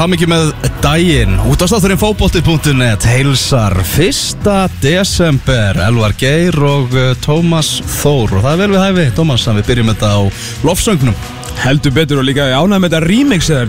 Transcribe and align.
Hamingi 0.00 0.24
með 0.24 0.54
daginn, 0.80 1.34
útastátturinn 1.50 1.98
fótbolti.net 2.00 3.04
heilsar 3.04 3.74
1. 3.84 4.46
desember, 4.80 5.76
Elvar 5.84 6.14
Geir 6.16 6.56
og 6.64 6.94
uh, 6.96 7.10
Tómas 7.20 7.82
Þór. 7.98 8.38
Og 8.38 8.46
það 8.46 8.54
er 8.54 8.60
vel 8.62 8.70
við 8.72 8.80
hæfi, 8.80 9.04
Tómas, 9.18 9.44
að 9.44 9.58
við 9.58 9.66
byrjum 9.68 9.90
þetta 9.92 10.08
á 10.16 10.20
lofsöngnum. 10.64 11.18
Heldur 11.60 11.92
betur 11.98 12.22
og 12.22 12.24
líka 12.30 12.46
ánægð 12.48 12.80
með 12.80 12.88
þetta 12.94 13.02
remix 13.04 13.50
eða 13.52 13.68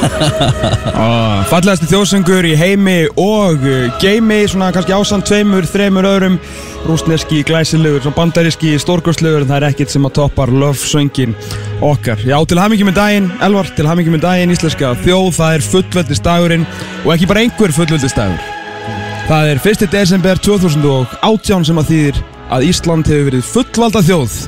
Fallegasti 1.50 1.90
þjóðsöngur 1.90 2.46
í 2.52 2.54
heimi 2.60 3.00
og 3.18 3.66
uh, 3.66 3.90
geimi 3.98 4.44
svona 4.46 4.70
kannski 4.76 4.94
ásand 4.94 5.26
tveimur, 5.26 5.66
þreimur 5.66 6.06
öðrum. 6.06 6.38
Rúsneski, 6.86 7.42
glæsilegur, 7.50 8.06
svona 8.06 8.20
bandaríski 8.22 8.78
stórgóðslegur 8.78 9.42
en 9.42 9.50
það 9.50 9.58
er 9.58 9.68
ekkert 9.72 9.90
sem 9.96 10.06
að 10.06 10.16
toppar 10.22 10.54
lofsöngin 10.54 11.34
okkar 11.84 12.22
Já, 12.26 12.36
til 12.48 12.60
hamingi 12.60 12.86
með 12.86 12.98
daginn, 13.00 13.28
Elvar, 13.44 13.68
til 13.76 13.88
hamingi 13.88 14.14
með 14.14 14.24
daginn 14.26 14.54
íslenska 14.54 14.94
þjóð, 15.04 15.28
það 15.40 15.56
er 15.56 15.68
fullveldistagurinn 15.72 16.66
og 17.04 17.12
ekki 17.16 17.28
bara 17.30 17.44
einhver 17.44 17.74
fullveldistagur 17.76 18.56
Það 19.30 19.48
er 19.52 19.60
1. 19.62 19.82
desember 19.92 20.40
2018 20.42 21.66
sem 21.68 21.78
að 21.78 21.90
þýðir 21.92 22.16
að 22.50 22.64
Ísland 22.66 23.06
hefur 23.06 23.28
verið 23.28 23.44
fullvalda 23.46 24.00
þjóð 24.02 24.38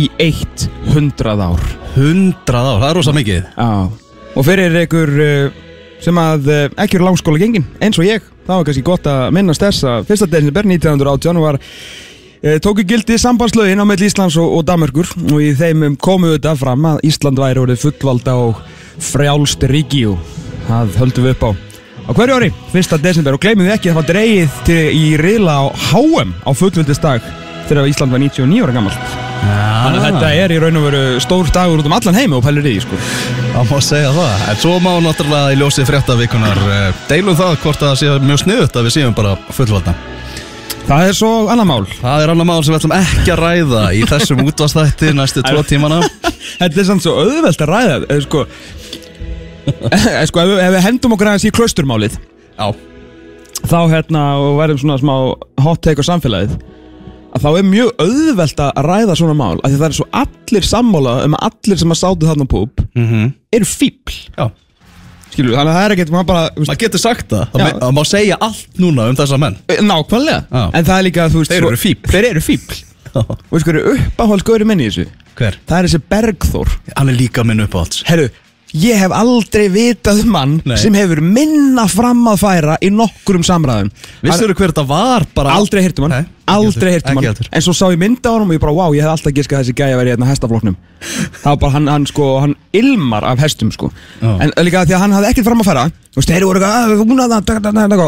í 0.00 0.04
100 0.16 1.34
ár 1.44 1.60
100 1.94 2.56
ár, 2.56 2.80
það 2.80 2.86
er 2.88 2.96
rosa 2.98 3.14
mikið. 3.14 3.50
Já, 3.52 3.68
og 4.34 4.46
fyrir 4.46 4.78
ykkur 4.80 5.12
uh, 5.22 5.58
sem 6.02 6.18
að 6.22 6.48
uh, 6.48 6.62
ekki 6.82 6.98
eru 6.98 7.06
langskóla 7.10 7.42
gengin 7.42 7.66
eins 7.84 8.00
og 8.00 8.08
ég, 8.08 8.24
þá 8.48 8.54
er 8.56 8.64
kannski 8.70 8.86
gott 8.86 9.06
að 9.12 9.26
minnast 9.36 9.62
þess 9.62 9.84
að 9.90 10.10
1. 10.16 10.26
desember 10.32 10.70
1918 10.72 11.42
var 11.44 11.60
tóku 12.64 12.84
gildi 12.84 13.16
sambandslögin 13.20 13.80
á 13.80 13.88
melli 13.88 14.08
Íslands 14.10 14.36
og, 14.36 14.50
og 14.58 14.64
Danmörkur 14.68 15.08
og 15.32 15.38
í 15.40 15.52
þeim 15.56 15.86
um 15.88 15.94
komu 15.96 16.34
þetta 16.34 16.52
fram 16.60 16.84
að 16.90 17.04
Ísland 17.08 17.40
væri 17.40 17.62
orðið 17.62 17.84
fullvalda 17.86 18.34
og 18.36 18.60
frjálst 19.00 19.64
ríki 19.70 20.04
og 20.10 20.20
það 20.68 20.98
höldum 21.00 21.28
við 21.28 21.36
upp 21.36 21.46
á 21.48 21.50
á 22.04 22.10
hverju 22.12 22.36
ári, 22.36 22.50
1. 22.76 22.98
desember 23.00 23.38
og 23.38 23.40
gleymum 23.40 23.64
við 23.64 23.76
ekki 23.78 23.88
að 23.88 23.94
það 23.94 24.00
var 24.02 24.10
dreigið 24.10 24.58
til, 24.68 24.80
í 24.92 25.04
riðla 25.20 25.56
á 25.56 25.64
HM 25.88 26.34
á 26.44 26.50
fullvildisdag 26.52 27.30
þegar 27.70 27.88
Ísland 27.88 28.12
var 28.12 28.20
99 28.20 28.66
ára 28.66 28.76
gammalt 28.76 29.14
Þannig 29.44 30.00
að 30.00 30.06
þetta 30.06 30.28
er 30.40 30.52
í 30.54 30.58
raun 30.62 30.78
og 30.80 30.86
veru 30.86 31.02
stór 31.20 31.50
dagur 31.52 31.80
út 31.82 31.88
um 31.88 31.96
allan 31.96 32.16
heimi 32.16 32.38
og 32.38 32.44
pælir 32.46 32.68
í 32.70 32.78
sko. 32.80 32.96
Það 33.52 33.68
má 33.68 33.82
segja 33.84 34.14
það, 34.16 34.46
en 34.48 34.60
svo 34.62 34.78
má 34.80 34.90
náttúrulega 35.04 35.52
í 35.52 35.60
ljósið 35.60 35.90
fréttavíkunar 35.90 36.64
uh, 36.64 37.04
deilum 37.10 37.36
það 37.36 37.58
hvort 37.66 37.84
það 37.84 37.96
sé 38.00 38.16
mjög 38.24 38.44
sniðut 38.46 38.78
að 38.80 38.88
við 38.88 38.96
séum 38.96 39.16
bara 39.16 39.36
fullvalda. 39.52 39.96
Það 40.84 41.06
er 41.08 41.14
svo 41.16 41.28
annar 41.48 41.64
mál. 41.64 41.84
Það 41.96 42.22
er 42.22 42.30
annar 42.34 42.46
mál 42.48 42.58
sem 42.64 42.74
við 42.74 42.82
ætlum 42.82 42.94
ekki 42.98 43.32
að 43.32 43.40
ræða 43.40 43.82
í 43.96 44.02
þessum 44.08 44.42
útvastætti 44.44 45.12
næstu 45.16 45.40
tvo 45.46 45.62
tímana. 45.64 46.02
Þetta 46.60 46.82
er 46.82 46.88
samt 46.90 47.04
svo 47.04 47.14
auðvelt 47.22 47.62
að 47.64 47.70
ræða, 47.70 47.94
eða 48.04 48.24
sko, 48.26 48.42
eða 49.96 50.26
sko, 50.28 50.42
ef 50.42 50.50
við, 50.50 50.60
ef 50.66 50.74
við 50.74 50.84
hendum 50.84 51.14
okkur 51.16 51.30
aðeins 51.30 51.46
í 51.48 51.52
klausturmálið, 51.56 52.18
Já, 52.58 52.66
þá 53.64 53.78
hérna, 53.94 54.24
og 54.44 54.58
verðum 54.60 54.82
svona 54.82 54.98
smá 55.00 55.14
hot 55.64 55.80
take 55.86 56.04
á 56.04 56.08
samfélagið, 56.10 56.52
að 57.34 57.46
þá 57.46 57.48
er 57.50 57.66
mjög 57.70 58.04
auðvelt 58.04 58.62
að 58.66 58.82
ræða 58.86 59.16
svona 59.18 59.38
mál, 59.40 59.56
af 59.64 59.72
því 59.72 59.80
það 59.80 59.88
er 59.88 59.96
svo 59.98 60.06
allir 60.20 60.68
sammála 60.68 61.16
um 61.24 61.38
að 61.38 61.48
allir 61.48 61.80
sem 61.80 61.96
að 61.96 62.00
sátu 62.04 62.28
þarna 62.28 62.50
púp 62.52 62.84
mm 62.92 63.32
eru 63.54 63.66
fíbl, 63.70 64.14
já. 64.36 64.46
Skilur 65.34 65.56
þannig 65.58 65.72
að 65.74 65.78
það 65.78 65.84
er 65.88 65.94
ekkert, 65.96 66.12
maður 66.14 66.28
bara, 66.30 66.44
þú 66.54 66.62
veist, 66.62 66.70
Maður 66.72 66.82
getur 66.84 67.02
sagt 67.04 67.28
það, 67.34 67.44
það, 67.52 67.60
Já. 67.60 67.66
me- 67.66 67.80
það 67.84 67.92
má 67.98 68.02
segja 68.14 68.38
allt 68.48 68.80
núna 68.84 69.08
um 69.10 69.16
þessa 69.20 69.38
menn. 69.44 69.56
nákvæmlega, 69.90 70.40
Já. 70.50 70.64
en 70.74 70.84
það 70.88 70.96
er 70.98 71.06
líka, 71.08 71.28
þú 71.34 71.42
veist, 71.42 71.50
Þeir 71.54 71.62
svo- 71.66 71.72
eru 71.74 71.80
fífl. 71.84 72.10
Þeir 72.14 72.30
eru 72.30 72.40
fíbl, 72.48 72.80
og 73.14 73.36
veist 73.52 73.66
hvað 73.66 73.74
eru 73.74 73.94
uppáhald 73.98 74.44
góri 74.48 74.64
menn 74.66 74.80
í 74.80 74.88
þessu? 74.88 75.06
Hver? 75.34 75.56
Það 75.66 75.78
er 75.78 75.86
þessi 75.88 76.00
Bergþór 76.14 76.68
Hann 76.96 77.08
er 77.10 77.16
líka 77.18 77.42
minn 77.44 77.60
uppáhalds. 77.66 78.04
Herru, 78.06 78.28
ég 78.74 78.98
hef 78.98 79.12
aldrei 79.14 79.68
vitað 79.70 80.24
um 80.24 80.30
mann 80.34 80.54
Nei. 80.66 80.74
sem 80.80 80.94
hefur 80.98 81.20
minna 81.22 81.84
fram 81.90 82.24
að 82.32 82.40
færa 82.42 82.74
í 82.82 82.88
nokkurum 82.90 83.44
samræðum 83.46 83.90
Vissur 84.24 84.50
þú 84.50 84.56
hver 84.58 84.70
þetta 84.72 84.84
var 84.88 85.22
bara? 85.36 85.50
Aldrei 85.54 85.82
heyrt 85.84 85.98
um 86.02 86.06
hann, 86.10 86.26
aldrei 86.50 86.90
um 86.96 86.98
ekki 86.98 87.28
hann. 87.30 87.38
En 87.54 87.62
svo 87.64 87.72
sá 87.76 87.84
ég 87.92 88.00
mynda 88.02 88.28
á 88.30 88.32
hann 88.34 88.48
og 88.48 88.54
ég 88.56 88.62
bara, 88.64 88.74
wow, 88.74 88.90
ég 88.96 89.02
hef 89.06 89.12
alltaf 89.14 89.32
giskað 89.36 89.56
að 89.60 89.64
þessi 89.64 89.78
gæja 89.78 89.98
verið 90.00 90.12
hérna 90.16 90.30
hestafloknum 90.32 90.76
Það 91.04 91.50
var 91.52 91.58
bara, 91.62 91.72
hann, 91.76 91.86
hann 91.94 92.06
sko, 92.10 92.24
hann 92.42 92.54
ilmar 92.74 93.24
af 93.30 93.38
hestum 93.44 93.70
sko 93.74 93.86
Já. 94.18 94.30
En 94.42 94.48
líka 94.66 94.86
því 94.88 94.94
að 94.98 95.02
hann 95.06 95.16
hafði 95.18 95.28
ekkert 95.30 95.48
fram 95.50 95.62
að 95.62 95.70
færa 95.70 95.84
Þú 96.14 96.18
veist, 96.20 96.30
þeir 96.30 96.44
voru 96.48 96.58
eitthvað, 96.60 96.74
"Ah, 96.74 96.80
það, 96.88 96.94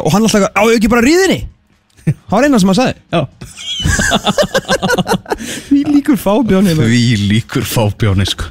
og 0.02 0.10
hann 0.14 0.24
alltaf, 0.26 0.42
á 0.50 0.62
ekki 0.74 0.88
bara 0.90 1.06
ríðinni 1.06 1.40
Það 2.06 2.30
var 2.30 2.44
eina 2.46 2.58
sem 2.62 2.70
hann 2.70 2.78
sagði. 2.78 2.94
Því 5.66 5.80
líkur 5.90 6.14
fábjón 6.20 6.68
hérna 6.70 6.86
Því 6.86 7.16
líkur 7.32 7.64
fábjóni, 7.66 8.22
sko. 8.30 8.44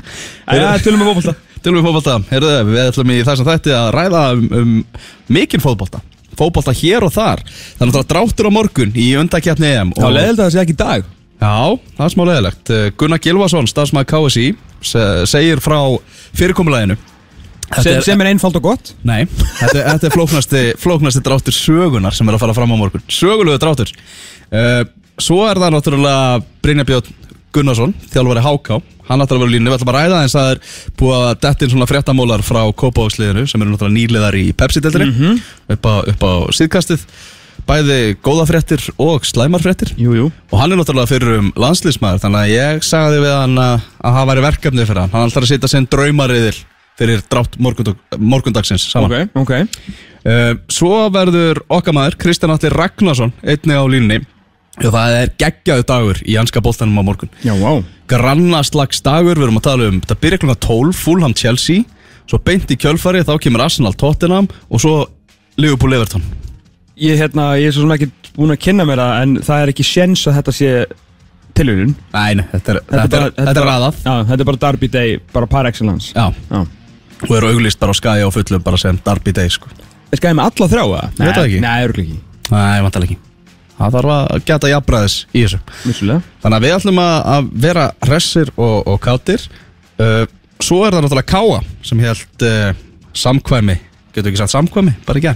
Æja, 0.51 0.75
tölum 0.83 0.99
við 0.99 1.07
fókbalta 1.07 1.31
Tölum 1.65 1.79
við 1.81 1.87
fótbolta, 1.87 2.15
heyrðu, 2.29 2.51
við 2.69 2.81
ætlum 2.83 3.11
í 3.15 3.21
þessum 3.25 3.47
þætti 3.49 3.71
að 3.73 3.87
ræða 3.95 4.19
um, 4.35 4.43
um 4.59 4.73
mikinn 5.33 5.63
fótbolta. 5.63 6.01
Fótbolta 6.37 6.73
hér 6.75 7.05
og 7.07 7.13
þar. 7.15 7.41
Þannig 7.79 7.97
að 8.01 8.07
dráttur 8.11 8.49
á 8.49 8.51
morgun 8.53 8.91
í 8.99 9.07
undakjarni 9.17 9.71
EM 9.71 9.93
Já, 9.97 10.05
leðild 10.11 10.37
að 10.37 10.43
það 10.43 10.53
sé 10.53 10.61
ekki 10.61 10.75
í 10.75 10.79
dag. 10.83 11.07
Já, 11.41 11.55
það 11.97 12.05
er 12.05 12.13
smá 12.13 12.23
leðilegt 12.29 12.71
Gunnar 13.01 13.21
Gilvason, 13.23 13.67
stafsmæð 13.71 14.05
KSI 14.11 14.45
se- 14.85 15.25
segir 15.31 15.59
frá 15.63 15.79
fyrirkomulæginu 16.37 16.95
sem, 17.81 17.97
sem 18.05 18.21
er 18.21 18.29
einfald 18.29 18.59
og 18.59 18.67
gott. 18.69 18.93
Nei, 19.07 19.23
þetta, 19.57 19.81
þetta 19.89 20.07
er 20.09 20.13
flóknasti, 20.13 20.61
flóknasti 20.79 21.23
dráttur 21.25 21.55
sögunar 21.55 22.13
sem 22.15 22.29
er 22.29 22.37
að 22.37 22.43
fara 22.45 22.55
fram 22.55 22.71
á 22.71 22.77
morgun. 22.77 23.03
Sögulegu 23.11 23.57
dráttur. 23.63 23.91
Uh, 24.53 24.83
Svo 25.15 25.45
er 25.47 25.55
það 25.55 25.71
náttúrulega 25.77 26.41
Brynja 26.63 26.83
Björn 26.87 27.13
Gunnarsson, 27.55 27.93
þjálfari 28.11 28.41
HK 28.43 28.81
Hann 29.09 29.21
ætlar 29.23 29.37
að 29.39 29.45
vera 29.45 29.53
línu, 29.53 29.69
við 29.69 29.77
ætlum 29.77 29.91
að 29.93 29.97
ræða 29.99 30.19
eins 30.23 30.35
að 30.35 30.43
það 30.45 30.51
er 30.55 30.59
búið 30.99 31.15
að 31.21 31.31
detta 31.45 31.65
inn 31.65 31.73
svona 31.75 31.87
fréttamólar 31.89 32.43
frá 32.45 32.61
Kópavóksliðinu 32.81 33.45
sem 33.49 33.61
eru 33.61 33.73
náttúrulega 33.73 33.97
nýliðar 33.99 34.37
í 34.39 34.45
Pepsi-deltari 34.57 35.09
upp, 35.75 35.89
á, 35.89 35.93
upp 36.13 36.25
á 36.25 36.33
síðkastið. 36.57 37.07
Bæði 37.65 37.99
góða 38.21 38.45
fréttir 38.49 38.83
og 39.01 39.23
slæmar 39.25 39.63
fréttir. 39.63 39.93
Jú, 39.97 40.13
jú. 40.17 40.25
Og 40.51 40.59
hann 40.59 40.73
er 40.73 40.77
náttúrulega 40.81 41.09
fyrir 41.09 41.39
um 41.39 41.47
landslýsmaður 41.57 42.21
Þannig 42.25 42.41
að 42.43 42.51
ég 42.51 42.85
sagði 42.85 43.21
við 43.23 43.33
hann 43.33 43.55
að, 43.63 43.85
að 44.05 44.17
það 44.17 44.29
væri 44.29 44.43
verkefni 44.45 44.85
fyrir 44.85 45.01
hann. 45.01 45.13
Hann 45.15 45.31
ætlar 45.31 45.47
að 45.47 45.53
setja 45.53 45.71
sinn 45.71 45.87
draumariðil 45.89 46.57
fyrir 46.99 47.23
drátt 47.31 47.57
morgundag, 47.59 47.97
morgundagsins 48.19 48.85
saman 48.91 49.11
Ok, 49.11 49.41
ok. 49.41 49.55
Uh, 50.25 50.53
Svo 50.71 51.05
verður 51.13 51.63
okkar 51.69 51.95
maður 51.95 52.19
Kristján 52.21 52.53
Allir 52.55 52.75
Ragnarsson 52.75 53.33
einnig 53.43 53.77
á 53.77 53.85
línni 53.91 54.21
það 54.83 55.17
er 55.21 55.29
geggjaðu 55.39 55.85
dagur 55.87 56.21
í 56.25 56.35
janska 56.35 56.61
boltanum 56.63 56.99
á 56.99 57.03
morgun. 57.07 57.31
Já, 57.45 57.53
wow 57.55 57.83
Grannaslags 58.09 59.01
dagur, 59.05 59.37
við 59.39 59.47
erum 59.47 59.59
að 59.59 59.67
tala 59.69 59.89
um 59.89 60.01
þetta 60.01 60.17
byrja 60.21 60.41
klokka 60.43 60.57
12, 60.67 60.97
Fulham 60.99 61.33
Chelsea. 61.37 61.85
Svo 62.29 62.39
beint 62.41 62.69
í 62.73 62.77
kjölfari, 62.81 63.23
þá 63.25 63.37
kemur 63.41 63.63
Arsenal 63.65 63.93
Tottenham 63.97 64.49
og 64.69 64.81
svo 64.81 64.93
Liverpool 65.61 65.95
Everton. 65.97 66.23
Ég, 66.97 67.17
hérna, 67.19 67.53
ég 67.59 67.69
er 67.69 67.75
svo 67.75 67.85
sem 67.85 67.95
ekki 67.95 68.09
búin 68.35 68.53
að 68.53 68.61
kynna 68.65 68.85
mér 68.87 69.01
það 69.01 69.17
en 69.23 69.35
það 69.47 69.63
er 69.63 69.73
ekki 69.73 69.87
sjens 69.87 70.23
að 70.29 70.37
þetta 70.39 70.53
sé 70.55 70.69
tilhörun 71.55 71.93
Nei, 72.13 72.31
nei, 72.39 72.45
þetta 72.51 72.73
er, 72.73 72.79
þetta 72.89 73.19
er, 73.19 73.35
þetta 73.39 73.61
er 73.61 73.67
raðað. 73.69 73.99
Já, 74.03 74.13
þetta 74.31 74.41
er 74.41 74.49
bara 74.51 74.61
Derby 74.65 74.89
Day, 74.91 75.19
bara 75.33 75.49
par 75.51 75.69
excellence. 75.69 76.11
Já, 76.15 76.29
Já. 76.51 76.65
Og 77.25 77.31
eru 77.37 77.53
auglýst 77.53 77.79
bara 77.79 77.95
á 77.95 77.97
skæði 77.97 78.25
og 78.27 78.33
fullum 78.35 78.65
bara 78.65 78.77
sem 78.81 78.97
Derby 79.05 79.33
Day 79.33 79.49
sko. 79.53 79.71
Er 80.11 80.19
skæði 80.19 80.37
með 80.37 80.49
alla 80.51 80.67
þrjá 80.73 80.83
eða? 80.83 81.05
Það. 81.15 81.55
Nei, 81.63 81.77
örgulega 81.87 82.09
ekki. 82.09 82.19
Nei, 82.51 82.83
vantar 82.85 83.07
ekki 83.07 83.17
Það 83.75 83.95
þarf 83.97 84.13
að 84.15 84.45
geta 84.47 84.71
jafnbræðis 84.71 85.15
í 85.35 85.41
þessu. 85.43 85.59
Vissulega. 85.83 86.21
Þannig 86.43 86.57
að 86.57 86.65
við 86.65 86.75
ætlum 86.77 87.01
að, 87.03 87.15
að 87.35 87.49
vera 87.65 87.85
hressir 88.07 88.51
og, 88.55 88.77
og 88.87 89.01
kátir. 89.03 89.47
Uh, 89.99 90.23
Svo 90.63 90.85
er 90.85 90.95
það 90.95 91.03
náttúrulega 91.03 91.27
Káa 91.27 91.57
sem 91.83 91.99
held 91.99 92.45
uh, 92.47 92.69
samkvæmi. 93.15 93.75
Getur 94.15 94.31
ekki 94.31 94.39
sagt 94.39 94.53
samkvæmi, 94.55 94.95
bara 95.07 95.19
ekki 95.19 95.35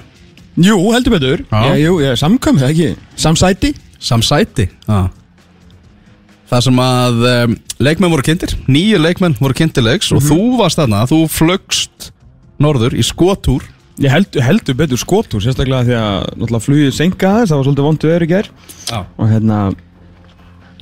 Jú, 0.59 0.75
heldur 0.91 1.13
betur. 1.15 1.43
Já. 1.51 1.59
Já, 1.67 1.75
jú, 1.83 1.97
ég 2.03 2.19
samkvæm 2.19 2.59
það 2.59 2.71
ekki. 2.73 2.89
Samsæti. 3.19 3.73
Samsæti 3.99 4.69
Já. 4.87 5.09
Það 6.49 6.63
sem 6.65 6.79
að 6.81 7.25
um, 7.29 7.55
leikmenn 7.83 8.13
voru 8.13 8.25
kynntir 8.25 8.55
Nýju 8.71 9.01
leikmenn 9.03 9.35
voru 9.37 9.53
kynntir 9.57 9.85
leiks 9.85 10.09
Og 10.15 10.23
þú 10.25 10.39
varst 10.57 10.79
þarna, 10.79 11.03
þú 11.09 11.19
flögst 11.29 12.09
norður 12.63 12.95
í 12.97 13.03
skotúr 13.05 13.67
Ég 13.99 14.13
held, 14.13 14.39
heldur 14.45 14.77
betur 14.79 15.01
skotur 15.01 15.43
Sérstaklega 15.43 15.87
því 15.87 15.95
að 15.99 16.17
náttúrulega 16.39 16.65
flugið 16.65 16.91
senka 16.95 17.35
þess 17.39 17.51
Það 17.51 17.59
var 17.59 17.67
svolítið 17.67 17.87
vondu 17.89 18.11
öður 18.11 18.25
í 18.25 18.29
ger 18.33 18.51
Já. 18.89 18.99
Og 19.03 19.31
hérna 19.33 19.59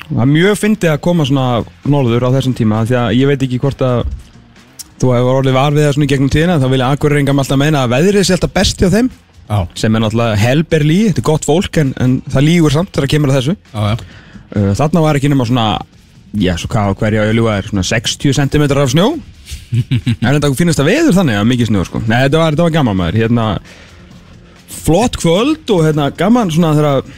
Það 0.07 0.23
er 0.23 0.31
mjög 0.31 0.59
fyndið 0.61 0.93
að 0.93 1.03
koma 1.03 1.27
svona 1.27 1.47
norður 1.89 2.27
á 2.29 2.35
þessum 2.37 2.57
tíma 2.57 2.83
Því 2.87 2.99
að 3.01 3.13
ég 3.17 3.31
veit 3.31 3.47
ekki 3.47 3.61
hvort 3.63 3.85
að 3.85 4.03
Þú 4.97 5.13
hefur 5.13 5.39
orðið 5.41 5.57
var 5.57 5.75
við 5.75 5.87
það 5.87 5.95
svona 5.97 6.07
í 6.07 6.11
gegnum 6.13 6.33
tíðina 6.33 6.59
Þá 6.61 6.67
vilja 6.73 6.91
akkurringam 6.95 7.41
alltaf 7.43 7.59
meina 7.61 7.83
að 7.85 7.95
veðrið 7.97 8.27
sé 8.29 8.37
alltaf 8.37 8.53
best 8.55 8.81
hjá 8.81 8.89
þeim 8.93 9.09
Já, 9.47 9.61
sem 9.79 9.95
er 9.95 10.03
náttúrulega 10.03 10.39
helberlí, 10.41 10.95
þetta 11.07 11.21
er 11.21 11.27
gott 11.29 11.45
fólk 11.47 11.77
en, 11.79 11.93
en 12.03 12.17
það 12.27 12.43
lígur 12.43 12.73
samt 12.73 12.89
þegar 12.91 13.05
það 13.05 13.11
kemur 13.13 13.31
að 13.31 13.37
þessu. 13.37 13.53
Já, 13.71 13.83
já. 13.85 14.25
Uh, 14.47 14.71
þarna 14.75 15.03
var 15.05 15.19
ekki 15.19 15.31
nema 15.31 15.47
svona 15.47 15.67
já, 16.35 16.53
svo 16.59 16.69
hvað 16.71 16.95
hverja 17.01 17.25
að 17.25 17.35
ljúga? 17.37 17.57
Er 17.57 17.69
svona 17.69 17.85
60 17.87 18.35
cm 18.37 18.65
af 18.67 18.93
snjó? 18.93 19.09
En 20.23 20.33
þetta 20.33 20.49
finnast 20.59 20.81
að 20.83 20.89
veður 20.91 21.15
þannig 21.15 21.37
að 21.39 21.47
mikið 21.51 21.69
snjó 21.69 21.85
sko. 21.87 22.01
nei, 22.07 22.17
þetta 22.25 22.41
var, 22.41 22.55
þetta 22.55 22.65
var 22.67 22.75
gaman 22.75 22.99
maður. 22.99 23.19
Hérna, 23.21 23.45
flott 24.83 25.17
kvöld 25.19 25.71
og 25.75 25.85
hérna, 25.87 26.09
gaman 26.19 26.51
svona 26.51 26.73
þegar 26.77 27.15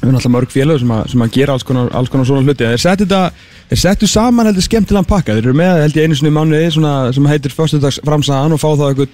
við 0.00 0.08
erum 0.08 0.18
alltaf 0.18 0.32
mörg 0.34 0.52
félög 0.52 0.78
sem, 0.80 0.92
að- 0.96 1.08
sem 1.12 1.20
að 1.26 1.32
gera 1.36 1.52
alls 1.56 1.62
konar, 1.68 1.90
alls 1.94 2.08
konar 2.12 2.24
svona 2.28 2.42
hluti. 2.46 2.64
Þeir 2.64 2.84
setti 2.88 3.04
þetta 3.06 3.30
Þeir 3.70 3.78
settu 3.78 4.06
saman 4.10 4.48
heldur 4.48 4.64
skemmtilegan 4.66 5.06
pakka. 5.06 5.30
Þeir 5.36 5.44
eru 5.46 5.52
með 5.54 5.76
held 5.84 5.94
ég 5.94 6.06
einu 6.08 6.16
sinni 6.18 6.30
mánuði 6.34 6.72
svona, 6.74 7.12
sem 7.14 7.26
heitir 7.30 7.52
Föstudags 7.54 8.00
framsagan 8.02 8.50
og 8.56 8.58
fá 8.58 8.66
þá 8.74 8.82
eitthvað 8.88 9.12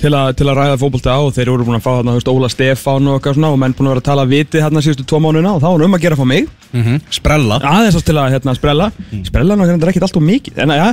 til, 0.00 0.12
til 0.38 0.46
að 0.48 0.56
ræða 0.56 0.78
fótbolta 0.80 1.12
á 1.12 1.20
og 1.20 1.34
þeir 1.36 1.50
eru 1.52 1.66
búin 1.66 1.76
að 1.76 1.84
fá 1.84 1.90
þarna 1.98 2.14
veist, 2.16 2.30
Óla 2.32 2.48
Stefán 2.48 3.10
og 3.12 3.20
svona 3.36 3.50
og 3.52 3.58
menn 3.60 3.74
búin 3.76 3.90
að 3.90 3.92
vera 3.92 4.00
að 4.00 4.06
tala 4.08 4.24
vitið 4.30 4.64
hérna 4.64 4.80
síðustu 4.86 5.04
tvo 5.04 5.20
mánuðina 5.20 5.52
og 5.52 5.60
þá 5.60 5.68
var 5.74 5.84
um 5.84 5.98
að 5.98 6.00
gera 6.06 6.16
fá 6.16 6.24
mig. 6.24 6.48
Sprella. 7.18 7.58
Aðeins 7.60 8.00
til 8.08 8.16
að 8.16 8.32
hérna, 8.32 8.54
sprella. 8.56 8.88
Sprella 9.28 9.58
er 9.60 9.72
hérna 9.74 9.92
ekkert 9.92 10.08
alltaf 10.08 10.24
mikið. 10.24 10.62
En 10.64 10.72
ja, 10.78 10.88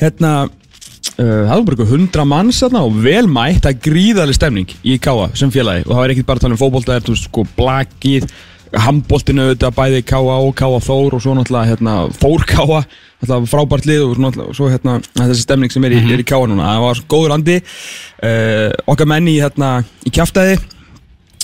hérna 0.00 0.32
uh, 0.48 1.20
það 1.20 1.52
var 1.52 1.66
bara 1.68 1.90
hundra 1.92 2.24
manns 2.32 2.62
þarna 2.64 2.86
og 2.88 2.96
vel 3.04 3.26
mætt 3.28 3.60
það 3.68 3.74
er 3.74 3.84
gríðarlega 3.90 4.38
stemning 4.40 4.72
í 4.88 4.96
Káa 5.04 5.28
sem 5.36 5.52
félagi. 5.52 5.84
Og 5.84 5.92
það 5.98 6.04
er 6.08 6.16
ekkert 6.16 6.32
bara 6.32 6.40
að 6.40 6.46
tala 6.48 6.56
um 6.56 6.64
það 6.88 6.96
er 6.96 7.08
veist, 7.12 7.28
sko 7.28 7.44
blakið 7.60 8.28
handbóltinu 8.80 9.48
auðvitað 9.48 9.74
bæði 9.76 10.02
Káa 10.08 10.36
og 10.42 10.52
Káa 10.58 10.80
Þór 10.84 11.16
og 11.16 11.22
svo 11.24 11.34
náttúrulega 11.38 11.70
hérna, 11.72 11.96
Þór 12.18 12.46
náttúrulega 12.50 13.40
frábært 13.50 13.88
lið 13.88 14.04
og 14.04 14.38
svo, 14.56 14.68
hérna, 14.72 14.98
þessi 15.16 15.46
stemning 15.46 15.72
sem 15.72 15.86
er 15.88 15.96
í, 15.96 16.02
er 16.14 16.22
í 16.22 16.26
Káa 16.28 16.48
núna. 16.50 16.70
Það 16.72 16.84
var 16.84 17.02
góður 17.14 17.34
andi. 17.38 17.58
Uh, 18.24 18.70
okkar 18.90 19.10
menn 19.10 19.30
í, 19.30 19.38
hérna, 19.42 19.76
í 20.04 20.12
kjaftaði 20.14 20.58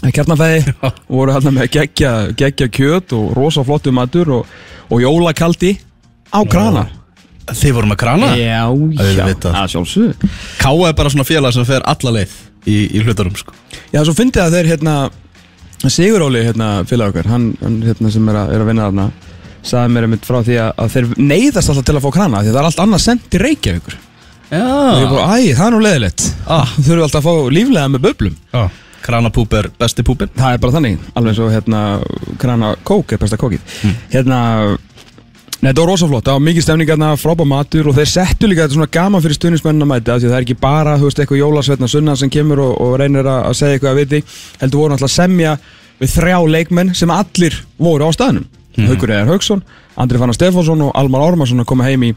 kjarnafæði 0.09 0.75
voru 1.11 1.35
hérna 1.35 1.53
með 1.53 1.75
geggja, 1.77 2.12
geggja 2.38 2.69
kjöt 2.73 3.12
og 3.17 3.35
rosa 3.37 3.65
flottu 3.67 3.93
matur 3.93 4.33
og, 4.38 4.55
og 4.88 5.03
jólakaldi 5.03 5.75
á 6.33 6.41
krana. 6.49 6.87
Þið 7.50 7.75
voru 7.76 7.91
með 7.91 7.99
krana? 8.00 8.31
Já, 8.38 8.62
Auðvitað. 8.71 9.56
að 9.59 9.73
sjálfsög 9.73 10.26
Káa 10.61 10.88
er 10.88 10.94
bara 10.97 11.11
svona 11.11 11.26
félag 11.26 11.56
sem 11.56 11.67
fer 11.67 11.83
alla 11.88 12.12
leið 12.21 12.37
í, 12.71 12.76
í 12.94 13.03
hlutarum 13.03 13.35
sko. 13.37 13.56
Já, 13.91 14.05
svo 14.05 14.15
fyndið 14.17 14.44
að 14.44 14.56
þeir 14.56 14.71
hérna 14.75 14.94
Sigur 15.88 16.27
Óli, 16.27 16.43
hérna, 16.44 16.82
félag 16.85 17.15
okkar 17.15 17.31
hann, 17.31 17.53
hérna, 17.87 18.11
sem 18.12 18.29
er 18.29 18.37
að, 18.43 18.50
er 18.53 18.65
að 18.65 18.69
vinna 18.69 18.88
þarna 18.91 19.06
sagði 19.65 19.94
mér 19.94 20.06
einmitt 20.06 20.29
frá 20.29 20.41
því 20.44 20.59
að, 20.61 20.71
að 20.82 20.93
þeir 20.94 21.09
neyðast 21.17 21.73
alltaf 21.73 21.88
til 21.88 21.97
að 21.97 22.05
fá 22.05 22.12
krana 22.17 22.43
því 22.44 22.53
það 22.53 22.61
er 22.61 22.69
allt 22.69 22.82
annað 22.85 23.03
sendt 23.05 23.27
til 23.32 23.41
Reykjavíkur. 23.44 23.97
Og 24.50 25.00
ég 25.00 25.05
Já 25.05 25.11
bara, 25.12 25.38
æ, 25.38 25.55
það 25.55 25.67
er 25.67 25.75
nú 25.75 25.81
leðilegt 25.85 26.29
ah. 26.50 26.71
þau 26.77 26.93
eru 26.93 27.05
alltaf 27.06 27.21
að 27.21 27.27
fá 27.29 27.50
líflega 27.56 27.91
með 27.93 28.06
böblum. 28.09 28.38
Ah. 28.56 28.79
Kranapúp 29.00 29.55
er 29.56 29.71
besti 29.81 30.05
púpin 30.05 30.32
það 30.37 30.55
er 30.56 30.62
bara 30.62 30.77
þannig, 30.77 31.05
alveg 31.17 31.32
eins 31.32 31.41
og 31.41 31.53
hérna 31.55 31.83
krana 32.41 32.75
kók 32.85 33.15
er 33.15 33.23
besta 33.23 33.38
kókið. 33.41 33.62
Hérna 34.12 34.41
Nei, 35.61 35.69
þetta 35.69 35.83
var 35.83 35.91
rosa 35.91 36.07
flott, 36.09 36.25
það 36.25 36.37
var 36.39 36.45
mikið 36.47 36.65
stemning 36.65 36.89
hérna, 36.89 37.09
frábær 37.21 37.49
matur 37.49 37.91
og 37.91 37.97
þeir 37.99 38.09
settu 38.09 38.49
líka 38.49 38.65
þetta 38.65 38.77
svona 38.79 38.93
gaman 38.95 39.21
fyrir 39.21 39.37
stuðnismennin 39.37 39.85
að 39.85 39.91
mæta 39.91 40.15
því 40.15 40.29
að 40.29 40.33
það 40.33 40.37
er 40.39 40.47
ekki 40.47 40.57
bara, 40.62 40.95
þú 40.97 41.09
veist, 41.11 41.19
eitthvað 41.21 41.41
jólasveitna 41.43 41.89
sunna 41.93 42.15
sem 42.17 42.31
kemur 42.33 42.62
og, 42.65 42.71
og 42.81 42.95
reynir 42.97 43.29
að 43.29 43.43
að 43.51 43.59
segja 43.59 43.77
eitthvað 43.77 43.91
að 43.91 44.01
viti 44.01 44.21
heldur 44.62 44.81
voru 44.81 44.95
náttúrulega 44.95 45.11
að 45.11 45.19
semja 45.19 45.53
við 46.01 46.15
þrjá 46.15 46.39
leikmenn 46.55 46.93
sem 46.97 47.12
allir 47.12 47.59
voru 47.77 48.09
á 48.09 48.11
staðnum. 48.17 48.47
Mm. 48.79 48.87
Haukur 48.89 49.12
Eðar 49.12 49.33
Hauksson, 49.35 49.61
Andri 50.01 50.23
Fannar 50.23 50.39
Stefánsson 50.39 50.87
og 50.87 50.95
Almar 50.97 51.27
Ormarsson 51.27 51.61
að 51.61 51.69
koma 51.75 51.91
heim 51.91 52.09
í 52.09 52.15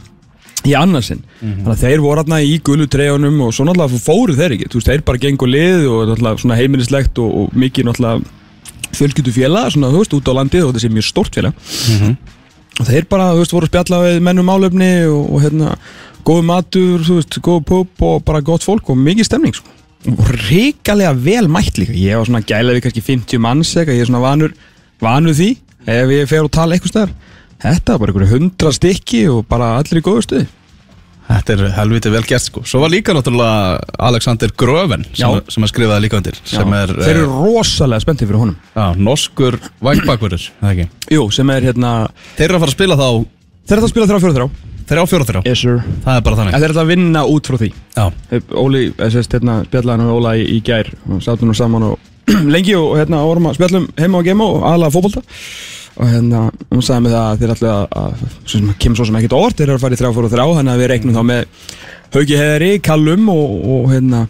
í 0.63 0.71
annarsinn, 0.79 1.19
þannig 1.41 1.73
að 1.73 1.81
þeir 1.81 2.01
voru 2.05 2.21
hérna 2.21 2.37
í 2.39 2.53
gulu 2.63 2.85
treyjunum 2.87 3.41
og 3.43 3.51
svo 3.51 3.65
náttúrulega 3.67 3.99
fóru 3.99 4.35
þeir 4.37 4.53
ekki, 4.55 4.69
þú 4.71 4.79
veist, 4.79 4.91
þeir 4.93 5.01
bara 5.09 5.19
gengur 5.25 5.51
lið 5.51 5.89
og 5.91 6.45
heimilislegt 6.55 7.19
og, 7.19 7.33
og 7.41 7.57
mikið 7.59 7.89
náttúrulega 7.89 8.93
fjölskyldu 8.95 9.33
félag, 9.35 9.73
svona, 9.73 9.89
þú 9.91 10.05
veist, 10.05 10.15
út 10.15 10.31
á 10.31 10.33
landið 10.39 10.63
og 10.63 10.71
þetta 10.71 10.85
sé 10.85 10.93
mjög 10.93 11.07
stórt 11.09 11.35
félag 11.35 11.73
og 12.79 12.89
þeir 12.89 13.07
bara, 13.09 13.31
þú 13.33 13.43
veist, 13.43 13.55
voru 13.55 13.69
að 13.69 13.73
spjalla 13.73 14.01
við 14.07 14.19
mennum 14.25 14.51
álefni 14.53 14.91
og, 15.09 15.23
og 15.29 15.43
hérna 15.43 15.75
góð 16.25 16.43
matur, 16.47 17.03
þú 17.05 17.19
veist, 17.19 17.39
góð 17.43 17.63
pub 17.69 18.07
og 18.09 18.23
bara 18.27 18.43
gott 18.45 18.65
fólk 18.65 18.89
og 18.89 18.99
mikið 18.99 19.29
stemning 19.29 19.55
sko. 19.57 19.69
og 20.03 20.31
ríkalega 20.49 21.13
vel 21.15 21.47
mætt 21.47 21.77
líka. 21.79 21.93
Ég 21.95 22.19
var 22.19 22.27
svona 22.27 22.43
gælaði 22.43 22.81
kannski 22.83 23.03
50 23.05 23.39
manns 23.39 23.75
eitthvað, 23.75 23.99
ég 23.99 24.03
er 24.03 24.09
svona 24.09 24.23
vanur, 24.23 24.55
vanur 24.99 25.37
því 25.37 25.53
ef 25.83 26.11
ég 26.15 26.27
fer 26.29 26.45
og 26.45 26.51
tala 26.53 26.75
eitthvað 26.75 26.93
stær 26.93 27.13
þetta 27.63 27.95
var 27.95 27.99
bara 27.99 28.11
einhverju 28.11 28.33
hundra 28.33 28.71
stykki 28.75 29.23
og 29.31 29.47
bara 29.49 29.73
allir 29.79 29.99
í 29.99 30.05
góðu 30.05 30.25
stuði 30.25 30.45
Þetta 31.33 31.53
er 31.55 31.71
helviti 31.77 32.11
vel 32.13 32.23
gert 32.27 32.45
sko. 32.45 32.63
Svo 32.67 32.81
var 32.83 32.91
líka 32.93 33.15
náttúrulega 33.15 33.79
Alexander 34.09 34.51
Gröven 34.59 35.05
sem, 35.15 35.39
sem 35.49 35.65
að 35.65 35.71
skrifaði 35.71 36.05
líka 36.05 36.19
undir 36.19 36.37
er 36.37 36.93
þeir 36.93 37.15
eru 37.15 37.29
rosalega 37.31 38.03
spenntið 38.03 38.29
fyrir 38.29 38.43
honum. 38.43 38.59
Já, 38.75 38.85
norskur 39.09 39.57
vægbakverður 39.83 40.45
ekki? 40.69 40.87
Jú, 41.15 41.25
sem 41.33 41.53
er 41.55 41.69
hérna, 41.71 41.95
Þeir 42.37 42.47
eru 42.51 42.59
að 42.59 42.65
fara 42.65 42.73
að 42.73 42.77
spila 42.77 42.99
þá 42.99 43.07
þeir 43.09 43.77
eru 43.77 43.87
að 43.89 43.93
spila 43.95 44.09
þrjá 44.11 44.23
fjóra 44.23 44.37
þrjá. 44.37 44.47
Þrjá 44.83 45.03
fjóra 45.09 45.27
þrjá. 45.29 45.41
Yes 45.47 45.61
sir. 45.63 45.83
Það 46.03 46.17
er 46.17 46.23
bara 46.27 46.39
þannig. 46.39 46.55
Þeir 46.59 46.69
eru 46.69 46.81
að 46.83 46.89
vinna 46.91 47.21
út 47.31 47.49
frá 47.49 47.59
því. 47.61 47.69
Já, 47.95 48.05
Óli, 48.59 48.81
þess 48.99 49.31
hérna, 49.31 49.59
spjallaði 49.69 49.93
hann 49.95 50.09
og 50.11 50.17
Óla 50.19 50.33
í, 50.35 50.47
í 50.57 50.57
gær. 50.65 50.89
Sátum 51.23 51.49
nú 51.49 51.55
saman 51.57 51.87
og 51.87 52.09
lengi 52.53 52.75
og 52.79 52.97
hérna 52.99 53.23
vorum 53.23 53.47
að 53.49 53.57
spjallum 53.59 53.87
heima 53.99 54.19
og 54.19 54.27
geima 54.27 54.49
og 54.49 54.65
aðalega 54.67 54.95
fótbolta 54.97 55.23
og 55.97 56.07
hérna, 56.09 56.39
hún 56.73 56.81
sagði 56.85 57.01
mig 57.05 57.13
það 57.13 57.25
að 57.29 57.41
þeir 57.43 57.53
ætlu 57.53 57.69
að, 57.69 57.83
að 58.01 58.23
sem 58.53 58.69
kemur 58.81 58.97
svo 58.99 59.05
sem 59.09 59.17
ekkert 59.19 59.35
óvart 59.37 59.57
þeir 59.59 59.67
eru 59.69 59.77
að 59.77 59.83
fara 59.85 59.97
í 59.97 59.99
þrjá 60.01 60.13
fór 60.15 60.27
og 60.27 60.33
þrjá 60.33 60.45
þannig 60.57 60.73
að 60.73 60.81
við 60.83 60.89
reiknum 60.93 61.17
þá 61.17 61.23
með 61.29 61.43
Hauki 62.13 62.37
Heðari, 62.37 62.71
Kallum 62.85 63.29
og, 63.33 63.53
og 63.75 63.85
hérna 63.93 64.23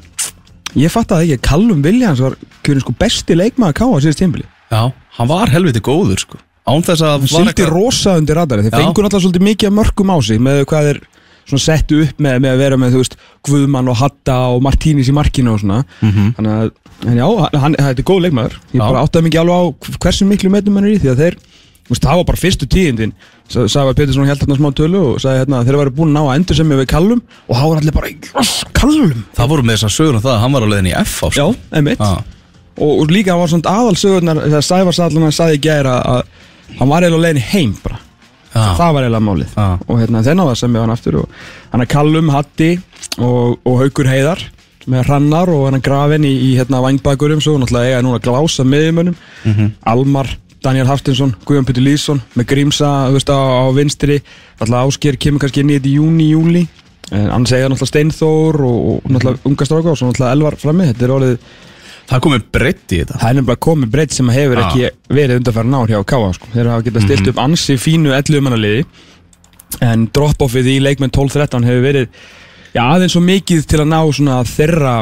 ég 0.80 0.92
fatt 0.94 1.12
að 1.15 1.25
ekki, 1.27 1.39
Kallum 1.48 1.81
Viljans 1.86 2.21
var 2.24 2.36
kjörinn 2.65 2.83
sko 2.86 2.95
besti 3.00 3.36
leikmaður 3.38 3.77
ká 3.80 3.86
á 3.88 3.98
síðast 4.04 4.21
tímbili 4.24 4.45
já, 4.74 4.83
hann 5.19 5.31
var 5.31 5.51
helviti 5.54 5.83
góður 5.83 6.24
sko 6.25 6.39
Án 6.63 6.80
þess 6.80 7.04
að 7.04 7.18
hann 7.18 7.27
sildi 7.27 7.51
eitthvað- 7.51 7.74
rosa 7.75 8.13
undir 8.19 8.38
radari 8.39 8.63
þeir 8.63 8.77
fengur 8.80 9.04
náttúrulega 9.04 9.24
svolítið 9.25 9.48
mikið 9.50 9.74
mörgum 9.75 10.13
á 10.15 10.18
sig 10.24 10.39
með 10.39 10.62
hvað 10.71 10.86
þeir 10.88 11.00
svona 11.44 11.60
settu 11.65 11.98
upp 12.06 12.21
með, 12.24 12.38
með 12.39 12.54
að 12.54 12.62
vera 12.63 12.77
með 12.80 12.94
veist 12.95 13.18
Guðmann 13.44 13.89
og 13.92 13.98
Hatta 14.00 14.38
og 14.56 14.62
Martínis 14.63 15.10
í 15.12 15.15
markinu 15.15 15.51
og 15.57 15.60
svona 15.60 15.81
Mhm. 16.00 16.30
þannig 16.38 16.54
að, 16.56 16.69
já, 17.19 17.25
hann, 17.60 17.75
þetta 17.75 18.00
er 18.00 18.07
góð 18.07 18.21
leikmaður 18.24 18.56
ég 18.71 18.80
bara 18.80 19.01
áttaði 19.04 19.25
mikið 19.27 19.42
alveg 19.42 19.60
á 19.60 19.63
hversu 20.06 20.25
miklu 20.30 20.50
metum 20.56 20.75
hann 20.80 20.88
er 20.88 20.95
í 20.95 21.01
því 21.04 21.12
að 21.12 21.19
þeir, 21.25 21.36
veist, 21.89 22.03
það 22.03 22.19
var 22.21 22.27
bara 22.30 22.39
fyrstu 22.44 22.68
tíðindin 22.71 23.13
Sævar 23.53 23.94
Pétursson 23.97 24.27
held 24.30 24.39
hérna 24.44 24.56
smá 24.57 24.69
tölu 24.77 25.01
og 25.13 25.18
sagði 25.21 25.41
hérna 25.44 25.63
þeir 25.68 25.77
væri 25.81 25.94
búin 25.97 26.13
að 26.13 26.15
ná 26.15 26.21
að 26.30 26.38
endur 26.39 26.57
sem 26.59 26.71
við 26.74 26.85
Kallum 26.94 27.19
og 27.47 27.57
þá 27.59 27.63
var 27.68 27.81
allir 27.81 27.97
bara, 27.97 28.13
yes, 28.13 28.53
Kallum 28.77 29.25
Það 29.35 29.51
voru 29.51 29.65
með 29.68 29.75
þess 29.77 29.89
að 29.89 29.95
sögur 29.97 30.18
um 30.19 30.24
það 30.24 30.33
að 30.38 30.41
hann 30.45 30.56
var 30.56 30.63
á 30.65 30.69
leiðin 30.71 30.89
í 30.89 30.95
F 31.03 31.18
á 31.19 31.27
já, 31.27 31.33
sko. 31.35 31.50
einmitt 31.75 32.00
Já. 32.00 32.13
og, 32.80 32.94
og 33.03 33.13
líka 33.13 33.35
var 33.38 33.51
svona 33.51 33.75
aðalsögurnar 33.83 34.41
þegar 34.47 34.65
Sævar 34.69 34.97
Sallana 34.97 35.33
sagði 35.35 35.59
í 35.59 35.63
gæra 35.68 35.97
að 36.15 36.24
hann 36.80 36.89
var 36.94 37.06
eiginlega 37.06 37.21
á 37.21 37.25
leiðin 37.27 37.45
heim 37.51 37.75
bara 37.83 38.00
Já. 38.53 38.65
það 38.79 38.95
var 38.97 39.06
eiginlega 39.09 39.27
málið 39.27 39.53
Já. 39.59 39.68
og 39.88 40.01
hérna 40.01 40.24
þeir 40.25 40.39
náða 40.39 40.57
sem 40.63 40.74
við 40.77 40.86
hann 40.86 40.95
aftur 40.95 41.19
og 41.24 41.38
hann 41.74 41.84
er 41.86 41.91
Kallum, 41.93 42.34
Hatti 42.34 42.72
og, 43.19 43.60
og 43.67 43.79
Haukur 43.84 44.10
Heiðar 44.10 44.41
með 44.89 45.05
Hrannar 45.07 45.48
og 45.48 45.62
hann 45.69 45.84
grafin 45.84 46.25
í, 46.27 46.31
í 46.48 46.50
hérna 46.57 46.81
vangbakurum 46.84 47.39
svo 47.43 47.53
náttúrulega 47.62 47.93
eiga 47.93 48.01
núna 48.03 48.19
glása 48.24 48.65
meðumönum 48.67 49.15
Almar, 49.88 50.27
Daniel 50.63 50.88
Haftinsson 50.88 51.34
Guðjón 51.43 51.67
Pytur 51.67 51.86
Lýsson 51.86 52.22
með 52.38 52.48
Grímsa 52.53 52.91
veist, 53.13 53.29
á, 53.29 53.38
á 53.38 53.67
vinstri. 53.75 54.22
Náttúrulega 54.62 54.88
Ásker 54.88 55.20
kemur 55.20 55.43
kannski 55.43 55.63
inn 55.63 55.75
í 55.75 55.98
júni, 55.98 56.29
júli. 56.32 56.63
En 57.12 57.29
hann 57.34 57.46
segja 57.50 57.67
náttúrulega 57.67 57.91
Steinþór 57.91 58.60
og, 58.63 58.79
og 58.93 59.12
náttúrulega 59.12 59.51
unga 59.51 59.67
stráka 59.70 59.93
og 59.93 60.00
svo 60.00 60.10
náttúrulega 60.10 60.38
Elvar 60.38 60.60
frammi. 60.62 60.89
Þetta 60.91 61.08
er 61.08 61.15
orðið 61.20 61.38
Það 62.03 62.20
komið 62.25 62.41
breytt 62.51 62.91
í 62.91 62.98
þetta. 63.00 63.17
Það 63.22 63.29
er 63.29 63.36
nefnilega 63.38 63.63
komið 63.63 63.91
breytt 63.93 64.12
sem 64.13 64.29
hefur 64.36 64.60
Já. 64.60 64.63
ekki 64.65 65.13
verið 65.15 65.38
undarfæra 65.39 65.77
ár 65.79 65.91
hjá 65.93 66.00
Káa 66.12 66.32
sko. 66.36 66.50
Þeir 66.51 66.70
hafa 66.74 66.84
getað 66.84 67.05
stilt 67.08 67.29
upp 67.32 67.39
ansi 67.39 67.77
fínu 67.79 68.12
11 68.12 68.43
mannaliði 68.43 68.82
En 69.82 70.08
drop-offið 70.13 70.70
í 70.75 70.79
leikmenn 70.84 71.13
12-13 71.13 71.67
hefur 71.67 71.86
verið 71.86 72.10
Já, 72.74 72.84
aðeins 72.88 73.15
svo 73.15 73.22
mikið 73.24 73.63
til 73.70 73.79
að 73.84 73.91
ná 73.93 74.36
þeirra 74.50 74.96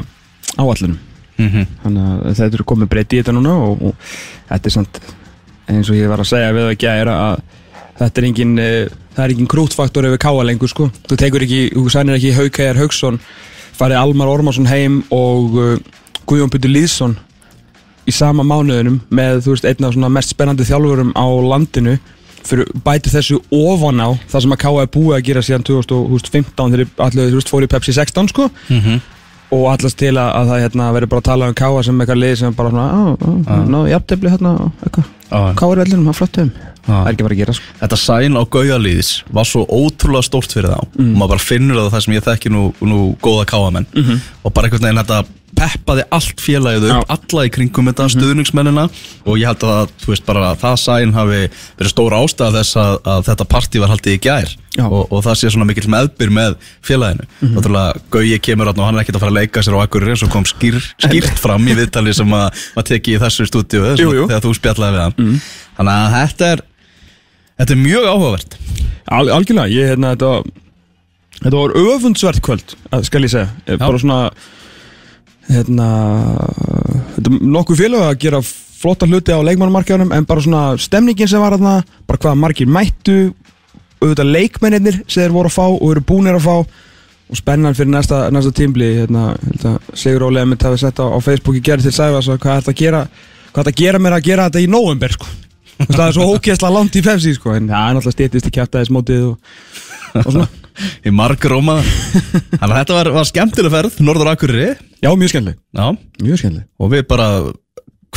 áallunum 0.59 0.99
mm 1.41 1.65
Þannig 1.83 2.05
að 2.05 2.37
þetta 2.39 2.59
er 2.59 2.65
komið 2.71 2.91
breytt 2.91 3.15
í 3.15 3.21
þetta 3.21 3.35
núna 3.35 3.55
og, 3.65 3.81
og 3.89 4.13
þetta 4.51 4.69
er 4.69 4.75
samt 4.75 5.01
eins 5.69 5.89
og 5.91 5.99
ég 5.99 6.11
var 6.11 6.23
að 6.23 6.31
segja 6.31 6.53
við 6.55 6.67
það 6.67 6.75
ekki 6.75 6.91
að, 6.91 7.13
að 7.15 7.41
þetta 8.01 8.21
er 8.21 8.29
engin, 8.29 8.53
uh, 8.57 8.99
það 9.15 9.23
er 9.25 9.33
engin 9.35 9.51
krútfaktor 9.53 10.09
yfir 10.09 10.23
Káa 10.25 10.45
lengur 10.47 10.71
sko. 10.71 10.89
Þú 11.09 11.17
tekur 11.21 11.45
ekki, 11.47 11.63
þú 11.75 11.87
sænir 11.93 12.17
ekki 12.17 12.35
Haukæjar 12.37 12.79
Hauksson 12.81 13.19
farið 13.77 14.01
Almar 14.01 14.31
Ormarsson 14.31 14.69
heim 14.69 15.01
og 15.13 15.59
uh, 15.59 15.75
Guðjón 16.29 16.51
Pytur 16.53 16.73
Lýðsson 16.73 17.17
í 18.09 18.13
sama 18.15 18.43
mánuðunum 18.47 18.99
með 19.13 19.43
þú 19.45 19.55
veist 19.55 19.67
einn 19.69 19.85
af 19.85 19.93
svona 19.95 20.09
mest 20.13 20.33
spennandi 20.33 20.65
þjálfurum 20.67 21.13
á 21.13 21.25
landinu 21.51 21.95
fyrir 22.41 22.69
bæti 22.85 23.11
þessu 23.13 23.37
ofan 23.53 24.01
á 24.01 24.09
það 24.31 24.45
sem 24.45 24.55
að 24.55 24.61
Káa 24.63 24.83
er 24.83 24.91
búið 24.95 25.15
að 25.17 25.25
gera 25.27 25.43
síðan 25.45 25.65
2015 25.69 26.75
þegar 26.75 26.93
allir 27.05 27.29
þú 27.29 27.37
veist 27.37 27.51
fór 27.53 27.65
í 27.65 27.69
Pepsi 27.69 27.93
16 27.97 28.31
sko. 28.33 28.47
Og 29.51 29.65
allast 29.67 29.97
til 29.99 30.13
að, 30.15 30.29
að 30.39 30.49
það 30.49 30.61
hérna, 30.63 30.91
verður 30.95 31.09
bara 31.11 31.21
að 31.21 31.27
tala 31.27 31.49
um 31.51 31.57
Káa 31.59 31.81
sem 31.85 32.01
eitthvað 32.01 32.21
lið 32.23 32.35
sem 32.39 32.53
bara 32.57 32.71
svona 32.71 32.85
á, 32.87 33.01
á, 33.13 33.29
á, 33.51 33.55
náðu 33.67 33.91
jafntefli 33.91 34.31
hérna 34.31 34.53
eitthvað 34.81 35.09
Káa 35.31 35.71
er 35.71 35.83
vellinum, 35.83 36.09
hann 36.11 36.17
flottum 36.17 36.51
það 36.85 37.01
er 37.05 37.11
ekki 37.11 37.21
að 37.21 37.27
fara 37.27 37.35
að 37.35 37.41
gera 37.41 37.55
sko. 37.55 37.73
Þetta 37.81 37.99
sæn 38.01 38.39
á 38.39 38.43
gauðalíðis 38.55 39.11
var 39.37 39.47
svo 39.47 39.61
ótrúlega 39.67 40.27
stórt 40.27 40.55
fyrir 40.55 40.73
þá. 40.73 40.79
Og 40.81 41.11
maður 41.19 41.33
bara 41.35 41.45
finnur 41.45 41.79
það 41.79 41.91
það 41.93 42.03
sem 42.05 42.15
ég 42.15 42.25
þekki 42.25 42.51
nú, 42.53 42.63
nú 42.81 43.01
góða 43.21 43.45
káamenn. 43.51 43.87
Og 44.41 44.53
bara 44.55 44.67
einhvern 44.67 44.87
veginn 44.87 45.01
þetta 45.03 45.21
peppaði 45.61 46.05
allt 46.17 46.41
félagið 46.41 46.87
upp, 46.89 47.11
alla 47.15 47.45
í 47.45 47.51
kringum 47.53 47.89
þetta 47.91 48.07
stuðningsmennina. 48.15 48.87
Og 49.25 49.37
ég 49.37 49.51
held 49.51 49.65
að 49.67 49.93
þú 50.01 50.13
veist 50.13 50.25
bara 50.25 50.47
að 50.49 50.63
það 50.63 50.79
sæn 50.81 51.13
hafi 51.15 51.43
verið 51.79 51.93
stóra 51.93 52.21
ástæða 52.25 52.57
þess 52.57 52.81
að, 52.81 52.97
að 53.13 53.23
þetta 53.29 53.47
partí 53.53 53.83
var 53.83 53.93
haldið 53.93 54.17
í 54.17 54.21
gær. 54.25 54.57
Já. 54.71 54.85
og, 54.87 55.09
og 55.11 55.19
það 55.25 55.35
sé 55.35 55.49
svona 55.51 55.65
mikill 55.67 55.89
meðbyr 55.91 56.29
með 56.31 56.53
félaginu. 56.87 57.25
Náttúrulega 57.43 57.99
Gauji 58.13 58.37
kemur 58.39 58.69
og 58.71 58.77
hann 58.79 58.95
er 58.95 59.03
ekkert 59.03 59.17
að 59.19 59.25
fara 59.25 59.33
að 59.33 59.39
leika 59.41 59.63
sér 59.65 59.75
á 59.75 59.83
akkurir 59.83 60.13
eins 60.13 60.23
og 60.23 60.31
kom 60.31 60.45
skýr, 60.47 60.77
skýrt 60.95 61.41
fram 61.43 61.67
í 61.67 61.75
viðtali 61.75 62.13
sem 62.15 62.31
að 62.37 62.61
maður 62.77 62.87
teki 62.93 63.17
í 63.17 63.19
þessu 63.19 63.49
stúdíu 63.49 63.83
þegar 63.99 64.45
þú 64.45 64.53
spjallaði 64.55 64.95
við 64.95 65.03
hann. 65.03 65.41
Þannig 65.75 65.97
að 65.97 66.15
þetta 66.15 66.51
er 66.53 66.65
Þetta 67.61 67.75
er 67.75 67.77
mjög 67.77 68.05
áhugavert. 68.09 68.55
Al, 69.11 69.27
algjörlega, 69.35 69.69
ég, 69.69 69.91
hérna, 69.91 70.15
þetta 70.15 70.61
Þetta 71.41 71.57
var 71.57 71.71
öfundsvert 71.73 72.41
kvöld, 72.45 72.73
skal 73.07 73.23
ég 73.25 73.31
segja. 73.33 73.47
Ég, 73.65 73.79
Bara 73.81 74.01
svona 74.01 74.17
Hérna 75.49 75.87
nokkuð 77.41 77.81
félag 77.81 78.05
að 78.05 78.19
gera 78.21 78.41
flotta 78.45 79.07
hluti 79.09 79.33
á 79.33 79.41
leikmannumarkaðunum 79.45 80.13
En 80.15 80.27
bara 80.29 80.43
svona 80.43 80.61
stemningin 80.81 81.29
sem 81.29 81.41
var 81.41 81.55
þarna 81.55 81.81
Bara 82.07 82.21
hvað 82.21 82.39
margir 82.41 82.69
mættu 82.69 83.17
Auðvitað 84.01 84.31
leikmennir 84.33 85.01
sem 85.05 85.23
þeir 85.23 85.35
voru 85.35 85.51
að 85.51 85.57
fá 85.57 85.65
Og 85.67 85.91
eru 85.91 86.01
búnir 86.05 86.37
að 86.37 86.47
fá. 86.47 86.55
Og 87.31 87.37
spennan 87.39 87.77
fyrir 87.77 87.93
næsta, 87.93 88.23
næsta 88.33 88.51
tímbli 88.55 88.89
hérna, 88.99 89.29
hérna, 89.45 89.75
Sigur 89.93 90.27
Ólega 90.27 90.49
mitt 90.49 90.63
hafi 90.67 90.81
sett 90.81 90.99
á, 90.99 91.05
á 91.07 91.17
Facebooki 91.23 91.61
Gerði 91.63 91.89
til 91.89 91.95
sæfa 91.95 92.23
Hvað 92.25 92.55
er 92.55 92.65
þetta 92.65 92.73
að 92.73 92.81
gera 92.81 93.03
Hvað 93.51 93.61
er 93.61 93.69
þetta 93.69 93.75
að 93.75 93.83
gera 93.83 94.01
mér 94.01 94.17
að 94.17 94.25
gera 94.29 94.47
þetta 94.49 94.63
í 94.63 94.71
nóvember 94.71 95.13
sko. 95.15 95.29
Það 95.81 96.03
er 96.05 96.13
svo 96.15 96.25
ókessla 96.35 96.69
langt 96.71 96.95
í 96.95 97.03
Pepsi 97.05 97.33
sko 97.35 97.55
En 97.57 97.69
það 97.71 97.87
er 97.87 97.95
náttúrulega 97.97 98.17
stýttist 98.17 98.49
í 98.49 98.55
kjartaðismótið 98.57 99.23
og, 99.31 99.55
og 100.21 100.27
svona 100.27 100.49
Í 101.05 101.13
marg 101.15 101.41
róma. 101.51 101.79
Þannig 101.81 102.71
að 102.71 102.77
þetta 102.79 102.97
var, 102.99 103.09
var 103.17 103.27
skemmtileg 103.29 103.73
ferð, 103.73 103.99
Norður 104.05 104.31
Akureyri. 104.33 104.69
Já, 105.03 105.09
mjög 105.17 105.33
skemmtileg. 105.33 105.57
Já, 105.77 105.87
Mjög 106.21 106.41
skemmtileg. 106.43 106.67
Og 106.81 106.91
við 106.93 107.05
bara 107.09 107.27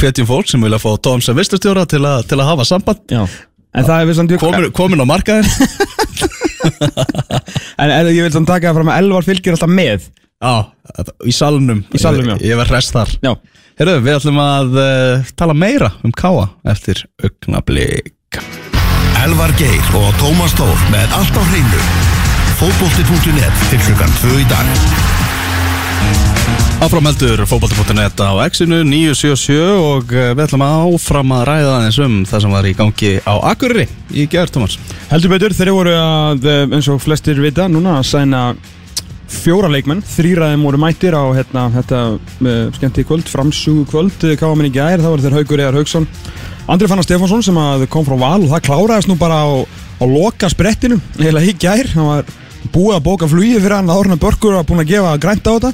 hvetjum 0.00 0.28
fólk 0.28 0.48
sem 0.50 0.64
vilja 0.64 0.80
fá 0.82 0.90
Tóm 1.04 1.20
sem 1.24 1.36
vistustjóra 1.38 1.84
til, 1.88 2.02
að- 2.04 2.24
til 2.30 2.38
að 2.40 2.48
hafa 2.52 2.64
samband. 2.68 3.04
Já. 3.12 3.24
En 3.74 3.84
það 3.88 4.00
er 4.00 4.06
við 4.10 4.16
samt 4.20 4.32
komin, 4.38 4.68
komin 4.70 5.02
á 5.02 5.06
markaðin 5.08 5.48
En, 7.82 7.90
en 7.90 8.06
ég 8.14 8.22
vil 8.22 8.30
samt 8.34 8.46
taka 8.48 8.70
það 8.70 8.76
fram 8.78 8.90
að 8.92 9.00
Elvar 9.02 9.26
fylgir 9.26 9.56
alltaf 9.56 9.72
með. 9.72 10.06
Já, 10.44 10.52
í 11.26 11.32
salnum. 11.34 11.80
Í 11.94 11.98
salnum, 12.02 12.28
já. 12.30 12.36
Ég, 12.38 12.46
ég 12.52 12.60
var 12.60 12.70
rest 12.70 12.94
þar. 12.94 13.10
Já. 13.24 13.32
Herru, 13.80 13.96
við 14.06 14.14
ætlum 14.20 14.38
að 14.38 14.76
uh, 14.78 15.24
tala 15.34 15.54
meira 15.58 15.90
um 16.06 16.12
Káa 16.14 16.44
eftir 16.70 17.00
augnablík 17.26 18.38
Elvar 19.24 19.50
Geir 19.58 19.82
og 19.98 20.14
Tómas 20.22 20.54
Tór 20.58 20.78
með 20.94 21.10
allt 21.18 21.34
á 21.34 21.42
hreinu 21.50 21.82
fótbolti.net 22.58 23.62
til 23.70 23.80
klukkan 23.82 24.12
2 24.20 24.34
í 24.38 24.44
dag. 24.50 24.68
Áframheldur 26.84 27.40
fótbolti.net 27.48 28.20
á 28.22 28.30
X-inu 28.46 28.82
977 28.86 29.56
og 29.80 30.12
uh, 30.12 30.30
við 30.36 30.42
ætlum 30.44 30.64
áfram 30.66 31.34
að 31.38 31.44
ræða 31.48 31.72
aðeins 31.78 31.98
um 32.04 32.20
það 32.28 32.44
sem 32.44 32.54
var 32.54 32.68
í 32.68 32.74
gangi 32.78 33.12
á 33.24 33.34
Akureyri 33.50 33.86
í 34.12 34.26
gerð, 34.30 34.54
Tómas. 34.54 34.76
Heldur 35.10 35.32
betur, 35.34 35.56
þeir 35.56 35.72
voru 35.74 35.94
að, 35.96 36.46
eh, 36.50 36.62
eins 36.68 36.90
og 36.92 37.00
flestir 37.02 37.40
vita, 37.42 37.66
núna 37.70 37.96
að 37.98 38.06
sæna 38.12 38.44
fjóra 39.34 39.70
leikmenn, 39.72 40.04
þrýraðum 40.14 40.68
voru 40.68 40.82
mættir 40.84 41.16
á 41.16 41.24
hérna, 41.34 41.66
þetta 41.78 42.04
uh, 42.14 42.54
skemmti 42.76 43.06
kvöld, 43.08 43.26
framsúgu 43.30 43.88
kvöld, 43.90 44.28
káum 44.38 44.62
í 44.62 44.70
gær, 44.74 45.00
það 45.00 45.10
voru 45.16 45.26
þeir 45.26 45.38
Haugur 45.40 45.64
Eðar 45.64 45.80
Haugsson, 45.80 46.06
Andri 46.70 46.88
Fannar 46.90 47.06
Stefánsson 47.06 47.42
sem 47.44 47.58
að 47.60 47.88
kom 47.92 48.06
frá 48.06 48.14
Val 48.20 48.38
og 48.44 48.50
það 48.52 48.64
kláraðist 48.68 49.10
nú 49.10 49.18
bara 49.20 49.42
á, 49.42 49.48
á 49.64 50.04
loka 50.06 50.52
sprettinu, 50.52 51.00
heila 51.18 51.42
í 51.42 51.56
gær, 51.56 51.90
hann 51.96 52.12
var 52.12 52.34
búið 52.72 52.96
að 52.96 53.04
bóka 53.04 53.28
flugi 53.28 53.58
fyrir 53.60 53.76
hann, 53.76 53.90
Árna 53.90 54.16
Börkur 54.20 54.54
var 54.58 54.64
búin 54.68 54.80
að 54.84 54.90
gefa 54.94 55.18
grænt 55.20 55.46
á 55.46 55.52
þetta, 55.58 55.72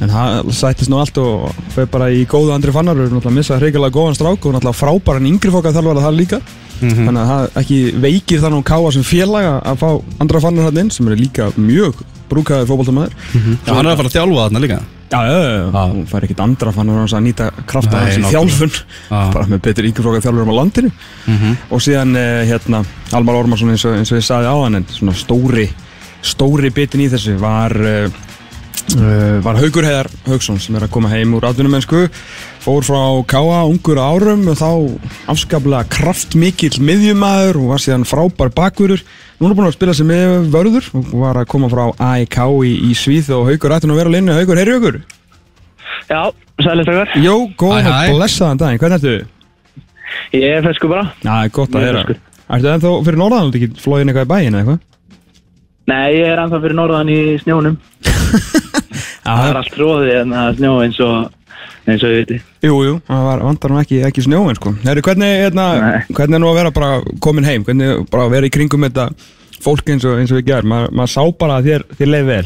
en 0.00 0.12
það 0.14 0.52
sættist 0.54 0.90
nú 0.92 1.00
allt 1.02 1.18
og 1.18 1.48
fyrir 1.74 1.90
bara 1.90 2.10
í 2.14 2.24
góðu 2.30 2.52
Andri 2.54 2.72
Fannar, 2.72 2.94
við 2.94 3.08
erum 3.08 3.18
náttúrulega 3.18 3.34
að 3.34 3.38
missa 3.40 3.58
hreikilega 3.58 3.94
góðan 3.98 4.14
strák 4.18 4.46
og 4.46 4.54
náttúrulega 4.54 4.78
frábæran 4.78 5.26
yngri 5.32 5.50
fólk 5.54 5.66
að 5.66 5.78
þjálfara 5.80 6.04
það 6.06 6.18
líka. 6.20 6.40
Þannig 6.78 7.18
að 7.18 7.30
það 7.32 7.56
ekki 7.58 7.78
veikir 8.04 8.38
þannig 8.44 8.60
að 8.62 8.68
káa 8.70 8.92
sem 8.94 9.02
félag 9.02 9.48
að- 9.48 9.62
að 9.66 9.80
fá 9.80 9.88
andra 10.22 10.40
fannar 10.44 10.64
hann 10.68 10.78
inn 10.78 10.90
sem 10.94 11.08
er 11.08 11.16
líka 11.18 11.48
mjög 11.58 12.04
brúkaður 12.30 12.68
fótboltamæður 12.68 13.10
Já, 13.66 13.72
hann 13.74 13.86
er 13.86 13.90
að 13.92 13.96
fara 13.98 14.08
að 14.08 14.14
þjálfa 14.14 14.44
þarna 14.46 14.60
líka. 14.62 14.78
Já, 15.08 15.18
já, 15.24 15.38
já, 15.40 15.72
já, 15.72 15.82
hún 15.90 16.06
fær 16.06 16.22
ekkit 16.28 16.40
andra 16.44 16.70
fannar 16.76 16.98
hans 17.00 17.14
að 17.16 17.22
nýta 17.24 17.50
krafta 17.66 17.96
hans 17.98 18.18
í 18.18 18.22
þjálfun. 18.30 18.74
Já. 19.10 19.32
bara 19.32 19.46
með 19.48 19.62
betur 19.64 19.88
yngreflokkar 19.88 20.22
þjálfurum 20.22 20.52
á 20.52 20.58
landinu. 20.60 20.90
Og 21.72 21.80
síðan 21.82 22.14
eh, 22.14 22.44
hérna 22.46 22.84
Almar 23.12 23.34
Ormarsson 23.40 23.70
eins 23.72 23.84
og, 23.88 23.96
eins 23.98 24.12
og 24.12 24.18
ég 24.20 24.26
saði 24.28 24.46
á 24.46 24.54
hann 24.62 24.74
en 24.76 24.84
svona 24.92 25.16
stóri 25.16 25.66
stóri 26.22 26.72
bitin 26.74 27.04
í 27.04 27.10
þessu 27.12 27.36
var 27.40 27.74
uh, 27.78 28.08
uh, 28.98 29.38
var 29.44 29.60
Haugur 29.60 29.86
Heiðar 29.86 30.10
Haugsson 30.26 30.60
sem 30.62 30.76
er 30.78 30.88
að 30.88 30.94
koma 30.96 31.12
heim 31.12 31.36
úr 31.38 31.48
atvinnumennsku 31.48 32.06
fór 32.64 32.86
frá 32.86 33.00
Káa 33.30 33.62
ungur 33.68 34.00
árum 34.02 34.48
og 34.50 34.58
þá 34.60 34.70
afskaplega 35.34 35.86
kraftmikill 35.92 36.76
miðjumæður 36.82 37.62
og 37.62 37.72
var 37.74 37.84
síðan 37.84 38.08
frábær 38.08 38.52
bakvörur 38.54 39.04
Nú 39.38 39.46
er 39.46 39.54
búin 39.54 39.68
að 39.68 39.76
spila 39.76 39.92
sem 39.94 40.08
með 40.10 40.48
vörður 40.50 40.86
og 40.98 41.12
var 41.20 41.38
að 41.38 41.44
koma 41.52 41.68
frá 41.70 41.84
AEK 42.02 42.38
í, 42.66 42.72
í 42.88 42.94
Svíð 42.98 43.28
og 43.36 43.44
Haugur 43.46 43.74
ætti 43.76 43.86
nú 43.86 43.94
að 43.94 44.00
vera 44.00 44.10
á 44.10 44.14
linnu. 44.16 44.34
Haugur, 44.34 44.58
heyri 44.58 44.72
Haugur? 44.74 44.96
Já, 46.08 46.22
sælir 46.58 46.88
strákar. 46.88 47.12
Jó, 47.22 47.34
góðan 47.60 47.86
og 47.92 48.16
blessaðan 48.16 48.58
daginn, 48.64 48.80
hvernig 48.82 48.98
ertu? 48.98 49.76
Ég 50.34 50.56
er 50.56 50.66
fesku 50.66 50.90
bara. 50.90 51.12
Já, 51.22 51.28
það 51.28 51.44
er 51.44 51.54
gott 51.54 51.78
að 51.78 51.86
heyra. 51.86 52.02
Ertu 52.48 52.72
ennþá 52.72 52.92
fyrir 53.06 53.20
norðan, 53.22 53.52
þú 53.54 53.60
ekki 53.60 53.84
flóðin 53.84 54.10
eitthvað 54.10 54.26
í 54.26 54.30
bæinn 54.32 54.58
eða 54.58 54.64
eitthvað? 54.64 54.82
Nei, 55.88 56.18
ég 56.18 56.28
er 56.28 56.42
ennþá 56.42 56.60
fyrir 56.60 56.76
norðan 56.76 57.10
í 57.12 57.20
snjónum. 57.40 57.78
Það 59.28 59.42
er 59.44 59.58
allt 59.60 59.74
tróðið 59.74 60.14
en 60.22 60.30
það 60.32 60.46
er 60.48 60.54
snjó 60.56 60.70
eins 60.80 60.98
og, 61.04 61.16
eins 61.84 62.04
og 62.04 62.12
ég 62.14 62.22
veit. 62.22 62.46
Jú, 62.64 62.76
jú, 62.86 62.94
það 63.08 63.26
var, 63.26 63.42
vantar 63.44 63.74
nú 63.74 63.80
ekki, 63.82 63.98
ekki 64.08 64.24
snjóin 64.24 64.56
sko. 64.56 64.72
Herri, 64.86 65.02
hvernig, 65.04 65.32
hérna, 65.44 65.66
hvernig 66.16 66.38
er 66.38 66.40
nú 66.40 66.48
að 66.48 66.60
vera 66.62 66.72
bara 66.78 67.18
komin 67.24 67.44
heim? 67.44 67.66
Hvernig 67.66 68.06
bara 68.08 68.24
að 68.24 68.32
vera 68.38 68.48
í 68.48 68.52
kringum 68.54 68.86
þetta 68.86 69.08
fólk 69.64 69.92
eins 69.92 70.06
og, 70.08 70.16
eins 70.22 70.32
og 70.32 70.40
við 70.40 70.48
gerum? 70.48 70.72
Ma, 70.72 70.80
maður 70.88 71.12
sá 71.12 71.22
bara 71.42 71.58
að 71.60 71.68
þér, 71.68 71.84
þér 72.00 72.12
leið 72.14 72.30
vel. 72.30 72.42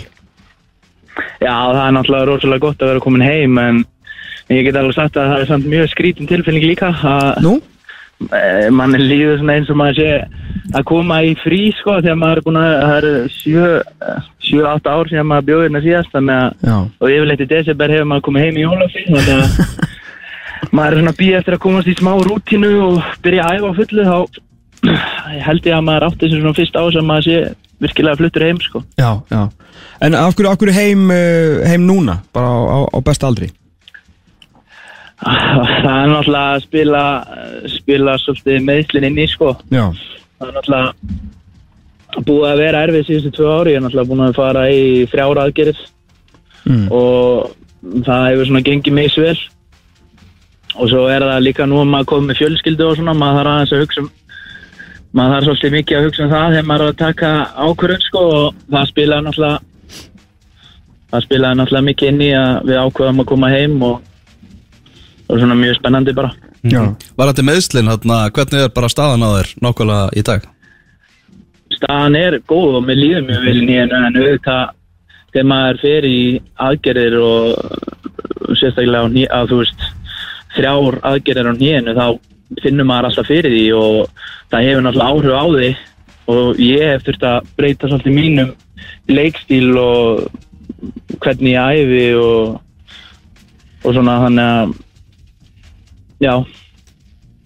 Já, 1.42 1.54
það 1.54 1.82
er 1.84 1.96
náttúrulega 1.98 2.30
rosalega 2.32 2.64
gott 2.66 2.82
að 2.82 2.92
vera 2.92 3.04
komin 3.06 3.26
heim 3.26 3.62
en 3.62 3.82
ég 4.50 4.66
get 4.66 4.80
alveg 4.80 4.98
sagt 4.98 5.20
að 5.20 5.30
það 5.32 5.44
er 5.44 5.50
samt 5.52 5.70
mjög 5.70 5.90
skrítin 5.92 6.30
tilfinning 6.30 6.66
líka 6.66 6.90
að 6.98 7.42
Nú? 7.46 7.54
Eh, 8.30 8.68
mann 8.74 8.96
er 8.96 9.04
líður 9.04 9.40
svona 9.40 9.56
eins 9.58 9.70
og 9.72 9.78
maður 9.80 9.98
sé 10.00 10.10
að 10.72 10.86
koma 10.88 11.22
í 11.26 11.32
frí 11.42 11.62
sko 11.78 11.98
þegar 12.00 12.20
maður 12.20 12.40
er 12.40 12.46
búin 12.46 12.60
að, 12.60 12.74
það 12.82 12.96
eru 12.98 13.14
7-8 14.50 14.92
ár 14.92 15.10
síðan 15.10 15.30
maður 15.30 15.48
bjóði 15.48 15.66
hérna 15.66 15.82
síðast 15.86 16.14
þannig 16.14 16.36
að 16.38 16.76
og 17.02 17.16
yfirleitt 17.16 17.44
í 17.44 17.50
desember 17.50 17.96
hefur 17.96 18.08
maður 18.12 18.26
komið 18.28 18.46
heim 18.46 18.60
í 18.60 18.66
að 18.68 19.90
maður 20.76 20.92
er 20.92 21.00
svona 21.00 21.12
að 21.12 21.20
býja 21.20 21.40
eftir 21.42 21.56
að 21.56 21.64
komast 21.66 21.90
í 21.90 21.96
smá 21.98 22.12
rútínu 22.22 22.72
og 22.86 23.10
byrja 23.24 23.48
að 23.48 23.58
æfa 23.58 23.72
á 23.72 23.78
fullu 23.80 24.06
þá 24.08 24.18
held 25.48 25.66
ég 25.68 25.76
að 25.76 25.84
maður 25.86 26.08
átti 26.08 26.24
þessu 26.26 26.40
svona 26.40 26.58
fyrst 26.58 26.78
á 26.78 26.84
sem 26.94 27.08
maður 27.08 27.28
sé 27.28 27.42
virkilega 27.82 28.18
fluttur 28.20 28.46
heim 28.46 28.60
sko. 28.62 28.82
Já, 28.98 29.10
já. 29.30 29.42
En 30.02 30.14
af 30.18 30.34
hverju, 30.34 30.50
af 30.50 30.58
hverju 30.58 30.74
heim, 30.74 31.10
eh, 31.10 31.62
heim 31.68 31.86
núna, 31.86 32.20
bara 32.34 32.46
á, 32.46 32.58
á, 32.62 32.78
á 32.90 32.98
besta 33.02 33.26
aldri? 33.26 33.50
Það 35.22 35.98
er 36.02 36.10
náttúrulega 36.12 36.54
að 36.56 36.62
spila 36.66 37.02
spila 37.76 38.16
svolítið 38.22 38.64
meðslinn 38.66 39.08
inn 39.10 39.20
í 39.22 39.26
sko 39.30 39.52
Já. 39.70 39.84
það 40.40 40.48
er 40.48 40.54
náttúrulega 40.58 42.26
búið 42.26 42.46
að 42.50 42.60
vera 42.60 42.80
erfið 42.86 43.06
síðustu 43.08 43.30
tvö 43.38 43.50
ári 43.60 43.72
ég 43.72 43.78
er 43.80 43.84
náttúrulega 43.86 44.10
búin 44.12 44.24
að 44.26 44.38
fara 44.40 44.68
í 44.70 44.84
þrjára 45.12 45.48
aðgerið 45.48 45.82
Mm. 46.62 46.84
og 46.94 47.50
það 48.06 48.20
hefur 48.30 48.46
svona 48.46 48.60
gengið 48.62 48.92
mig 48.94 49.08
svel 49.10 49.34
og 50.78 50.86
svo 50.92 51.00
er 51.10 51.24
það 51.26 51.40
líka 51.42 51.64
nú 51.66 51.80
að 51.82 51.88
maður 51.90 52.06
komið 52.12 52.28
með 52.28 52.38
fjölskyldu 52.38 52.84
og 52.86 52.94
svona 53.00 53.14
maður 53.18 53.40
þarf 53.40 53.50
aðeins 53.52 53.72
að 53.74 53.82
hugsa 53.82 54.00
um 54.04 54.10
maður 55.18 55.32
þarf 55.34 55.48
svolítið 55.48 55.74
mikið 55.74 55.98
að 55.98 56.06
hugsa 56.06 56.22
um 56.22 56.30
það 56.30 56.54
þegar 56.54 56.68
maður 56.70 56.84
er 56.86 56.92
að 56.92 57.00
taka 57.02 57.32
ákvörðun 57.66 58.04
sko 58.06 58.22
og 58.36 58.62
það 58.76 58.86
spilaði 58.92 59.26
náttúrulega 59.26 59.58
það 61.10 61.26
spilaði 61.26 61.58
náttúrulega 61.62 61.88
mikið 61.90 62.12
inn 62.12 62.22
í 62.22 62.30
að 62.38 62.70
við 62.70 62.80
ákvöðum 62.84 63.24
að 63.24 63.30
koma 63.32 63.50
heim 63.56 63.76
og, 63.90 63.98
og 65.32 65.40
svona 65.40 65.56
mjög 65.58 65.78
spennandi 65.80 66.14
bara 66.16 66.32
Já. 66.62 66.82
Var 67.18 67.32
þetta 67.32 67.42
meðslinn, 67.42 67.88
hérna, 67.90 68.16
hvernig 68.30 68.60
er 68.62 68.74
bara 68.74 68.90
staðan 68.92 69.24
á 69.26 69.30
þér 69.34 69.48
nákvæmlega 69.64 70.10
í 70.14 70.22
dag? 70.28 70.44
staðan 71.82 72.16
er 72.18 72.38
góð 72.48 72.78
og 72.78 72.86
mér 72.86 73.00
líður 73.00 73.26
mjög 73.28 73.46
vel 73.46 73.56
í 73.58 73.64
nýjanu 73.66 73.98
en 73.98 74.18
auðvitað 74.18 74.74
þegar 75.32 75.48
maður 75.52 75.80
fer 75.82 76.06
í 76.06 76.20
aðgerðir 76.66 77.16
og 77.22 78.58
sérstaklega 78.60 79.02
á 79.02 79.12
ný, 79.12 79.24
að 79.26 79.52
þú 79.52 79.60
veist 79.62 79.86
þrjár 80.56 80.98
aðgerðir 81.10 81.50
á 81.50 81.54
nýjanu 81.56 81.96
þá 81.96 82.06
finnur 82.62 82.88
maður 82.88 83.08
alltaf 83.08 83.30
fyrir 83.30 83.54
því 83.56 83.64
og 83.78 84.28
það 84.52 84.68
hefur 84.68 84.86
náttúrulega 84.86 85.10
áhrif 85.10 85.34
á 85.34 85.44
því 85.56 85.70
og 86.32 86.62
ég 86.62 86.86
hef 86.92 87.06
þurft 87.06 87.26
að 87.26 87.50
breyta 87.58 87.90
svolítið 87.90 88.18
mínum 88.18 88.52
leikstíl 89.10 89.72
og 89.80 91.18
hvernig 91.22 91.56
ég 91.56 91.82
æfi 91.82 92.04
og, 92.20 92.58
og 93.82 93.96
svona 93.96 94.20
þannig 94.26 94.52
að 94.52 94.76
já, 96.22 96.34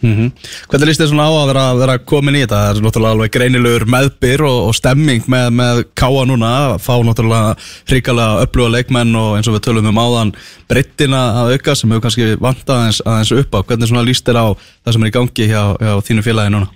Mm 0.02 0.28
Hvernig 0.68 0.90
líst 0.90 1.00
þér 1.00 1.08
svona 1.08 1.24
á 1.24 1.32
að 1.32 1.48
vera, 1.50 1.64
vera 1.78 1.94
komin 2.04 2.36
í 2.36 2.42
þetta? 2.42 2.58
Það 2.60 2.70
er 2.76 2.84
náttúrulega 2.84 3.14
alveg 3.16 3.32
greinilegur 3.32 3.84
meðbyr 3.94 4.42
og, 4.44 4.56
og 4.68 4.74
stemming 4.76 5.28
með, 5.32 5.46
með 5.56 5.82
káa 5.96 6.24
núna. 6.28 6.50
Að 6.74 6.74
fá 6.84 6.94
náttúrulega 7.06 7.54
hrikalega 7.88 8.42
öfluga 8.44 8.74
leikmenn 8.74 9.16
og 9.16 9.36
eins 9.38 9.48
og 9.48 9.56
við 9.56 9.62
tölum 9.66 9.88
um 9.88 10.00
áðan 10.02 10.32
breyttina 10.68 11.22
að 11.40 11.54
auka 11.54 11.76
sem 11.78 11.94
hefur 11.94 12.04
kannski 12.04 12.26
vantað 12.36 12.74
aðeins, 12.76 13.00
aðeins 13.06 13.32
upp 13.40 13.56
á. 13.56 13.58
Hvernig 13.70 13.90
svona 13.92 14.06
líst 14.06 14.26
þér 14.28 14.40
á 14.42 14.46
það 14.58 14.96
sem 14.96 15.06
er 15.06 15.08
í 15.08 15.14
gangi 15.16 15.46
hjá, 15.52 15.62
hjá 15.80 15.92
þínu 16.10 16.26
félagi 16.26 16.52
núna? 16.56 16.68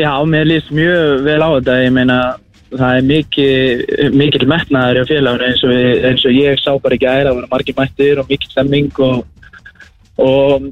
Já, 0.00 0.12
mér 0.26 0.48
líst 0.48 0.72
mjög 0.72 1.26
vel 1.26 1.42
á 1.44 1.48
þetta, 1.58 1.76
ég 1.84 1.92
meina 1.98 2.20
það 2.70 2.96
er 2.96 3.04
mikið, 3.10 3.84
mikil 4.16 4.48
metnaður 4.48 5.02
hjá 5.02 5.10
félaginu 5.12 5.46
eins 5.50 5.66
og, 5.66 5.74
við, 5.74 5.92
eins 6.08 6.24
og 6.24 6.34
ég 6.38 6.62
sá 6.62 6.70
bara 6.80 6.96
ekki 6.96 7.10
að 7.10 7.22
það 7.26 7.36
voru 7.36 7.52
margir 7.52 7.76
mættir 7.76 8.22
og 8.22 8.30
mikil 8.30 8.50
stemming 8.54 9.02
og, 9.04 9.22
og 10.20 10.68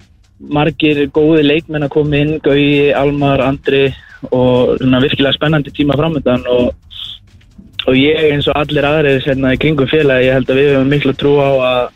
margir 0.55 1.00
góði 1.11 1.43
leikmenn 1.47 1.87
að 1.88 1.93
koma 1.97 2.17
inn, 2.21 2.37
Gauji, 2.45 2.93
Almar, 2.95 3.40
Andri 3.43 3.88
og 4.31 4.76
svona 4.78 5.00
virkilega 5.02 5.35
spennandi 5.35 5.73
tíma 5.75 5.97
framöndan 5.99 6.45
og, 6.50 6.75
og 7.88 7.95
ég 7.99 8.19
eins 8.33 8.47
og 8.50 8.59
allir 8.61 8.87
aðrir 8.87 9.23
hérna 9.25 9.52
í 9.55 9.59
kringum 9.62 9.88
félagi, 9.90 10.28
ég 10.28 10.37
held 10.38 10.50
að 10.52 10.61
við 10.61 10.71
höfum 10.75 10.93
miklu 10.95 11.14
trú 11.19 11.37
á 11.43 11.50
að 11.71 11.95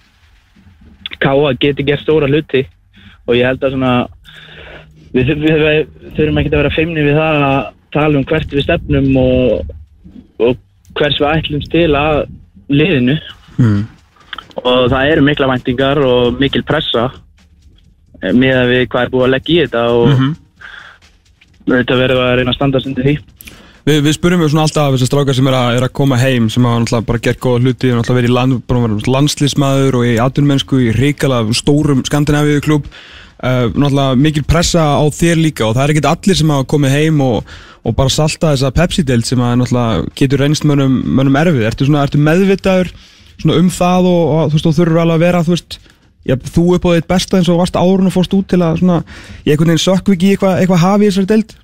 Káa 1.22 1.52
geti 1.60 1.84
gert 1.86 2.02
stóra 2.02 2.26
hluti 2.26 2.64
og 3.28 3.36
ég 3.38 3.46
held 3.46 3.62
að 3.62 3.76
svona 3.76 3.92
við, 5.14 5.28
þur- 5.28 5.42
við, 5.44 5.60
við 5.62 6.16
þurfum 6.16 6.40
ekki 6.40 6.50
að 6.52 6.58
vera 6.62 6.74
feimni 6.74 7.04
við 7.06 7.18
það 7.20 7.44
að 7.46 7.58
tala 7.94 8.18
um 8.18 8.24
hvert 8.26 8.54
við 8.56 8.64
stefnum 8.66 9.10
og, 9.22 9.74
og 10.42 10.56
hvers 10.98 11.20
við 11.20 11.28
ætlumst 11.36 11.70
til 11.74 11.90
að 11.98 12.24
liðinu 12.72 13.18
Mm. 13.60 13.82
og 14.64 14.86
það 14.88 15.10
eru 15.12 15.22
mikla 15.26 15.46
væntingar 15.50 15.98
og 16.00 16.38
mikil 16.40 16.62
pressa 16.64 17.02
með 18.22 18.56
að 18.60 18.72
við 18.72 18.86
hvað 18.92 19.04
er 19.06 19.12
búið 19.12 19.26
að 19.26 19.34
leggja 19.36 19.54
í 19.54 19.66
þetta 19.66 19.84
og 19.90 20.06
mm 20.08 20.14
Mhm. 20.14 20.32
þetta 21.72 21.96
verður 22.00 22.20
að 22.24 22.36
reyna 22.38 22.50
að 22.50 22.58
standa 22.58 22.80
undir 22.86 23.04
því. 23.06 23.14
Við, 23.82 23.98
við 24.06 24.14
spurjum 24.14 24.42
við 24.42 24.50
svona 24.52 24.64
alltaf 24.66 24.92
þessar 24.94 25.08
strákar 25.10 25.34
sem 25.34 25.48
er 25.50 25.56
að, 25.58 25.76
er 25.76 25.84
að 25.86 25.92
koma 25.98 26.18
heim 26.20 26.44
sem 26.50 26.62
hafa 26.66 26.82
náttúrulega 26.82 27.06
bara 27.08 27.18
gert 27.18 27.40
góða 27.42 27.62
hluti 27.64 27.90
og 27.90 27.98
náttúrulega 27.98 28.18
verið 28.20 28.30
í 28.30 28.36
land, 28.36 29.08
landslísmaður 29.10 29.98
og 29.98 30.06
í 30.06 30.12
atvinnumennsku 30.22 30.78
í 30.78 30.92
ríkala 30.94 31.40
stórum 31.58 32.04
Skandinavíu 32.06 32.62
klub 32.62 32.86
uh, 32.86 33.66
náttúrulega 33.74 34.20
mikil 34.22 34.44
pressa 34.46 34.84
á 34.98 35.02
þér 35.10 35.42
líka 35.42 35.66
og 35.66 35.74
það 35.74 35.82
er 35.84 35.94
ekkert 35.96 36.10
allir 36.12 36.38
sem 36.38 36.54
hafa 36.54 36.68
komið 36.70 36.94
heim 36.94 37.22
og, 37.26 37.54
og 37.82 37.96
bara 37.98 38.14
salta 38.14 38.52
þessa 38.54 38.70
Pepsi-deild 38.78 39.26
sem 39.26 39.42
að 39.42 39.56
náttúrulega 39.64 40.06
getur 40.14 40.44
reynst 40.44 40.66
mönnum, 40.68 41.00
mönnum 41.02 41.40
erfið. 41.42 41.66
Ertu, 41.72 41.88
svona, 41.90 42.06
ertu 42.06 42.22
meðvitaður 42.22 42.92
svona 43.42 43.58
um 43.58 43.72
það 43.74 44.10
og, 44.12 44.22
og 44.36 44.52
þú 44.52 44.58
veist 44.60 44.68
þú 44.68 44.76
þurfur 44.78 45.02
alveg 45.02 45.18
að 45.18 45.26
vera 45.26 45.42
þú 45.42 45.56
veist 45.56 45.78
Já, 46.28 46.36
þú 46.38 46.64
upp 46.76 46.84
á 46.86 46.90
þitt 46.94 47.08
besta 47.10 47.36
eins 47.40 47.48
og 47.50 47.58
varst 47.58 47.74
árun 47.80 48.06
og 48.06 48.14
fórst 48.14 48.34
út 48.36 48.46
til 48.52 48.60
að 48.62 48.76
svona, 48.78 49.00
ég 49.42 49.56
einhvern 49.56 49.72
veginn 49.72 49.82
sökk 49.82 50.12
ekki 50.14 50.28
eitthvað 50.36 50.60
eitthva 50.62 50.78
hafi 50.84 51.08
þessari 51.10 51.30
deild 51.32 51.56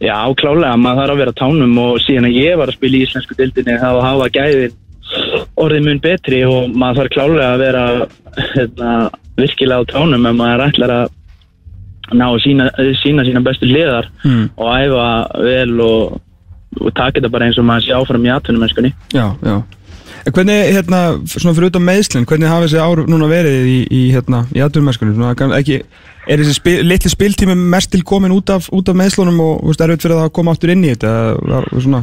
Já, 0.00 0.16
klálega, 0.34 0.74
maður 0.80 1.02
þarf 1.04 1.12
að 1.14 1.20
vera 1.20 1.34
tánum 1.38 1.76
og 1.78 1.98
síðan 2.02 2.26
að 2.30 2.38
ég 2.40 2.56
var 2.58 2.70
að 2.72 2.78
spila 2.78 2.96
í 2.98 3.02
íslensku 3.06 3.36
dildinni 3.38 3.76
þá 3.78 3.90
hafa 4.02 4.26
gæðin 4.34 4.74
orðið 5.60 5.84
mun 5.86 6.00
betri 6.02 6.40
og 6.48 6.72
maður 6.74 7.02
þarf 7.04 7.14
klálega 7.14 7.48
að 7.54 7.62
vera 7.62 7.84
hérna, 8.56 8.90
virkilega 9.38 9.84
á 9.86 9.90
tánum 9.92 10.26
ef 10.30 10.36
maður 10.40 10.64
ætlar 10.66 10.94
að 10.96 11.16
ná 12.18 12.26
að 12.26 12.40
sína, 12.42 12.66
sína 13.04 13.26
sína 13.28 13.44
bestu 13.46 13.68
liðar 13.70 14.08
Mm. 14.24 14.48
og 14.58 14.66
æfa 14.74 15.04
vel 15.44 15.80
og, 15.84 16.16
og 16.80 16.90
taka 16.96 17.20
þetta 17.20 17.30
bara 17.30 17.46
eins 17.46 17.58
og 17.60 17.68
maður 17.68 17.86
sé 17.86 17.94
áfram 17.94 18.26
í 18.26 18.32
atvinnum 18.34 18.64
mennskunni. 18.64 18.90
Já, 19.14 19.26
já. 19.46 19.54
En 20.26 20.34
hvernig, 20.36 20.56
hérna, 20.74 21.00
svona 21.24 21.54
fyrir 21.56 21.70
utan 21.70 21.84
meðslinn, 21.86 22.26
hvernig 22.28 22.50
hafa 22.50 22.66
þessi 22.66 22.80
ár 22.82 23.00
núna 23.08 23.28
verið 23.30 23.68
í, 23.70 23.78
í 23.88 24.00
hérna, 24.12 24.42
í 24.52 24.60
ekki, 24.60 25.78
er 26.28 26.42
þessi 26.42 26.56
spil, 26.58 26.74
litli 26.84 27.12
spiltími 27.12 27.56
mest 27.56 27.92
til 27.94 28.02
komin 28.04 28.34
út 28.34 28.52
af, 28.52 28.68
út 28.76 28.90
af 28.92 28.98
meðslunum 29.00 29.40
og, 29.40 29.54
veist, 29.70 29.80
erfitt 29.80 30.04
fyrir 30.04 30.18
það 30.18 30.28
að 30.28 30.34
koma 30.36 30.52
áttur 30.52 30.74
inn 30.74 30.84
í 30.84 30.92
þetta? 30.92 31.14
Var, 31.40 31.68
svona? 31.86 32.02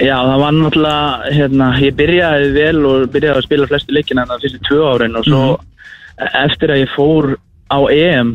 Já, 0.00 0.16
það 0.16 0.40
var 0.42 0.56
náttúrulega, 0.56 1.34
hérna, 1.36 1.68
ég 1.84 1.98
byrjaði 1.98 2.48
vel 2.56 2.80
og 2.88 3.04
byrjaði 3.14 3.42
að 3.42 3.46
spila 3.48 3.68
flestu 3.70 3.94
leikina 3.94 4.24
þannig 4.24 4.46
fyrstu 4.46 4.64
tvö 4.70 4.88
árin 4.94 5.20
og 5.20 5.28
svo 5.28 5.44
eftir 6.40 6.72
að 6.72 6.82
ég 6.82 6.94
fór 6.94 7.30
á 7.70 7.78
EM 7.92 8.34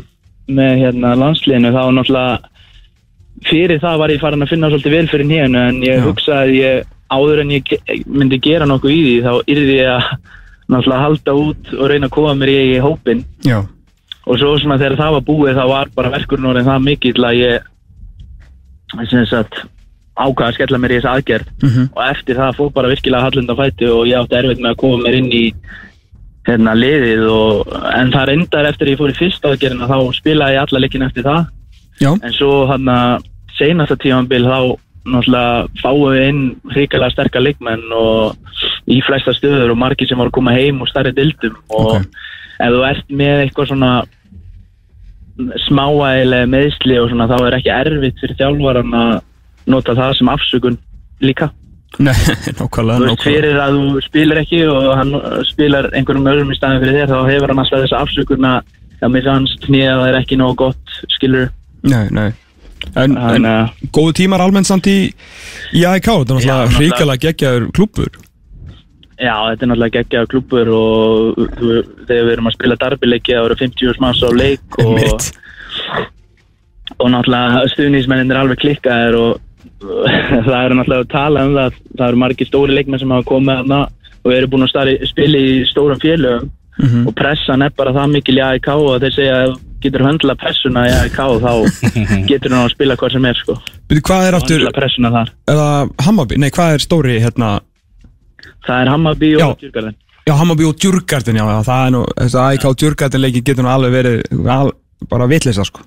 með 0.50 0.72
hérna, 0.84 1.12
landsliðinu 1.18 1.74
þá 1.74 1.82
náttúrulega 1.96 2.38
fyrir 3.48 3.80
það 3.82 4.00
var 4.02 4.14
ég 4.14 4.22
farin 4.22 4.44
að 4.44 4.54
finna 4.54 4.70
svolítið 4.70 4.96
vel 4.96 5.10
fyrir 5.10 5.28
nýjanu 5.28 5.60
en 5.66 5.84
ég 5.84 6.00
Já. 6.00 6.04
hugsaði 6.06 6.40
að 6.40 6.56
ég 6.60 6.88
áður 7.10 7.42
en 7.44 7.50
ég 7.56 7.74
myndi 8.06 8.38
gera 8.42 8.68
nokkuð 8.68 8.94
í 8.94 9.00
því 9.06 9.16
þá 9.26 9.32
yrði 9.54 9.76
ég 9.80 9.90
að 9.96 10.06
náttúrulega 10.70 11.02
halda 11.02 11.34
út 11.34 11.72
og 11.74 11.90
reyna 11.90 12.06
að 12.06 12.14
koma 12.14 12.36
mér 12.38 12.52
í, 12.54 12.78
hópin 12.78 13.24
Já, 13.46 13.58
og 14.26 14.38
svo 14.38 14.54
svona 14.60 14.78
þegar 14.78 15.00
það 15.00 15.16
var 15.16 15.26
búið 15.26 15.58
þá 15.58 15.64
var 15.72 15.92
bara 15.96 16.14
verkurinn 16.14 16.50
orðin 16.52 16.68
það 16.70 16.86
mikill 16.86 17.26
að 17.26 17.40
ég 17.40 17.68
sem 19.10 19.26
ákvaða 20.20 20.50
að 20.50 20.56
skella 20.56 20.80
mér 20.80 20.92
í 20.92 20.98
þessa 20.98 21.14
aðgerð. 21.16 21.46
Mhm. 21.62 21.84
og 21.94 22.02
eftir 22.10 22.36
það 22.36 22.56
fór 22.58 22.72
bara 22.74 22.90
virkilega 22.90 23.24
hallenda 23.26 23.54
fæti 23.56 23.86
og 23.88 24.06
ég 24.06 24.18
átti 24.18 24.36
erfitt 24.36 24.60
með 24.60 24.70
að 24.70 24.80
koma 24.82 25.02
mér 25.04 25.16
inn 25.20 25.32
í 25.32 25.54
hérna 26.48 26.74
liðið 26.74 27.24
og 27.30 27.72
en 27.94 28.12
það 28.12 28.28
reyndar 28.28 28.68
eftir 28.70 28.86
að 28.86 28.92
ég 28.92 29.00
fór 29.00 29.10
í 29.10 29.18
fyrsta 29.18 29.48
aðgerðina 29.50 29.88
þá 29.88 29.98
spilaði 30.16 30.56
ég 30.56 30.62
alla 30.64 30.80
leikin 30.80 31.06
eftir 31.06 31.22
það. 31.24 31.46
Já, 32.00 32.10
en 32.16 32.32
svo 32.32 32.66
hann 32.66 32.88
að 32.88 33.24
seinasta 33.58 33.96
tímanbil 33.96 34.44
þá 34.44 34.58
náttúrulega 35.08 35.68
fáum 35.80 36.02
við 36.12 36.24
inn 36.28 36.40
hrikalega 36.74 37.14
sterkar 37.14 37.42
leikmenn 37.44 37.86
og 37.96 38.36
í 38.90 39.00
flesta 39.06 39.32
stöður 39.36 39.72
og 39.74 39.78
margir 39.80 40.08
sem 40.10 40.18
voru 40.20 40.28
að 40.32 40.36
koma 40.38 40.52
heim 40.56 40.82
og 40.84 40.90
stærri 40.90 41.12
dildum 41.16 41.56
og 41.68 41.94
Ok. 41.94 42.06
ef 42.60 42.74
þú 42.74 42.82
ert 42.90 43.14
með 43.22 43.44
eitthvað 43.46 43.70
svona 43.70 43.92
smáægilega 45.68 46.48
meðsli 46.52 46.98
og 47.00 47.08
svona 47.10 47.28
þá 47.30 47.36
er 47.46 47.56
ekki 47.60 47.72
erfitt 47.72 48.20
fyrir 48.20 48.36
þjálfaran 48.40 48.96
að 49.00 49.14
nota 49.72 49.94
það 49.96 50.12
sem 50.18 50.30
afsökun 50.32 50.76
líka 51.24 51.48
nei, 51.98 52.14
nákvæmlega. 52.58 53.16
fyrir 53.24 53.56
að 53.60 53.78
þú 53.78 54.02
spilar 54.04 54.42
ekki 54.42 54.60
og 54.70 54.90
hann 54.98 55.14
spilar 55.48 55.88
einhverjum 55.96 56.28
öðrum 56.32 56.52
í 56.52 56.58
staðin 56.58 56.82
fyrir 56.84 56.98
þér 57.00 57.12
þá 57.14 57.18
hefur 57.30 57.54
hann 57.54 57.62
alltaf 57.64 57.84
þessa 57.86 58.02
afsökun 58.04 58.48
að 58.50 58.76
það 59.00 59.14
með 59.16 59.30
hans 59.32 59.56
knýja 59.64 59.96
er 60.10 60.20
ekki 60.20 60.38
nóg 60.40 60.54
gott 60.60 60.96
skilur 61.16 61.48
Nei, 61.80 62.06
nei. 62.12 62.28
En, 62.98 63.16
en 63.16 63.46
góðu 63.94 64.14
tímar 64.18 64.42
almennt 64.44 64.68
samt 64.68 64.88
í, 64.90 64.98
í 65.76 65.84
AIK, 65.86 66.08
þetta 66.08 66.34
er 66.34 66.38
náttúrulega 66.38 66.78
hrikalega 66.78 67.24
geggjaður 67.26 67.68
klúbbur. 67.76 68.10
Já, 69.20 69.34
þetta 69.50 69.66
er 69.66 69.70
náttúrulega 69.70 69.96
geggjaða 69.98 70.30
klúpur 70.32 70.72
og 70.74 71.40
þegar 72.08 72.24
við 72.28 72.32
erum 72.34 72.50
að 72.50 72.56
spila 72.56 72.78
darbileiki 72.80 73.36
það 73.36 73.50
eru 73.50 73.58
50 73.60 74.02
manns 74.04 74.22
á 74.24 74.30
leik 74.32 74.78
og, 74.84 75.28
og 76.98 77.12
náttúrulega 77.14 77.64
stuðnismennin 77.74 78.32
er 78.34 78.42
alveg 78.42 78.62
klikkaðir 78.64 79.18
og 79.20 79.74
það 80.48 80.62
eru 80.62 80.78
náttúrulega 80.78 81.04
að 81.04 81.12
tala 81.12 81.44
um 81.48 81.58
það 81.58 81.82
það 81.98 82.06
eru 82.08 82.22
margir 82.24 82.48
stóri 82.48 82.78
leikmenn 82.78 83.02
sem 83.02 83.12
hafa 83.12 83.28
komið 83.28 83.60
þarna 83.60 83.82
og 84.20 84.32
eru 84.36 84.48
búin 84.52 84.66
að 84.66 84.96
spila 85.08 85.44
í 85.44 85.60
stórum 85.68 86.00
félögum 86.00 86.50
Mhm. 86.80 87.08
og 87.08 87.14
pressan 87.14 87.62
er 87.62 87.72
bara 87.76 87.92
það 87.92 88.12
mikil 88.14 88.38
í 88.38 88.44
AIK 88.44 88.68
og 88.72 89.02
þeir 89.02 89.12
segja 89.12 89.36
að 89.44 89.56
getur 89.84 90.04
höndla 90.06 90.34
pressuna 90.40 90.84
í 90.88 90.92
AIK 91.00 91.18
þá 91.44 91.52
getur 92.30 92.52
hann 92.54 92.66
að 92.66 92.74
spila 92.74 92.96
hvað 93.00 93.14
sem 93.16 93.26
er 93.30 93.40
sko. 93.40 93.56
Byrju, 93.90 94.04
hvað 94.10 94.26
er 94.28 94.38
aftur, 94.38 94.58
höndla 94.60 94.74
pressuna 94.76 95.12
þar. 95.16 95.32
Er 95.50 95.60
það 95.62 95.92
Hammarby? 96.06 96.38
Nei, 96.42 96.50
hvað 96.54 96.76
er 96.76 96.84
stóri, 96.84 97.16
hérna, 97.24 97.50
það 98.66 98.84
er 98.84 98.92
Hammarby 98.94 99.34
og 99.40 99.58
Djurgarðin 99.64 99.98
Já, 100.28 100.34
Hammarby 100.36 100.66
og 100.68 100.76
Djurgardin, 100.78 101.38
já, 101.40 101.46
það 101.66 101.86
er 101.86 101.92
nú, 101.94 102.00
þess 102.20 102.36
að 102.36 102.50
AIK 102.52 102.64
og 102.68 102.74
Djurgardin 102.78 103.22
leiki 103.24 103.40
getur 103.42 103.64
nú 103.66 103.70
alveg 103.72 103.94
verið 103.96 104.50
al, 104.52 104.68
bara 105.10 105.26
vitleysa, 105.30 105.64
sko. 105.66 105.82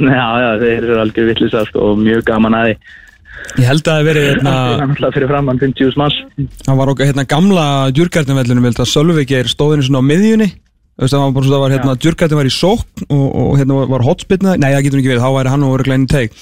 Já, 0.00 0.26
já, 0.40 0.50
þeir 0.62 0.76
eru 0.86 0.98
algjör 1.02 1.26
vittlisa 1.28 1.64
sko 1.68 1.90
og 1.90 1.98
mjög 2.00 2.22
gaman 2.30 2.56
að 2.56 2.68
því. 2.70 2.76
Ég 3.60 3.66
held 3.68 3.82
að 3.82 3.90
það 3.90 3.98
hef 3.98 4.06
verið, 4.08 4.24
Það 4.30 4.38
er 4.38 4.40
hérna, 4.46 4.86
náttúrulega 4.86 5.16
fyrir 5.16 5.30
framann 5.32 5.60
50.000 5.60 6.00
manns. 6.00 6.16
það 6.64 6.78
var 6.80 6.92
okkar, 6.94 7.10
hérna, 7.10 7.26
gamla 7.34 7.66
Djurgardin 7.98 8.38
vellinu, 8.40 8.64
vilt 8.64 8.80
að 8.80 8.90
Sölviki 8.94 9.36
er 9.42 9.50
stóðinu 9.50 9.86
svona 9.88 10.00
á 10.00 10.08
miðjunni, 10.08 10.48
það 11.08 11.22
var 11.22 11.36
bara 11.36 11.46
svo, 11.46 11.52
það 11.54 11.62
var, 11.62 11.74
hérna, 11.76 11.98
Djurgardin 12.00 12.40
var 12.40 12.48
í 12.48 12.54
sókn 12.54 13.06
og, 13.08 13.28
og 13.28 13.52
hérna 13.60 13.78
var, 13.78 13.92
var 13.94 14.04
hotspillna, 14.04 14.56
nei, 14.60 14.72
það 14.74 14.82
getur 14.86 15.00
ekki 15.00 15.12
verið, 15.14 15.24
þá 15.24 15.36
væri 15.38 15.54
hann 15.54 15.64
og 15.64 15.72
voru 15.74 15.86
glæni 15.86 16.10
teik. 16.10 16.34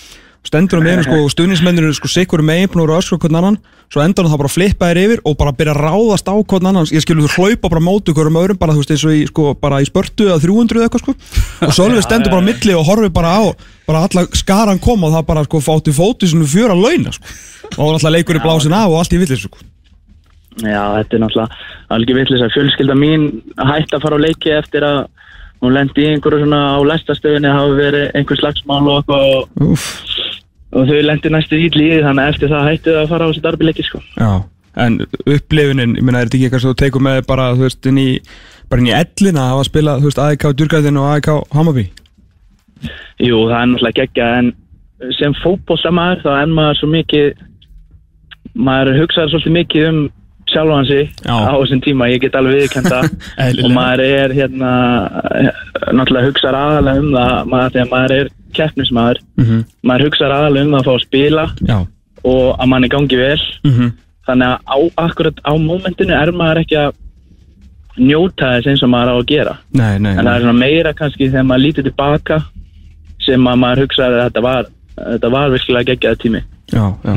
Stendur 0.47 0.81
á 0.81 0.83
miðjunni, 0.83 1.05
sko, 1.07 1.19
og 1.27 1.33
stuðnismennir 1.35 1.95
sko 1.95 2.11
sikkur 2.11 2.43
megin, 2.47 2.71
búin 2.73 2.83
að 2.83 2.89
vera 2.89 3.03
öskra 3.03 3.19
hvern 3.23 3.39
annan, 3.39 3.59
svo 3.93 4.03
endur 4.05 4.27
hann 4.27 4.33
það 4.33 4.41
bara 4.43 4.51
að 4.51 4.55
flippa 4.57 4.91
þér 4.91 5.01
yfir 5.03 5.23
og 5.27 5.37
bara 5.41 5.55
byrja 5.59 5.75
að 5.75 5.81
ráðast 5.85 6.31
á 6.31 6.35
hvern 6.35 6.71
annan, 6.71 6.91
ég 6.95 7.05
skilur 7.05 7.27
þú 7.27 7.47
hlaupa 7.47 7.73
bara 7.73 7.85
móti 7.85 8.15
hverjum 8.17 8.39
öðrum, 8.43 8.61
bara 8.61 8.75
þú 8.75 8.83
veist, 8.83 8.93
eins 8.95 9.07
og 9.07 9.17
í, 9.17 9.23
sko, 9.31 9.55
bara 9.59 9.81
í 9.83 9.89
spörtu 9.89 10.29
eða 10.29 10.43
300 10.45 10.79
eða 10.79 10.89
eitthvað, 10.89 11.05
sko, 11.05 11.15
og 11.67 11.75
Sölvi 11.77 12.05
stendur 12.07 12.35
bara 12.35 12.45
á 12.45 12.49
milli 12.49 12.77
og 12.79 12.87
horfir 12.89 13.15
bara 13.15 13.35
á, 13.35 13.43
bara 13.89 14.05
alla 14.07 14.27
skaran 14.39 14.83
koma 14.83 15.11
og 15.11 15.17
það 15.19 15.27
bara, 15.33 15.47
sko, 15.49 15.63
fátti 15.65 15.97
fóti 15.97 16.31
svona 16.31 16.49
fjör 16.49 16.77
að 16.77 16.85
launa, 16.87 17.17
sko, 17.17 17.35
og 17.77 17.97
alltaf 17.97 18.15
leikur 18.15 18.39
í 18.39 18.45
blásin 18.45 18.77
af 18.79 18.93
og 18.93 19.03
allt 19.03 19.17
í 19.17 19.23
villis, 19.25 19.49
sko. 19.49 19.67
Já, 20.59 20.83
þetta 20.99 21.17
er 21.17 21.23
náttúrulega 21.23 21.95
algjör 21.95 22.19
vitlis 22.19 22.43
að 22.43 22.55
fjölskylda 22.57 22.97
mín 22.99 23.29
hætti 23.57 23.97
að 23.97 24.05
fara 24.05 24.19
á 24.19 24.25
leiki 24.25 24.53
eftir 24.57 24.87
að 24.87 24.99
hún 25.63 25.75
lendi 25.75 26.05
í 26.05 26.11
einhverju 26.13 26.45
svona 26.45 26.61
á 26.75 26.79
læstastöðinni 26.87 27.55
hafi 27.55 27.79
verið 27.79 28.19
einhver 28.19 28.41
slagsmál 28.41 28.83
og 28.83 29.01
eitthvað 29.01 29.25
og, 29.39 29.73
og 30.75 30.91
þau 30.91 31.01
lendi 31.07 31.33
næstu 31.35 31.59
í 31.59 31.71
líði 31.75 32.05
þannig 32.07 32.25
að 32.25 32.35
eftir 32.35 32.53
það 32.53 32.69
hætti 32.71 32.95
þau 32.95 33.01
að 33.03 33.11
fara 33.13 33.27
á 33.27 33.29
þessi 33.31 33.45
darbileiki 33.47 33.87
sko. 33.87 34.03
Já, 34.19 34.31
en 34.85 35.01
upplifunin, 35.25 35.97
ég 35.99 36.07
meina, 36.07 36.23
er 36.23 36.31
þetta 36.31 36.39
ekki 36.39 36.49
eitthvað 36.49 36.65
sem 36.65 36.75
þú 36.75 36.81
tekur 36.85 37.07
með 37.09 37.21
bara, 37.31 37.51
þú 37.59 37.67
veist, 37.67 37.91
inn 37.91 38.03
í, 38.03 38.09
bara 38.71 38.85
inn 38.85 38.91
í 38.91 38.97
ellina 38.99 39.47
að 39.47 39.55
hafa 39.55 39.69
spilað, 39.71 40.03
þú 40.03 40.11
veist, 40.13 40.23
AIK 40.27 40.49
Djurgæðin 40.53 41.03
og 41.03 41.11
AIK 41.15 41.31
Hammarby? 41.59 41.89
Jú, 43.19 43.45
það 43.51 43.59
er 43.59 43.71
náttúrulega 43.73 44.01
geggja 44.03 44.31
en 44.39 44.55
sem 45.19 45.35
fótbollsamaður 45.43 46.23
þá 46.25 46.31
er 46.37 46.53
maður 46.53 46.79
svo 46.81 46.89
mikið 46.91 47.43
maður 48.59 48.97
hugsaður 48.99 49.35
svolítið 49.35 49.57
mikið 49.59 49.89
um 49.89 50.01
Já. 51.23 51.35
á 51.35 51.55
þessum 51.55 51.83
tíma, 51.85 52.09
ég 52.13 52.23
get 52.25 52.39
alveg 52.39 52.63
viðkenda 52.63 53.01
og 53.65 53.71
maður 53.75 54.05
er 54.07 54.35
hérna 54.37 54.73
náttúrulega 55.93 56.29
hugsaður 56.31 56.59
aðalega 56.63 57.05
um 57.05 57.15
það 57.15 57.53
maður, 57.53 57.73
þegar 57.77 57.91
maður 57.93 58.17
er 58.19 58.35
keppnismadur 58.59 59.23
Mm 59.39 59.65
maður 59.89 60.09
hugsaður 60.09 60.37
aðalega 60.39 60.67
um 60.67 60.75
það 60.75 60.81
að 60.81 60.89
fá 60.89 60.95
að 60.95 61.07
spila 61.07 61.47
Já. 61.69 61.79
og 62.33 62.47
að 62.59 62.71
manni 62.75 62.93
gangi 62.93 63.21
vel. 63.21 63.41
Mm 63.65 63.97
þannig 64.29 64.51
að 64.53 64.59
á, 64.69 64.79
akkurat 65.09 65.39
á 65.41 65.53
mómentinu 65.57 66.13
er 66.13 66.31
maður 66.37 66.59
ekki 66.61 66.77
að 66.77 66.97
njóta 67.99 68.51
þess 68.59 68.69
eins 68.69 68.83
og 68.85 68.91
maður 68.93 69.11
á 69.11 69.17
að 69.17 69.29
gera. 69.31 69.55
Nei, 69.73 69.95
nei, 70.05 70.11
en 70.13 70.27
það 70.27 70.35
er 70.35 70.45
svona 70.45 70.59
meira 70.59 70.93
kannski 70.99 71.31
þegar 71.31 71.47
maður 71.49 71.65
lítur 71.65 71.87
tilbaka 71.89 72.39
sem 73.25 73.49
að 73.49 73.63
maður 73.63 73.83
hugsaði 73.87 74.19
að 74.19 74.27
þetta 74.27 74.45
var 74.45 74.69
þetta 74.99 75.33
var 75.35 75.53
virkilega 75.55 75.91
geggjaði 75.93 76.21
tími 76.25 76.43
Já, 76.69 76.85
já 77.01 77.13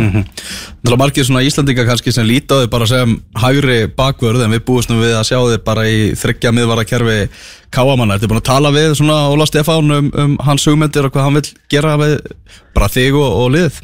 Það 0.81 0.93
er 0.93 0.99
margir 1.01 1.25
svona 1.27 1.43
Íslandinga 1.43 1.85
kannski 1.87 2.13
sem 2.15 2.27
líta 2.27 2.55
á 2.55 2.61
þig 2.63 2.69
bara 2.71 2.87
sem 2.87 3.17
hægri 3.37 3.79
bakvörð 3.97 4.45
en 4.45 4.53
við 4.55 4.63
búist 4.69 4.91
nú 4.91 5.01
við 5.01 5.17
að 5.17 5.27
sjá 5.27 5.39
þig 5.39 5.65
bara 5.67 5.83
í 5.87 5.97
þryggja 6.17 6.53
miðvara 6.55 6.87
kerfi 6.87 7.17
káamanna. 7.71 8.15
Ertu 8.15 8.31
búin 8.31 8.41
að 8.41 8.47
tala 8.47 8.71
við 8.75 8.95
svona 8.99 9.19
Óla 9.31 9.47
Stefán 9.49 9.91
um, 9.97 10.09
um 10.23 10.39
hans 10.47 10.65
hugmyndir 10.67 11.07
og 11.07 11.13
hvað 11.13 11.27
hann 11.27 11.37
vil 11.39 11.45
gera 11.71 11.97
við 11.99 12.17
bara 12.75 12.89
þig 12.91 13.19
og, 13.19 13.29
og 13.43 13.53
liðið? 13.57 13.83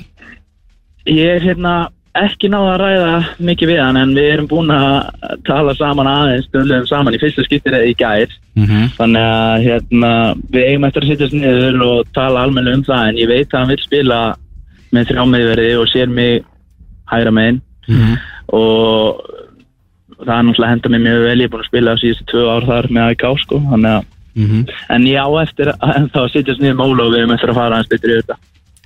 Ég 1.12 1.36
er 1.36 1.45
hérna 1.45 1.75
ekki 2.17 2.49
náða 2.49 2.73
að 2.73 2.82
ræða 2.82 3.13
mikið 3.51 3.71
við 3.73 3.84
hann 3.84 4.01
en 4.01 4.15
við 4.17 4.32
erum 4.34 4.49
búin 4.49 4.73
að 4.73 5.38
tala 5.45 5.75
saman 5.77 6.10
aðeins 6.10 6.47
stundum 6.49 6.88
saman 6.89 7.13
í 7.13 7.21
fyrsta 7.21 7.45
skiptir 7.45 7.77
í 7.84 7.95
gær 7.99 8.32
Mm 8.58 8.65
-hmm. 8.65 8.86
þannig 8.97 9.21
að 9.21 9.63
hérna, 9.67 10.12
við 10.49 10.63
eigum 10.65 10.86
eftir 10.88 11.03
að 11.03 11.10
sittast 11.12 11.34
niður 11.34 11.75
og 11.86 12.08
tala 12.13 12.41
almennilega 12.41 12.77
um 12.77 12.86
það 12.88 13.03
en 13.08 13.17
ég 13.21 13.27
veit 13.30 13.53
að 13.53 13.60
hann 13.60 13.69
vil 13.69 13.84
spila 13.84 14.17
með 14.95 15.10
þrjámiðverði 15.12 15.71
og 15.82 15.89
sér 15.91 16.12
mig 16.12 16.43
hægra 17.12 17.34
megin. 17.36 17.62
Og 18.56 19.23
það 20.17 20.36
er 20.38 20.45
náttúrulega 20.47 20.73
henda 20.73 20.91
mig 20.93 21.02
mjög 21.06 21.23
vel. 21.28 21.39
Ég 21.39 21.47
er 21.47 21.54
búin 21.54 21.63
að 21.63 21.71
spila 21.71 21.95
á 21.95 22.02
síðustu 22.02 22.30
tvö 22.32 22.45
ár 22.52 22.67
þar 22.67 22.89
með 22.91 23.10
AIK 23.12 23.26
sko. 23.43 23.63
Að 23.73 23.88
en 24.93 25.08
ég 25.10 25.17
á 25.17 25.30
eftir 25.41 25.73
að 25.73 26.12
þá 26.13 26.21
sittast 26.30 26.62
niður 26.62 26.78
með 26.78 26.86
Óla 26.86 27.04
og 27.08 27.12
við 27.13 27.19
erum 27.23 27.36
eftir 27.36 27.52
að 27.52 27.60
fara 27.60 27.80
hans 27.80 27.89
betur 27.89 28.13
í 28.13 28.21
þetta. 28.21 28.38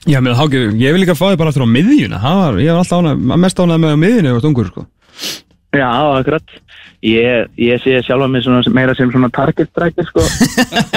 Já, 0.10 0.18
menn, 0.18 0.34
Háki, 0.34 0.62
ég 0.82 0.96
vil 0.96 1.02
líka 1.04 1.14
fá 1.14 1.28
þig 1.30 1.38
bara 1.38 1.52
aftur 1.52 1.68
á 1.68 1.76
miðjuna. 1.76 2.22
Það 2.24 2.38
var, 2.42 2.60
ég 2.64 2.72
var 2.72 2.82
alltaf 2.82 3.02
ánægð, 3.04 3.36
mest 3.44 3.60
ánægð 3.60 3.82
með 3.84 3.92
á 3.92 4.02
miðjunu 4.02 4.30
ef 4.30 4.34
þú 4.34 4.40
ert 4.40 4.50
ungur, 4.50 4.72
sko 4.72 4.88
Já, 5.72 5.88
akkurat. 6.20 6.44
Ég, 7.02 7.48
ég 7.58 7.80
sé 7.82 8.02
sjálfa 8.04 8.28
mig 8.30 8.44
svona, 8.44 8.62
meira 8.76 8.94
sem 8.94 9.10
svona 9.10 9.30
target 9.34 9.70
striker 9.72 10.06
sko. 10.06 10.22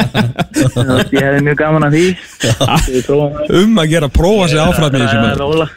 Að 0.82 1.14
ég 1.14 1.22
hefði 1.22 1.44
mjög 1.46 1.60
gaman 1.60 1.86
að 1.86 1.94
því. 1.94 2.08
Um 3.60 3.78
að 3.80 3.92
gera, 3.94 4.10
prófa 4.12 4.48
sig 4.50 4.60
áfram 4.60 4.98
í 4.98 5.00
þessu 5.04 5.14
Það 5.14 5.20
er 5.20 5.30
maður 5.30 5.44
Óla. 5.46 5.68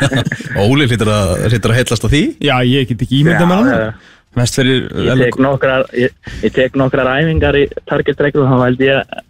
Óli 0.66 0.88
hlýtur 0.90 1.10
að, 1.14 1.32
hlýtur 1.48 1.72
að 1.72 1.80
heillast 1.80 2.06
á 2.06 2.08
því. 2.12 2.22
Já, 2.44 2.54
ég 2.68 2.92
get 2.92 3.06
ekki 3.08 3.22
ímynda 3.22 3.48
með 3.48 3.56
hann 3.62 3.72
já. 3.72 3.88
Mest 4.36 4.60
fyrir 4.60 4.84
Ég 5.06 5.24
tek 5.24 5.40
nokkrar, 5.40 5.86
ég, 5.96 6.12
ég 6.44 6.52
tek 6.52 6.76
nokkrar 6.76 7.08
æfingar 7.16 7.56
í 7.56 7.64
target 7.88 8.18
striker 8.18 8.44
og 8.44 8.52
þá 8.52 8.66
held 8.66 8.84
ég 8.84 9.00
að 9.00 9.24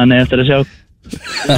hann 0.00 0.12
er 0.12 0.26
eftir 0.26 0.44
að 0.44 0.50
sjá 0.52 0.58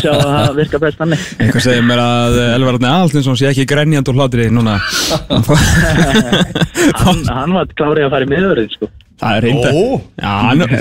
sjá 0.01 0.13
að 0.13 0.25
það 0.25 0.57
virka 0.61 0.81
best 0.83 1.03
hann 1.03 1.15
Eitthvað 1.17 1.67
segir 1.67 1.87
mér 1.87 2.03
að 2.03 2.41
Elvar 2.47 2.79
Arni 2.79 2.91
Aðalstinsson 2.91 3.39
sé 3.41 3.51
ekki 3.51 3.69
grenjand 3.69 4.11
og 4.13 4.19
hlátri 4.19 4.49
núna. 4.53 4.79
Hann, 7.03 7.23
hann 7.29 7.55
var 7.55 7.71
klárið 7.79 8.09
að 8.09 8.15
fara 8.17 8.27
í 8.27 8.33
miðurinn 8.33 8.73
sko 8.73 8.89
Það 9.23 9.37
er 9.37 9.45
reynda. 9.47 9.71
Já, 10.19 10.33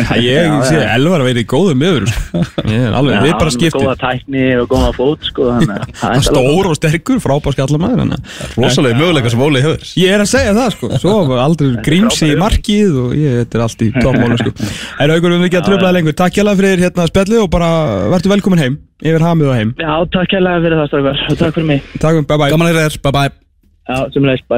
það 0.09 0.23
ég 0.25 0.55
sé. 0.65 0.79
Elvar 0.95 1.21
að 1.21 1.27
vera 1.29 1.41
í 1.41 1.47
góðu 1.51 1.75
miður 1.77 2.07
sko. 2.09 2.41
Ég 2.71 2.85
er 2.87 2.95
alveg, 2.97 3.17
við 3.21 3.33
bara 3.35 3.51
er 3.51 3.55
skiptum. 3.55 3.85
góða 3.85 3.95
tækni 4.01 4.45
og 4.57 4.67
góða 4.71 4.91
fót 4.97 5.27
sko 5.29 5.47
það 6.01 6.15
er 6.15 6.25
stór 6.25 6.69
og 6.71 6.77
sterkur, 6.79 7.19
frábær 7.21 7.55
skallamæður 7.55 8.15
Rosalega 8.57 8.97
möguleika 8.97 9.33
sem 9.33 9.43
Óli 9.45 9.61
hefur. 9.61 9.85
Ég 10.01 10.15
er 10.15 10.25
að 10.25 10.31
segja 10.33 10.55
það 10.57 10.69
sko. 10.75 10.91
Svo 11.03 11.15
aldrei 11.37 11.71
grímsi 11.85 12.31
í 12.33 12.39
markið 12.41 12.99
og 13.05 13.15
ég, 13.17 13.39
þetta 13.43 13.59
er 13.59 13.65
allt 13.67 13.85
í 13.85 13.91
toppmálu 13.99 14.39
sko. 14.41 14.55
En 15.01 15.13
aukur 15.13 15.35
við 15.35 15.47
ekki 15.47 15.61
að 15.61 15.67
tröflaði 15.69 15.97
lengur. 15.99 16.17
Takk 16.17 16.37
hjá 16.37 16.45
fyrir 16.51 16.85
hérna 16.87 17.07
spjalli 17.09 17.37
og 17.41 17.49
bara 17.53 17.69
verður 18.11 18.35
velkomin 18.35 18.61
heim 18.61 18.79
Yfir 19.01 19.23
hamið 19.25 19.49
og 19.49 19.55
heim. 19.57 19.71
Já, 19.81 19.93
takk 20.13 20.35
hérlega 20.35 20.61
fyrir 20.61 20.77
það 20.77 20.91
takk 21.39 21.55
fyrir 21.57 21.69
mig. 21.71 21.81
Takk, 21.97 22.21
bye 22.29 22.37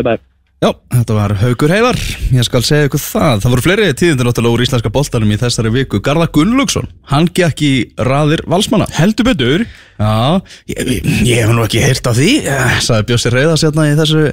bye 0.04 0.33
Að. 0.64 0.70
Já, 0.70 0.70
þetta 0.96 1.16
var 1.18 1.34
Haugur 1.42 1.72
Heiðar, 1.74 1.98
ég 2.32 2.46
skal 2.48 2.62
segja 2.64 2.88
ykkur 2.88 3.02
það. 3.04 3.42
Það 3.44 3.54
voru 3.54 3.64
fleiri 3.66 3.88
tíðindir 4.00 4.28
náttúrulega 4.30 4.56
úr 4.56 4.64
íslenska 4.64 4.92
boltanum 4.96 5.34
í 5.34 5.38
þessari 5.42 5.72
viku. 5.74 6.00
Garða 6.06 6.30
Gunnlaugsson, 6.32 6.88
hann 7.12 7.28
gekk 7.36 7.64
í 7.68 7.72
raðir 8.00 8.46
valsmanna. 8.48 8.88
Heldur 8.96 9.28
betur 9.28 9.66
Já, 10.00 10.40
ég, 10.72 10.94
ég 11.28 11.42
hef 11.44 11.52
nú 11.52 11.66
ekki 11.66 11.84
heyrt 11.84 12.08
á 12.08 12.14
því, 12.16 12.30
eh, 12.48 12.78
sagði 12.84 13.10
Bjössi 13.12 13.34
Reyðars 13.34 13.66
hérna 13.68 13.90
í 13.92 13.98
þessu, 14.00 14.24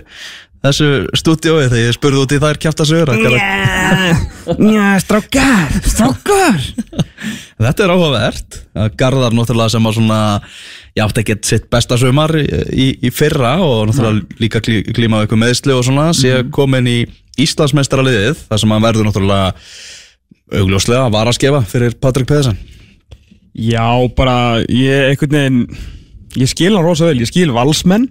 þessu 0.67 0.89
stúdiói 1.19 1.67
þegar 1.67 1.83
ég 1.89 1.99
spurði 1.99 2.23
út 2.23 2.35
í 2.37 2.41
þær 2.47 2.61
kjæfta 2.63 2.87
sögur. 2.89 3.21
Já, 4.71 4.87
strákar, 5.03 5.79
strákar 5.85 6.61
Þetta 7.61 7.85
er 7.85 7.93
áhugavert. 7.93 8.61
að 8.79 8.95
Garðar 9.03 9.35
náttúrulega 9.37 9.75
sem 9.75 9.85
var 9.85 9.97
svona, 9.99 10.21
ég 10.97 11.05
átti 11.05 11.23
ekki 11.23 11.39
sitt 11.47 11.69
besta 11.73 11.99
sömar 12.01 12.35
í, 12.41 12.47
í, 12.73 12.89
í 13.07 13.13
fyrra 13.15 13.57
og 13.65 13.91
náttúrulega 13.91 14.43
líka 14.43 14.63
klí, 14.65 14.81
klímaði 14.91 15.29
ykkur 15.29 15.43
meðsli 15.45 15.77
og 15.77 15.87
svona, 15.87 16.11
sé 16.17 16.43
komin 16.55 16.91
í 16.91 16.99
Íslandsmeistaraliðið, 17.41 18.45
þar 18.51 18.61
sem 18.61 18.75
hann 18.75 18.85
verður 18.85 19.09
náttúrulega 19.09 19.55
augljóslega 20.61 21.07
að 21.07 21.15
vara 21.15 21.33
að 21.33 21.39
skefa 21.39 21.63
fyrir 21.71 21.95
Patrik 22.03 22.29
Pedersen. 22.29 22.59
Já, 23.55 23.87
bara 24.17 24.61
ég 24.67 25.13
einhvern 25.13 25.37
veginn 25.39 25.65
Ég 26.39 26.47
skil 26.51 26.77
hann 26.77 26.87
rosa 26.87 27.09
vel, 27.09 27.19
ég 27.19 27.31
skil 27.31 27.51
valsmenn 27.55 28.07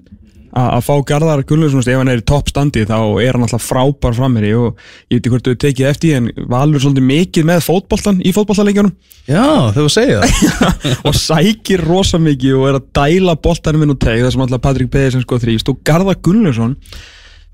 að 0.57 0.81
fá 0.85 0.93
Garðar 1.11 1.43
Gunnlaugsson 1.47 1.83
ef 1.83 1.99
hann 1.99 2.11
er 2.11 2.21
í 2.21 2.25
toppstandi 2.25 2.85
þá 2.89 2.97
er 3.21 3.37
hann 3.37 3.45
alltaf 3.45 3.65
frábær 3.65 4.15
framherri 4.17 4.55
og 4.57 4.79
ég 5.11 5.19
veit 5.19 5.19
ekki 5.19 5.33
hvort 5.33 5.49
þau 5.49 5.59
tekið 5.65 5.89
eftir 5.91 6.17
en 6.17 6.31
valur 6.49 6.81
svolítið 6.83 7.07
mikið 7.09 7.47
með 7.51 7.61
fótboltan 7.67 8.23
í 8.23 8.33
fótboltaleikjunum. 8.35 8.95
Já, 9.29 9.45
þau 9.75 9.83
var 9.83 9.85
að 9.85 9.93
segja 9.97 10.23
það. 10.23 10.89
og 11.11 11.21
sækir 11.21 11.85
rosa 11.85 12.21
mikið 12.23 12.57
og 12.57 12.67
er 12.71 12.79
að 12.81 12.89
dæla 13.01 13.37
boltanum 13.43 13.85
inn 13.85 13.95
og 13.95 14.01
teg 14.01 14.25
þar 14.25 14.35
sem 14.35 14.45
alltaf 14.47 14.65
Patrik 14.65 14.91
Pedersen 14.93 15.25
sko 15.25 15.41
þrýst 15.43 15.73
og 15.73 15.81
Garðar 15.85 16.21
Gunnlaugsson 16.25 16.77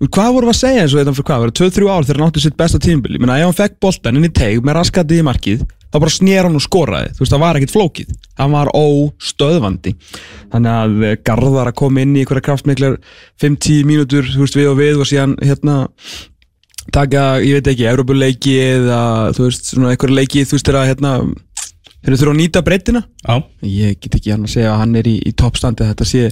hvað 0.04 0.34
vorum 0.36 0.50
við 0.50 0.56
að 0.56 0.60
segja 0.60 0.84
eins 0.84 0.94
og 0.94 1.00
þetta 1.00 1.14
fyrir 1.16 1.28
hvað, 1.28 1.36
það 1.36 1.46
var 1.46 1.54
2-3 1.60 1.88
ár 1.88 2.06
þegar 2.08 2.18
hann 2.20 2.32
átti 2.32 2.42
sitt 2.44 2.58
besta 2.60 2.80
tímbil, 2.84 3.14
ég 3.16 3.22
meina 3.24 3.38
ef 3.40 3.48
hann 3.48 3.56
fekk 3.56 3.78
boltan 3.86 4.20
inn 4.20 4.28
í 4.28 4.32
teg 4.36 4.60
með 4.66 4.76
raskati 4.80 5.20
í 5.22 5.24
markið, 5.24 5.62
þá 5.96 6.02
bara 6.04 6.12
snér 6.12 6.50
hann 6.50 6.60
og 6.60 6.64
skoraði, 6.64 7.14
þú 7.16 7.24
veist 7.24 7.32
það 7.32 7.44
var 7.46 7.58
ekkit 7.60 7.72
flókið. 7.72 8.14
Hann 8.36 8.52
var 8.52 8.72
óstöðvandi. 8.76 9.94
Þannig 10.52 10.72
að 10.74 11.06
eh, 11.08 11.18
Garðar 11.24 11.72
að 11.72 11.78
koma 11.80 12.04
inn 12.04 12.18
í 12.18 12.24
einhverja 12.26 12.48
kraftmiklar 12.50 12.98
5-10 13.42 13.88
mínútur 13.88 14.28
þú 14.28 14.44
veist 14.44 14.60
við 14.60 14.72
og 14.74 14.80
við 14.82 15.00
og 15.00 15.08
síðan 15.08 15.38
hérna 15.40 15.78
taka, 16.94 17.24
ég 17.42 17.62
veit 17.62 17.72
ekki, 17.72 17.88
Európuleiki 17.90 18.58
eða 18.60 19.02
þú 19.38 19.48
veist, 19.48 19.72
svona 19.72 19.94
einhverja 19.94 20.20
leiki 20.20 20.44
þú 20.44 20.58
veist 20.58 20.68
þeirra 20.68 20.86
hérna 20.92 21.14
þeir 22.04 22.18
þurfa 22.20 22.34
að 22.36 22.40
nýta 22.42 22.66
breytina. 22.68 23.06
Já. 23.24 23.36
ég 23.64 24.00
get 24.04 24.20
ekki 24.20 24.36
hann 24.36 24.46
að 24.50 24.56
segja 24.58 24.74
að 24.74 24.82
hann 24.84 25.00
er 25.00 25.10
í, 25.10 25.16
í 25.24 25.32
toppstandi 25.40 25.88
þetta 25.94 26.10
sé 26.12 26.28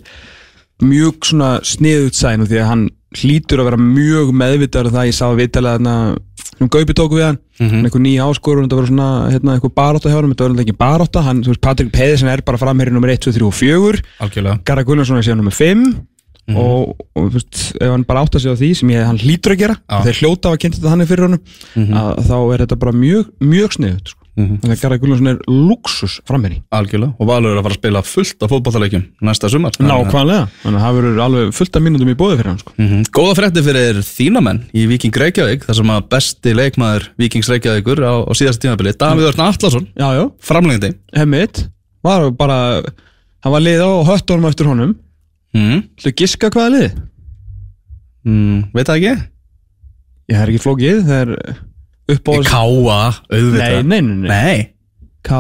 mjög 0.84 1.30
svona 1.32 1.54
sniðut 1.63 2.19
sæn 2.19 2.43
því 2.43 2.60
að 2.60 2.69
hann 2.69 2.86
hlýtur 3.13 3.62
að 3.62 3.71
vera 3.71 3.80
mjög 3.80 4.36
meðvitaður 4.36 4.91
um 4.91 4.97
það. 4.97 5.08
Ég 5.08 5.17
sá 5.17 5.26
að 5.30 5.39
vitalega 5.39 5.80
þarna 5.80 5.95
um 6.62 6.70
Gaupi 6.70 6.94
tóku 6.94 7.18
við 7.18 7.26
hann, 7.28 7.39
mm 7.60 7.68
-hmm. 7.70 7.84
einhver 7.86 8.02
nýja 8.02 8.30
áskorun 8.30 8.68
þetta 8.68 8.80
var 8.80 8.88
svona, 8.88 9.10
hérna, 9.32 9.54
einhver 9.56 9.74
baróta 9.76 10.10
hjá 10.10 10.16
hann 10.16 10.34
þetta 10.34 10.50
var 10.50 10.63
ekki 10.63 10.78
baróta, 10.78 11.22
hann, 11.22 11.44
þú 11.44 11.54
veist, 11.54 11.62
Patrik 11.62 11.92
Pedersen 11.92 12.30
er 12.30 12.42
bara 12.42 12.58
framherri 12.58 12.92
nummer 12.92 13.10
1, 13.10 13.20
2, 13.20 13.32
3 13.32 13.46
og 13.46 13.54
4 13.54 14.02
Algjörlega. 14.20 14.60
Garra 14.66 14.84
Gunnarsson 14.84 15.18
er 15.18 15.24
síðan 15.24 15.42
nummer 15.42 15.52
5 15.52 15.96
og, 16.52 16.96
og 17.16 17.30
þú 17.30 17.34
veist, 17.38 17.62
ef 17.80 17.89
hann 17.89 18.04
bara 18.04 18.22
átta 18.26 18.39
sig 18.39 18.52
á 18.52 18.56
því 18.60 18.74
sem 18.76 18.89
ég, 18.89 19.06
hann 19.06 19.18
hlýtur 19.18 19.54
að 19.54 19.62
gera, 19.63 19.78
Já. 19.88 20.04
þeir 20.04 20.20
hljóta 20.20 20.52
að 20.52 20.60
kynna 20.60 20.76
þetta 20.76 20.89
hann 20.89 21.08
fyrir 21.08 21.28
honum, 21.28 21.42
að 21.76 22.12
þá 22.28 22.38
er 22.54 22.66
þetta 22.66 22.80
bara 22.82 22.92
mjög, 22.92 23.32
mjög 23.39 23.78
sniðut 23.78 24.12
sko. 24.12 24.23
Þannig 24.34 24.74
að 24.74 24.82
Garra 24.82 24.98
Gunnarsson 25.02 25.30
er 25.30 25.41
luxus 25.46 26.15
framherri 26.26 26.62
Algjörlega. 26.74 27.13
Og 27.22 27.30
Valur 27.30 27.54
er 27.54 27.60
að 27.60 27.67
fara 27.67 27.76
að 27.76 27.82
spila 27.82 28.02
fullt 28.08 28.46
af 28.46 28.54
fótballtaleikjum 28.54 29.04
næsta 29.30 29.52
sumar. 29.54 29.78
Nákvæmlega, 29.78 30.48
þannig 30.63 30.80
að 30.80 30.86
það 30.86 30.98
verður 30.98 31.22
alveg 31.28 31.54
fullt 31.60 31.78
af 31.78 31.86
mínútum 31.86 32.10
í 32.13 32.17
bóði 32.17 32.39
fyrir 32.39 32.50
hann 32.50 32.62
sko. 32.63 32.74
Mhm. 32.80 33.04
Góða 33.13 33.36
frétti 33.38 33.65
fyrir 33.67 34.02
þínamenn 34.08 34.63
í 34.74 34.88
Viking 34.89 35.19
Reykjavík 35.24 35.67
þar 35.67 35.80
sem 35.80 35.93
að 35.93 36.10
besti 36.10 36.56
leikmaður 36.58 37.08
Vikings 37.22 37.52
Reykjavíkur 37.54 38.02
á, 38.02 38.13
á 38.26 38.32
síðasta 38.34 38.65
tímabili 38.65 38.96
Davíð 38.98 39.30
Örn 39.34 39.88
já, 39.93 40.32
framlengandi 40.41 40.93
hemmit 41.13 41.67
var 42.04 42.32
bara, 42.32 42.82
hann 43.43 43.54
var 43.54 43.63
lið 43.63 43.84
á 43.86 43.91
höttunum 44.10 44.50
eftir 44.50 44.67
honum 44.67 44.96
mm. 45.56 45.84
Þú 46.02 46.15
giska 46.19 46.50
hvaða 46.50 46.74
lið? 46.74 46.98
Mm, 48.24 48.58
Veit 48.74 48.88
það 48.88 48.98
ekki? 48.98 49.30
Ég 50.32 50.39
er 50.39 50.52
ekki 50.52 50.63
flókið, 50.63 51.00
það 51.08 51.22
er 51.22 51.62
upp 52.12 52.28
á 52.28 52.34
Káa, 52.50 53.00
auðvitað 53.32 53.84
Nei, 53.84 53.84
nei, 53.84 54.02
nei, 54.02 54.16
nei. 54.16 54.30
Nei, 54.30 54.60
K 55.24 55.39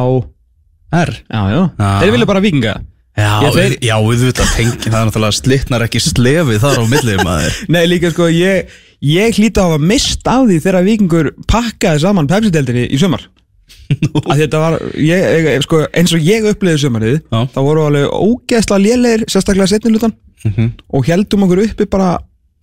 R 0.93 1.11
Já, 1.27 1.41
já, 1.51 1.61
Já. 1.79 1.91
þeir 2.03 2.11
vilja 2.15 2.29
bara 2.29 2.43
vikinga 2.43 2.73
Já, 3.13 3.29
Já, 3.45 3.49
þeir- 3.53 3.77
já 3.85 3.93
auðvitað 3.99 4.53
tengi 4.57 4.89
það 4.89 4.95
er 4.99 5.05
náttúrulega 5.09 5.37
slitnar 5.37 5.83
ekki 5.85 5.99
slefið 6.01 6.63
þar 6.63 6.79
á 6.81 6.83
millið 6.89 7.19
maður 7.27 7.59
Nei, 7.75 7.83
líka 7.91 8.09
sko, 8.13 8.29
ég, 8.33 8.71
ég 9.05 9.37
hlýta 9.37 9.61
að 9.65 9.69
hafa 9.75 9.83
mist 9.91 10.25
af 10.33 10.47
því 10.49 10.57
þegar 10.65 10.87
vikingur 10.87 11.29
pakkaði 11.51 12.01
saman 12.07 12.29
Pepsi-deldinni 12.31 12.87
í 12.89 12.97
sumar 13.01 13.27
að 14.29 14.39
þetta 14.43 14.59
var, 14.63 14.75
ég, 14.97 15.23
ég, 15.45 15.61
sko, 15.65 15.83
eins 15.93 16.11
og 16.15 16.23
ég 16.25 16.45
upplýði 16.49 16.81
sumarið, 16.83 17.15
Já. 17.31 17.39
þá 17.53 17.59
voru 17.63 17.83
alveg 17.87 18.09
ógeðslega 18.11 18.81
lélegir, 18.83 19.23
sérstaklega 19.31 19.69
setni 19.71 19.93
hlutan 19.93 20.13
Mhm. 20.43 20.65
og 20.91 21.05
heldum 21.07 21.45
okkur 21.45 21.61
uppi 21.63 21.85
bara 21.87 22.17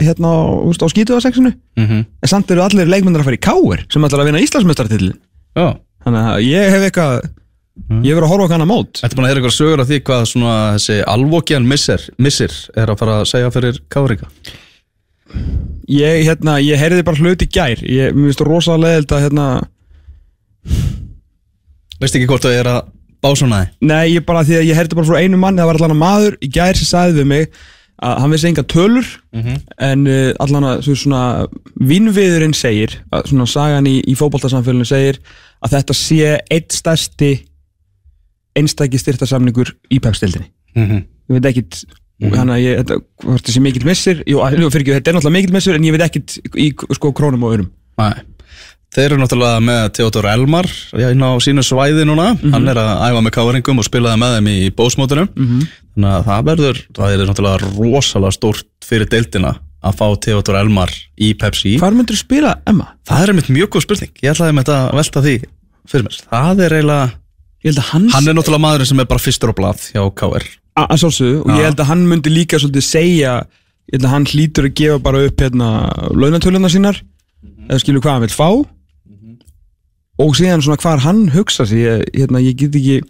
hérna 0.06 0.30
á, 0.30 0.90
skítuðarsexinu 0.94 1.52
Mhm. 1.76 1.98
en 2.22 2.28
samt 2.28 2.50
eru 2.50 2.62
allir 2.64 2.86
leikmyndir 2.90 3.20
að 3.22 3.28
fara 3.30 3.36
í 3.38 3.44
káir 3.48 3.84
sem 3.92 4.02
ætlar 4.04 4.20
að 4.24 4.30
vinna 4.30 4.42
Íslandsmeistartitli 4.44 5.12
Já. 5.56 5.76
Þannig 6.04 6.26
að 6.30 6.44
ég 6.46 6.70
hef 6.70 6.82
eitthvað 6.88 7.14
ég 7.90 8.08
hef 8.10 8.16
verið 8.16 8.24
að 8.26 8.32
horfa 8.32 8.46
á 8.48 8.54
hana 8.54 8.66
mót. 8.68 9.00
Þetta 9.00 9.16
búin 9.16 9.24
að 9.26 9.30
heyra 9.30 9.40
eitthvað 9.40 9.56
sögur 9.58 9.80
af 9.80 9.88
því 9.88 9.98
hvað 10.04 10.22
svona 10.30 10.54
þessi 10.76 10.96
alvokjan 11.06 11.66
missir, 11.68 12.00
missir 12.18 12.52
er 12.76 12.86
að 12.92 12.98
fara 12.98 13.20
að 13.20 13.28
segja 13.30 13.50
fyrir 13.52 13.78
Káringa 13.90 14.28
ég, 15.90 16.24
hérna, 16.26 16.56
ég 16.62 16.78
heyrði 16.80 17.04
bara 17.06 17.16
hluti 17.20 17.46
gær. 17.46 17.78
Ég, 17.86 18.14
mér 18.14 18.30
finnst 18.30 18.40
það 18.42 18.50
rosalega 18.50 18.86
leðild 18.86 19.12
að 19.16 19.22
hérna, 19.26 19.46
Veist 22.00 22.16
ekki 22.16 22.28
hvort 22.30 22.44
það 22.46 22.56
er 22.60 22.70
að 22.70 22.80
básunaði 23.24 23.68
Nei, 23.84 24.14
ég 24.14 24.24
bara 24.28 24.44
því 24.46 24.56
að 24.60 24.68
ég 24.70 24.78
herti 24.78 24.96
bara 24.98 25.08
frá 25.10 25.20
einu 25.20 25.40
manni 25.40 25.60
það 25.60 25.68
var 25.70 25.78
allan 25.80 25.94
að 25.96 26.00
maður 26.00 26.36
í 26.40 26.48
gær 26.54 26.78
sem 26.78 26.88
sagði 26.88 27.18
við 27.20 27.28
mig 27.34 27.50
að 28.00 28.18
hann 28.22 28.32
vissi 28.32 28.48
enga 28.48 28.62
tölur 28.64 29.06
en 29.78 30.06
uh, 30.08 30.32
allan 30.40 30.64
að 30.70 30.82
svo 30.86 30.94
svona 30.96 31.22
vinnviðurinn 31.80 32.54
segir 32.56 32.98
að 33.12 33.26
svona 33.32 33.46
sagan 33.46 33.86
í, 33.86 33.98
í 34.08 34.14
fótboltasamfélunum 34.16 34.88
segir 34.88 35.18
að 35.60 35.74
þetta 35.76 35.96
sé 35.98 36.30
eitt 36.50 36.72
stærsti 36.72 37.32
einstæki 38.56 38.98
styrtasamningur 38.98 39.74
í 39.92 40.00
pepstildinni 40.02 40.48
Mhm. 40.76 41.00
ég 41.30 41.34
veit 41.40 41.46
ekkit 41.50 41.84
hann 42.36 42.50
að 42.52 42.60
ég, 42.62 42.76
þetta, 42.82 42.96
hvort 43.24 43.46
þessi 43.48 43.60
mikill 43.64 43.84
missir 43.88 44.18
jú, 44.28 44.38
fyrir 44.70 44.94
þetta 45.00 45.10
er 45.10 45.16
náttúrulega 45.16 45.32
mikill 45.38 45.52
missir 45.56 45.74
en 45.74 45.84
ég 45.88 45.94
veit 45.96 46.04
ekkit 46.06 46.36
í 46.54 46.68
sko 46.94 47.10
krónum 47.12 47.42
og 47.48 47.54
örum 47.56 47.70
Nei. 47.98 48.12
Þeir 48.90 49.04
eru 49.12 49.18
náttúrulega 49.22 49.60
með 49.62 49.82
Theodor 49.94 50.26
Elmar 50.26 50.66
inn 50.98 51.22
á 51.22 51.30
sínu 51.38 51.62
svæði 51.62 52.02
núna. 52.08 52.32
Hann 52.50 52.66
er 52.68 52.74
að 52.80 52.88
æfa 53.06 53.20
með 53.22 53.34
káringum 53.36 53.78
og 53.78 53.86
spilaði 53.86 54.18
með 54.18 54.32
þeim 54.36 54.48
í 54.50 54.70
bósmótunum 54.74 55.28
þannig 55.94 56.10
að 56.12 56.28
það 56.28 56.46
verður, 56.50 56.82
það 56.98 57.14
er 57.14 57.24
náttúrulega 57.30 57.72
rosalega 57.78 58.36
stórt 58.36 58.68
fyrir 58.86 59.10
deildina 59.10 59.54
að 59.80 59.96
fá 59.96 60.06
Theodor 60.26 60.58
Elmar 60.60 60.92
í 61.16 61.32
Pepsi. 61.40 61.76
Hvar 61.80 61.96
myndir 61.96 62.18
þú 62.18 62.24
spila, 62.24 62.54
Emma? 62.68 62.92
það 63.08 63.24
er 63.24 63.32
einmitt 63.32 63.52
mjög 63.52 63.72
góð 63.74 63.86
spurning, 63.86 64.12
ég 64.20 64.34
ætlaði 64.34 64.56
með 64.56 64.66
þetta 64.68 64.78
að 64.80 65.00
velta 65.00 65.24
því 65.24 65.36
fyrir 65.90 66.06
mér, 66.06 66.18
það 66.28 66.64
er 66.66 66.76
eiginlega 66.78 67.86
hans 67.90 68.14
hann 68.16 68.28
er 68.28 68.36
náttúrulega 68.36 68.64
maðurinn 68.64 68.88
sem 68.88 69.02
er 69.02 69.08
bara 69.10 69.20
fyrstur 69.20 69.52
á 69.52 69.54
blað 69.56 69.86
hjá 69.92 70.02
KR 70.16 70.46
að 70.80 71.00
sjálfsögðu. 71.02 71.38
Og 71.44 71.56
ég 71.58 71.66
held 71.68 71.80
að 71.82 71.90
hann 71.90 72.04
myndi 72.08 72.32
líka 72.32 72.60
svolítið 72.60 72.86
segja 72.86 73.32
ég 73.90 73.96
held 73.96 74.06
að 74.06 74.14
hann 74.14 74.28
hlýtur 74.30 74.68
að 74.68 74.76
gefa 74.80 75.00
bara 75.02 75.22
upp 75.26 75.42
hérna 75.44 75.70
launatöluna 76.14 76.70
sínar 76.72 77.00
eða 77.66 77.80
skilur 77.82 78.04
hvað 78.04 78.16
hann 78.16 78.26
vil 78.26 78.36
fá. 78.36 78.50
Og 80.20 80.36
síðan 80.36 80.62
svona 80.64 80.80
hvar 80.82 81.02
hann 81.04 81.26
hugsa 81.34 81.64
sig 81.68 82.04
hérna, 82.12 82.42
ég 82.44 82.58
get 82.60 82.76
ekki 82.76 83.00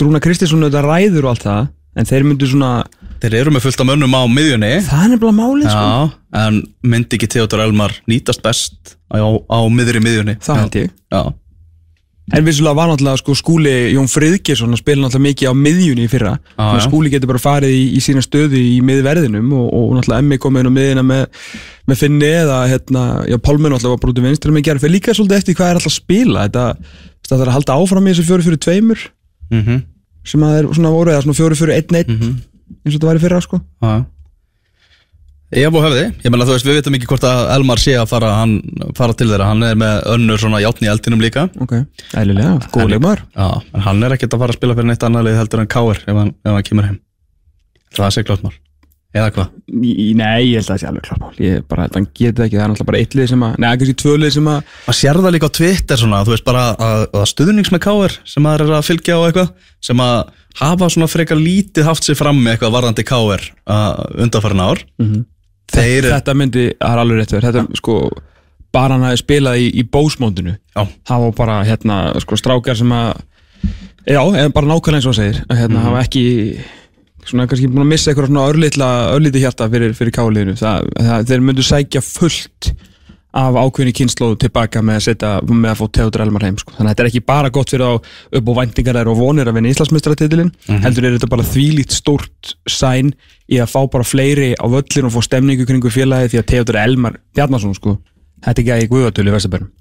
Rúna 0.00 0.20
Kristinsson 0.22 0.64
auðvitað 0.64 0.88
ræður 0.88 1.26
og 1.26 1.34
allt 1.34 1.46
það 1.46 1.66
en 1.96 2.08
þeir 2.08 2.26
myndu 2.26 2.48
svona 2.50 2.72
þeir 3.22 3.38
eru 3.40 3.54
með 3.54 3.64
fullt 3.68 3.80
af 3.84 3.88
mönnum 3.88 4.16
á 4.18 4.22
miðjunni. 4.28 4.72
Það 4.84 5.04
er 5.04 5.14
nefnilega 5.14 5.38
málið 5.38 5.70
sko. 5.70 5.86
já, 5.86 6.44
en 6.44 6.60
myndi 6.82 7.18
ekki 7.18 7.30
Theodor 7.34 7.64
Elmar 7.64 7.94
nýtast 8.10 8.42
best 8.44 8.96
á, 9.08 9.18
á 9.22 9.58
miðri 9.72 10.02
miðjunni? 10.04 10.36
Það 10.44 10.62
held 10.64 10.78
ég. 10.82 10.92
Já, 11.14 11.22
En 12.32 12.40
vissulega 12.40 12.72
var 12.78 12.88
náttúrulega 12.88 13.20
sko 13.20 13.34
skúli 13.36 13.72
Jón 13.92 14.06
Friðgjesson 14.08 14.72
að 14.72 14.80
spila 14.80 15.02
náttúrulega 15.02 15.26
mikið 15.26 15.50
á 15.52 15.54
miðjunni 15.60 16.06
í 16.06 16.08
fyrra. 16.08 16.30
Já, 16.56 16.78
skúli 16.86 17.10
getur 17.12 17.28
bara 17.28 17.42
farið 17.42 17.74
í, 17.76 17.82
í 17.98 18.00
sína 18.00 18.22
stöðu 18.24 18.56
í 18.56 18.78
miðverðinum 18.80 19.50
og, 19.52 19.66
og 19.76 19.90
náttúrulega 19.98 20.24
Emmi 20.24 20.38
komið 20.40 20.64
inn 20.64 20.70
á 20.72 20.76
miðina 20.78 21.04
með, 21.04 21.50
með 21.84 22.00
Finni 22.00 22.30
eða 22.30 22.62
hérna, 22.72 23.02
já 23.28 23.36
Pálmi 23.44 23.68
náttúrulega 23.68 23.92
var 23.98 24.02
brútið 24.06 24.28
vinstri 24.30 24.56
með 24.56 24.64
gerð 24.70 24.86
fyrir 24.86 24.96
líka 24.96 25.16
svolítið 25.18 25.42
eftir 25.42 25.58
hvað 25.60 25.68
er 25.74 25.80
alltaf 25.82 25.92
að 25.92 25.98
spila. 25.98 26.46
Þetta, 26.48 26.64
þetta 27.28 27.42
er 27.42 27.50
að 27.52 27.56
halda 27.58 27.76
áfram 27.84 28.08
í 28.08 28.14
þessu 28.14 28.26
fjóri 28.30 28.48
fyrir 28.48 28.62
tveimur. 28.64 29.04
Mhm 29.52 29.82
sem 30.24 30.40
að 30.46 30.58
er 30.58 30.68
svona 30.74 30.90
voru 30.94 31.12
eða 31.14 31.22
svona 31.26 31.38
fjóri 31.38 31.56
fyrir 31.60 31.76
einn 31.78 32.00
einn 32.00 32.18
Mhm. 32.18 32.34
eins 32.84 32.94
og 32.94 32.98
þetta 32.98 33.06
var 33.10 33.16
í 33.20 33.24
fyrra 33.24 33.40
sko. 33.44 33.60
Já. 33.82 34.04
Ef 35.54 35.70
og 35.76 35.84
hefði, 35.84 36.04
ég 36.24 36.30
meina 36.32 36.44
þú 36.48 36.54
veist 36.56 36.66
við 36.66 36.78
veitum 36.80 36.94
ekki 36.96 37.06
hvort 37.06 37.24
að 37.28 37.50
Elmar 37.54 37.78
sé 37.78 37.92
að 37.94 38.08
fara, 38.10 38.30
hann, 38.40 38.54
fara 38.96 39.14
til 39.14 39.28
þeirra. 39.30 39.46
Hann 39.52 39.62
er 39.62 39.76
með 39.78 40.00
önnur 40.10 40.40
svona 40.42 40.58
játn 40.64 40.82
í 40.82 40.90
eldinum 40.90 41.20
líka. 41.22 41.44
Ok, 41.62 41.76
ælilega, 42.18 42.56
góð 42.74 42.90
leikmaður. 42.90 43.22
Já, 43.36 43.62
en 43.74 43.80
hann 43.86 44.02
er 44.02 44.16
ekkert 44.16 44.34
að 44.34 44.42
fara 44.42 44.50
að 44.54 44.58
spila 44.58 44.74
fyrir 44.74 44.88
neitt 44.90 45.06
annað 45.06 45.28
lið 45.28 45.38
heldur 45.38 45.60
en 45.62 45.70
Káir 45.70 46.00
ef 46.02 46.16
hann, 46.18 46.32
ef 46.42 46.50
hann 46.56 46.66
kemur 46.66 46.88
heim. 46.88 46.98
Það 47.94 48.10
sé 48.16 48.24
klart 48.26 48.42
mál 48.42 48.56
Eða 49.14 49.28
hvað? 49.30 49.50
Nei, 50.18 50.40
ég 50.48 50.56
held 50.58 50.64
að 50.64 50.70
það 50.72 50.78
sé 50.82 50.86
alveg 50.88 51.04
klart 51.06 51.36
Ég 51.38 51.66
bara 51.70 51.84
held 51.84 51.92
að 51.94 51.98
hann 52.00 52.06
geti 52.10 52.34
það 52.34 52.46
ekki, 52.48 52.56
það 52.58 52.64
er 52.64 52.70
náttúrulega 52.72 52.88
bara 52.88 53.02
eitt 53.02 53.12
lið 53.14 53.28
sem 53.30 53.44
að 53.46 53.58
Nei, 53.62 53.68
kannski 53.78 53.94
tvö 54.02 54.14
lið 54.18 54.32
sem 54.34 54.48
að 54.50 54.72
Maður 54.86 54.98
sér 54.98 55.20
það 55.24 55.34
líka 55.36 55.50
á 55.50 55.56
Twitter 55.58 56.00
svona, 56.00 56.22
þú 56.26 56.34
veist 56.34 56.46
bara 56.48 56.64
að, 56.74 57.04
að 57.14 57.26
stuðnings 57.30 57.70
með 57.74 57.82
Káir 57.84 58.16
sem 58.32 58.44
maður 58.46 58.64
er 58.66 58.74
að 58.74 58.88
fylgja 58.88 59.18
á 59.18 59.22
eitthvað 59.28 59.70
sem 59.88 60.02
að 60.02 60.16
hafa 60.64 60.88
svona 60.94 61.10
frekar 61.10 61.40
lítið 61.40 61.88
haft 61.88 62.06
sér 62.08 62.18
fram 62.18 62.42
með 62.42 62.56
eitthvað 62.56 62.74
varðandi 62.74 63.06
Káir 63.06 63.46
uh, 63.70 64.02
undanfærin 64.24 64.62
ár. 64.64 64.82
Þeir 65.74 66.10
Þetta 66.10 66.34
myndi, 66.38 66.66
það 66.78 66.94
er 66.94 67.02
alveg 67.02 67.20
rétt 67.20 67.34
verið. 67.34 67.48
Þetta, 67.58 67.78
sko, 67.80 67.96
bara 68.74 68.96
hann 68.96 69.06
hafi 69.08 69.20
spilað 69.22 69.62
í, 69.62 69.70
í 69.80 69.84
bósmóndinu 69.94 70.54
Já, 70.54 70.84
Það 71.10 71.24
var 71.26 71.34
bara, 71.40 71.58
hérna, 71.66 71.98
sko, 72.22 72.38
strákar 72.38 72.78
sem 72.78 72.94
að 72.94 73.12
Já, 74.04 74.20
eða 74.20 74.50
bara 74.52 74.68
nákvæmlega 74.68 75.00
eins 75.00 75.06
og 75.08 75.14
það 75.16 75.20
segir. 75.22 75.38
Hérna, 75.56 75.84
hafa 75.86 76.02
ekki 76.04 76.24
svona 77.28 77.46
kannski 77.50 77.70
búin 77.70 77.84
að 77.84 77.92
missa 77.92 78.10
eitthvað 78.10 78.30
svona 78.30 78.48
örlítla 78.50 78.88
örlíti 79.14 79.42
hjarta 79.44 79.68
fyrir, 79.72 79.94
fyrir 79.96 80.14
káliðinu 80.14 80.56
það, 80.60 80.90
það, 80.98 81.30
þeir 81.30 81.46
myndu 81.48 81.64
sækja 81.66 82.04
fullt 82.04 82.74
af 83.34 83.56
ákveðinu 83.58 83.94
kynnslóðu 83.98 84.36
tilbaka 84.44 84.80
með 84.84 84.98
að 85.00 85.04
setja, 85.08 85.30
með 85.48 85.70
að 85.72 85.78
fá 85.80 85.86
Teodor 85.96 86.22
Elmar 86.22 86.44
heim 86.46 86.58
sko. 86.60 86.74
þannig 86.76 86.86
að 86.86 86.92
þetta 86.92 87.02
er 87.02 87.08
ekki 87.10 87.22
bara 87.26 87.50
gott 87.54 87.72
fyrir 87.72 87.86
á 87.90 87.92
upp 87.98 88.50
og 88.52 88.58
væntingar 88.60 89.10
og 89.10 89.18
vonir 89.18 89.50
að 89.50 89.56
vinna 89.58 89.72
Íslandsmeistaratitilin 89.72 90.52
heldur 90.84 91.08
er 91.08 91.16
þetta 91.16 91.30
bara 91.32 91.46
þvílíkt 91.48 91.96
stórt 91.96 92.52
sæn 92.70 93.10
í 93.50 93.58
að 93.58 93.72
fá 93.72 93.80
bara 93.90 94.06
fleiri 94.06 94.52
á 94.54 94.66
völlin 94.70 95.08
og 95.08 95.16
fá 95.16 95.26
stemningu 95.26 95.66
kringu 95.66 95.90
félagi 95.90 96.30
því 96.30 96.42
að 96.42 96.46
Teodor 96.52 96.78
Elmar 96.84 97.18
Bjarnason 97.34 97.74
sko, 97.74 97.96
þetta 98.46 98.62
er 98.62 98.76
ekki 98.76 98.92
guðatölu 98.92 99.32
í 99.32 99.34
Vesturbærum, 99.34 99.72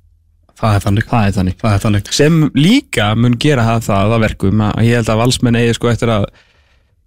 það 0.58 0.79
er 0.79 0.86
það 0.88 0.97
er 0.97 1.29
Það 1.62 1.75
er 1.77 1.86
þannig. 1.86 2.10
Sem 2.17 2.41
líka 2.58 3.12
mun 3.13 3.38
gera 3.38 3.67
það, 3.69 3.86
það 3.91 4.17
að 4.17 4.25
verkum 4.25 4.65
að 4.65 4.82
ég 4.88 4.97
held 4.97 5.13
að 5.13 5.21
valsmenn 5.21 5.62
eigi 5.62 5.77
sko 5.77 5.93
eftir 5.93 6.13
að 6.13 6.25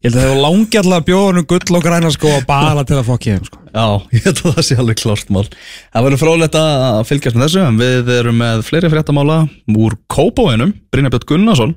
ég 0.07 0.14
held 0.14 0.16
að 0.16 0.23
það 0.23 0.29
hefur 0.31 0.42
langi 0.45 0.79
alltaf 0.81 1.07
bjóðunum 1.07 1.47
gull 1.51 1.77
og 1.79 1.83
græna 1.83 2.11
sko 2.14 2.31
og 2.31 2.45
bara 2.47 2.85
til 2.87 2.99
að 3.01 3.09
fokki 3.09 3.33
þeim 3.35 3.47
sko. 3.49 3.61
Já, 3.75 3.87
ég 4.14 4.27
held 4.27 4.40
að 4.40 4.55
það 4.57 4.66
sé 4.69 4.79
alveg 4.81 5.01
klart 5.03 5.33
mál. 5.35 5.45
Það 5.92 6.07
verður 6.07 6.23
frólægt 6.23 6.59
að 6.61 7.01
fylgjast 7.11 7.37
með 7.37 7.47
þessu. 7.49 7.62
En 7.66 7.81
við 7.81 8.12
erum 8.14 8.38
með 8.40 8.62
fleiri 8.69 8.90
fréttamála 8.92 9.38
úr 9.75 9.97
Kópavóinum, 10.12 10.75
Brynjabjörn 10.95 11.27
Gunnarsson 11.33 11.75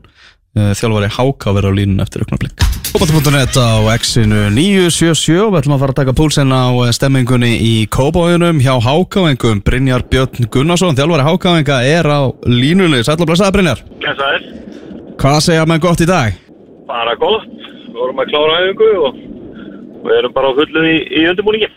eh, 0.56 0.72
þjálfari 0.78 1.10
Háka 1.18 1.56
verður 1.58 1.74
á 1.74 1.78
línun 1.80 2.04
eftir 2.06 2.24
auknarblik 2.24 2.54
Kópavóin.net 2.94 3.58
á 3.58 3.82
X-inu 3.98 4.46
977 4.54 5.42
og 5.44 5.52
við 5.54 5.60
ætlum 5.64 5.76
að 5.76 5.84
fara 5.84 5.96
að 5.96 6.00
taka 6.04 6.16
púlsinn 6.18 6.54
á 6.54 6.70
eh, 6.70 6.94
stemmingunni 6.96 7.52
í 7.58 7.74
Kópavóinum 7.90 8.62
hjá 8.62 8.76
Hákavengum 8.86 9.64
Brynjar 9.66 10.06
Björn 10.10 10.50
Gunnarsson 10.54 10.98
þjálfari 10.98 11.26
Hákavenga 11.26 11.82
er 11.86 12.06
á 12.06 12.30
línunni. 12.46 13.02
Sætla 13.02 13.26
Við 18.00 18.06
vorum 18.06 18.22
að 18.24 18.30
klára 18.32 18.60
æfingu 18.64 18.90
og 19.04 19.18
við 20.06 20.14
erum 20.16 20.36
bara 20.38 20.52
á 20.56 20.58
fullu 20.62 20.84
í, 20.88 20.94
í 21.20 21.24
undirbúningi. 21.28 21.68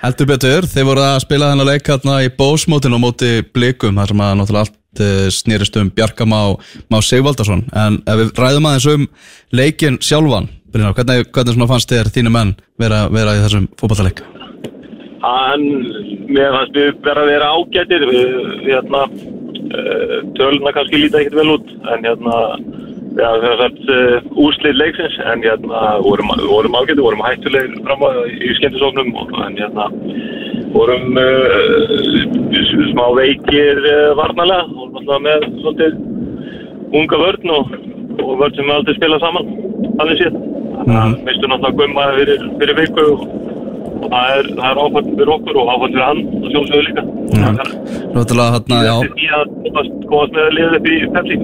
Heldur 0.00 0.28
betur, 0.30 0.68
þeir 0.70 0.86
voru 0.86 1.02
að 1.02 1.16
spila 1.24 1.48
þennan 1.50 1.68
leik 1.68 1.90
hérna 1.90 2.20
í 2.22 2.30
bósmótinu 2.38 3.00
á 3.02 3.04
móti 3.04 3.32
blikum 3.50 3.98
þar 3.98 4.14
sem 4.14 4.22
að 4.22 4.38
náttúrulega 4.38 4.62
allt 4.68 5.02
eh, 5.02 5.26
snerist 5.34 5.80
um 5.82 5.90
Bjarka 5.90 6.24
Má, 6.30 6.38
Sigvaldarsson 7.02 7.66
en 7.74 7.98
ef 8.06 8.22
við 8.22 8.30
ræðum 8.38 8.70
aðeins 8.70 8.88
um 8.94 9.08
leikin 9.50 9.98
sjálfan 9.98 10.46
Brynjar, 10.70 10.94
hvernig, 10.94 11.26
hvernig 11.34 11.66
fannst 11.66 11.90
þér 11.90 12.12
þínu 12.14 12.30
menn 12.30 12.54
vera, 12.78 13.08
vera 13.10 13.34
í 13.34 13.42
þessum 13.42 13.66
fótballaleik? 13.80 14.22
Hann, 15.24 15.64
mér 16.30 16.54
fannst 16.54 16.78
við 16.78 16.92
vera 17.02 17.24
að 17.24 17.30
vera 17.32 17.48
ágættir. 17.56 18.04
Við, 18.06 18.36
við 18.62 18.70
hérna, 18.70 19.00
uh, 19.10 20.14
töluna 20.38 20.72
kannski 20.76 21.02
líta 21.02 21.24
ekkert 21.24 21.40
vel 21.40 21.56
út 21.56 21.72
en 21.74 22.06
hérna, 22.06 22.36
hafum 23.18 23.44
það 23.44 23.60
sagt 23.60 23.90
uh, 23.90 24.28
úrslið 24.38 24.76
leiksins 24.78 25.16
en 25.26 25.42
hérna, 25.44 25.80
vorum, 26.04 26.30
vorum 26.46 26.76
ágættir, 26.78 27.02
vorum 27.02 27.24
hættulegir 27.24 27.82
fram 27.86 28.04
að 28.06 28.20
í 28.30 28.52
skemmtisóknum 28.58 29.10
en 29.46 29.58
hérna, 29.58 29.86
vorum 30.74 31.18
uh, 31.18 31.96
smá 32.92 33.04
veikir 33.18 33.82
uh, 33.82 34.12
varnalega 34.18 34.68
og 34.70 34.94
náttúrulega 34.94 35.20
með 35.26 35.48
svolítið 35.62 35.98
unga 37.00 37.20
vörn 37.24 37.54
og, 37.56 37.74
og 38.20 38.32
vörn 38.40 38.56
sem 38.56 38.70
við 38.70 38.76
aldrei 38.78 38.98
spila 38.98 39.20
saman 39.22 39.52
þannig 39.98 40.22
séð. 40.22 40.40
Þannig 40.80 40.98
að 41.00 41.16
mistum 41.26 41.54
náttúrulega 41.54 41.78
gumma 41.82 42.08
fyrir, 42.18 42.44
fyrir 42.60 42.78
viku 42.78 43.06
og, 43.14 43.24
og 44.00 44.06
það 44.06 44.36
er, 44.36 44.52
er 44.70 44.82
áfætt 44.84 45.10
fyrir 45.16 45.34
okkur 45.34 45.60
og 45.64 45.72
áfætt 45.74 45.96
fyrir 45.96 46.06
hann 46.06 46.22
og 46.30 46.46
sjálfsögðu 46.54 46.86
líka. 46.86 47.06
Náttúrulega 48.14 48.54
hérna, 48.54 48.84
já. 48.86 48.94
þetta 48.94 49.10
er 49.10 49.16
því 49.18 49.32
að 49.40 49.98
komast 50.06 50.38
með 50.38 50.46
að 50.46 50.56
liða 50.58 50.78
upp 50.80 50.90
í 50.90 51.00
Pepsi 51.16 51.40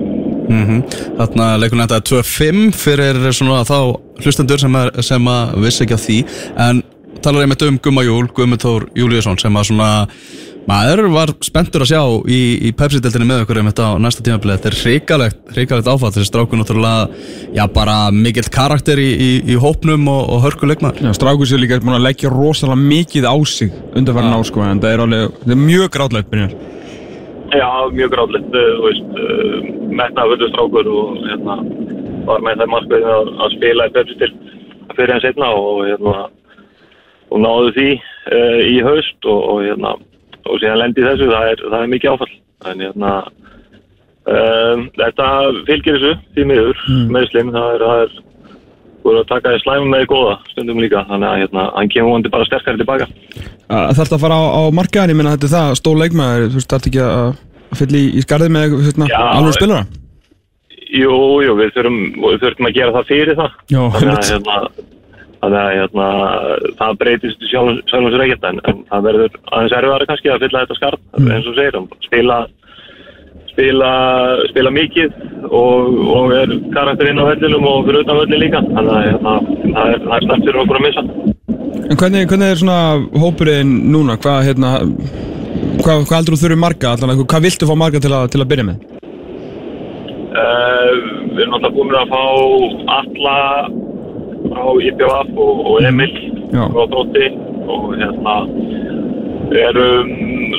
mm 0.48 0.82
Þarna 1.16 1.46
leikunum 1.60 1.86
þetta 1.86 2.00
er 2.00 2.08
2-5 2.10 2.66
fyrir 2.76 3.32
svona 3.32 3.62
þá 3.66 3.78
hlustendur 4.24 4.60
sem, 4.60 4.80
er, 4.82 4.92
sem 5.04 5.30
að 5.32 5.56
vissi 5.64 5.84
ekki 5.84 5.96
af 5.96 6.04
því 6.04 6.18
en 6.66 6.82
talar 7.24 7.46
einmitt 7.46 7.62
um 7.66 7.78
Gumma 7.82 8.04
Júl, 8.04 8.26
Gummi 8.34 8.58
Þór 8.60 8.90
Júlíusson 8.96 9.40
sem 9.40 9.56
að 9.56 9.70
svona 9.70 9.90
maður 10.66 11.06
var 11.14 11.32
spenntur 11.44 11.84
að 11.84 11.90
sjá 11.92 12.00
í, 12.30 12.40
í 12.68 12.72
Pepsi-deltinni 12.76 13.28
með 13.28 13.44
okkur 13.44 13.60
einmitt 13.60 13.80
á 13.80 13.94
næsta 14.02 14.24
tímabilið 14.26 14.58
þetta 14.58 14.70
er 14.70 14.78
hrikalegt, 14.82 15.40
hrikalegt 15.54 15.90
áfall. 15.90 16.12
Þessi 16.14 16.30
stráku 16.30 16.58
náttúrulega, 16.58 17.06
já 17.54 17.64
bara 17.72 17.96
mikill 18.14 18.48
karakter 18.52 19.00
í, 19.00 19.08
í, 19.14 19.30
í 19.54 19.58
hópnum 19.62 20.08
og, 20.12 20.22
og 20.34 20.42
hörku 20.46 20.70
leikmaður. 20.70 21.06
Já, 21.06 21.14
strákur 21.18 21.50
sér 21.50 21.62
líka 21.62 21.78
að 21.78 22.02
leggja 22.02 22.32
rosalega 22.34 22.80
mikið 22.82 23.28
á 23.30 23.36
sig 23.46 23.74
undanfærin 23.94 24.34
á 24.34 24.40
sko 24.46 24.66
en 24.66 24.82
það 24.82 24.96
er 24.96 25.04
alveg, 25.06 25.38
það 25.44 25.54
er 25.56 25.62
mjög 25.62 25.92
grátlegt 25.98 26.32
Brynjar 26.32 26.56
Já, 27.54 27.68
mjög 27.94 28.10
gráðlegt, 28.14 28.48
þú 28.54 28.86
veist, 28.86 29.20
metnaði 29.94 30.32
fullu 30.34 30.48
strákur 30.50 30.90
og 30.90 31.20
hérna 31.28 31.58
var 32.26 32.42
með 32.42 32.62
það 32.62 32.72
markveðin 32.72 33.12
að, 33.12 33.30
að 33.44 33.54
spila 33.54 33.86
í 33.86 33.94
Pepsi 33.94 34.18
til 34.20 34.32
fyrir 34.96 35.12
hann 35.14 35.22
setna 35.22 35.52
og 35.54 35.80
hérna 35.86 36.14
og 37.30 37.42
náðu 37.42 37.72
því 37.76 37.88
uh, 37.94 38.60
í 38.66 38.76
haust 38.86 39.28
og, 39.30 39.40
og 39.52 39.62
hérna 39.62 39.94
og 40.46 40.60
síðan 40.62 40.80
lendi 40.82 41.04
þessu, 41.06 41.30
það 41.30 41.52
er, 41.52 41.64
það 41.70 41.80
er 41.80 41.92
mikið 41.94 42.14
áfall 42.14 42.34
en 42.70 42.86
hérna 42.86 43.12
Um, 44.26 44.88
þetta 44.98 45.26
fylgir 45.68 46.00
þessu 46.00 46.16
því 46.34 46.44
miður 46.50 46.78
mm. 46.90 47.10
meðslinn, 47.14 47.50
það 47.54 47.68
er, 47.76 47.82
það 47.86 48.00
er 48.02 48.14
búið 49.06 49.20
að 49.22 49.28
taka 49.30 49.52
því 49.54 49.60
slæma 49.62 49.90
með 49.92 50.02
því 50.02 50.08
góða 50.12 50.34
stundum 50.52 50.80
líka, 50.82 51.02
þannig 51.08 51.28
að 51.30 51.42
hérna, 51.44 51.66
hann 51.76 51.90
kemur 51.94 52.10
vonandi 52.12 52.32
bara 52.34 52.48
sterkari 52.48 52.80
tilbaka. 52.82 53.06
Það 53.70 53.94
þarf 54.00 54.16
að 54.16 54.24
fara 54.26 54.38
á, 54.38 54.44
á 54.46 54.62
markaðin, 54.78 55.12
ég 55.14 55.20
minna 55.20 55.36
þetta 55.36 55.48
er 55.48 55.54
það, 55.54 55.76
stór 55.80 56.00
leikmaður, 56.02 56.48
þú 56.50 56.58
veist, 56.60 56.72
það 56.72 56.80
er 56.82 56.90
ekki 56.90 57.04
að, 57.06 57.30
að 57.70 57.80
fylla 57.82 58.00
í, 58.02 58.10
í 58.10 58.24
skarðið 58.26 58.52
með 58.56 58.76
hérna, 58.88 59.08
alveg 59.30 59.56
spilara. 59.60 59.86
Jú, 60.96 61.14
jú, 61.42 61.54
við 61.58 61.72
þurfum, 61.74 61.96
við 62.22 62.36
þurfum 62.44 62.68
að 62.68 62.76
gera 62.76 62.94
það 62.94 63.08
fyrir 63.08 63.38
það. 63.40 63.56
Já, 63.74 63.80
þannig 63.96 64.12
að 64.12 64.28
hérna, 64.30 64.58
þannig 65.40 65.58
að 65.62 65.72
hérna, 65.76 66.06
það 66.78 67.00
breytist 67.00 67.48
sjálf, 67.50 67.80
sjálfum 67.90 68.12
sér 68.14 68.24
ekkert 68.26 68.46
en, 68.50 68.60
en 68.70 68.78
það 68.90 69.08
verður 69.08 69.40
aðeins 69.50 69.74
erfiðari 69.80 70.08
kannski 70.12 70.32
að 70.32 70.44
fylla 70.46 70.62
þetta 70.64 70.78
skarð, 70.78 71.02
Mm. 71.16 71.32
eins 71.32 71.48
og 71.50 71.56
segir, 71.58 71.78
spila 72.06 72.38
spila, 73.56 73.90
spila 74.50 74.70
mikið 74.76 75.14
og, 75.48 75.94
og 76.12 76.34
er 76.36 76.52
karakter 76.74 77.08
inn 77.08 77.20
á 77.22 77.24
vellinum 77.30 77.64
og 77.70 77.86
fyrir 77.86 78.04
utan 78.04 78.20
vellin 78.20 78.42
líka 78.42 78.60
þannig 78.66 78.92
að 78.92 79.06
hérna, 79.06 79.34
það 79.76 79.92
er, 79.94 80.02
er 80.18 80.26
snemt 80.26 80.44
fyrir 80.48 80.60
okkur 80.62 80.80
að 80.80 80.86
missa 80.86 81.06
En 81.86 81.98
hvernig, 82.00 82.26
hvernig 82.28 82.50
er 82.50 82.58
svona 82.60 82.78
hópurinn 83.22 83.72
núna, 83.94 84.16
hvað, 84.20 84.38
hérna, 84.48 84.70
hvað, 85.84 86.04
hvað 86.08 86.16
heldur 86.18 86.34
þú 86.36 86.40
þurfið 86.42 86.62
marga, 86.64 86.92
allan, 86.96 87.20
hvað 87.22 87.44
viltu 87.46 87.68
fá 87.68 87.74
marga 87.78 88.00
til 88.02 88.12
að, 88.16 88.24
til 88.34 88.42
að 88.42 88.48
byrja 88.52 88.66
með? 88.70 88.80
uh, 90.34 90.90
Við 91.36 91.42
erum 91.44 91.56
alltaf 91.58 91.76
búin 91.76 91.94
að 92.00 92.12
fá 92.12 92.22
alla 92.96 93.36
frá 94.50 94.64
IPVF 94.88 95.40
og, 95.46 95.62
og 95.70 95.86
Emil 95.86 96.12
Já. 96.52 96.64
frá 96.74 96.82
Dótti 96.92 97.28
og 97.70 97.86
hérna 98.00 98.36
erum 99.54 100.10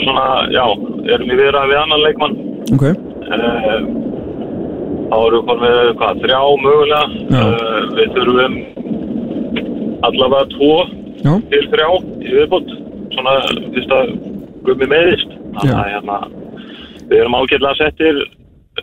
svona, 0.04 0.28
já, 0.54 0.64
erum 1.16 1.32
í 1.32 1.40
viðra 1.40 1.66
við 1.70 1.80
annan 1.82 2.04
leikmann. 2.06 2.38
Ok, 2.76 2.86
uh, 2.88 3.80
þá 5.08 5.18
erum 5.18 5.38
við 5.38 5.46
komið 5.52 5.92
hvað, 6.02 6.24
þrjá 6.24 6.40
mögulega. 6.64 7.04
Uh, 7.28 7.82
við 7.98 8.16
þurfum 8.18 8.58
allavega 10.08 10.50
tvo 10.54 10.74
já, 11.24 11.34
til 11.52 11.64
þrjá 11.74 11.90
í 12.22 12.34
viðbútt 12.38 12.74
svona 13.16 13.38
fyrst 13.76 13.94
að 13.98 14.12
gummi 14.68 14.90
meðist 14.92 15.32
þannig 15.58 15.78
að 15.78 15.94
hérna, 15.96 16.18
við 17.08 17.22
erum 17.22 17.38
ágætlega 17.40 17.80
settir 17.80 18.20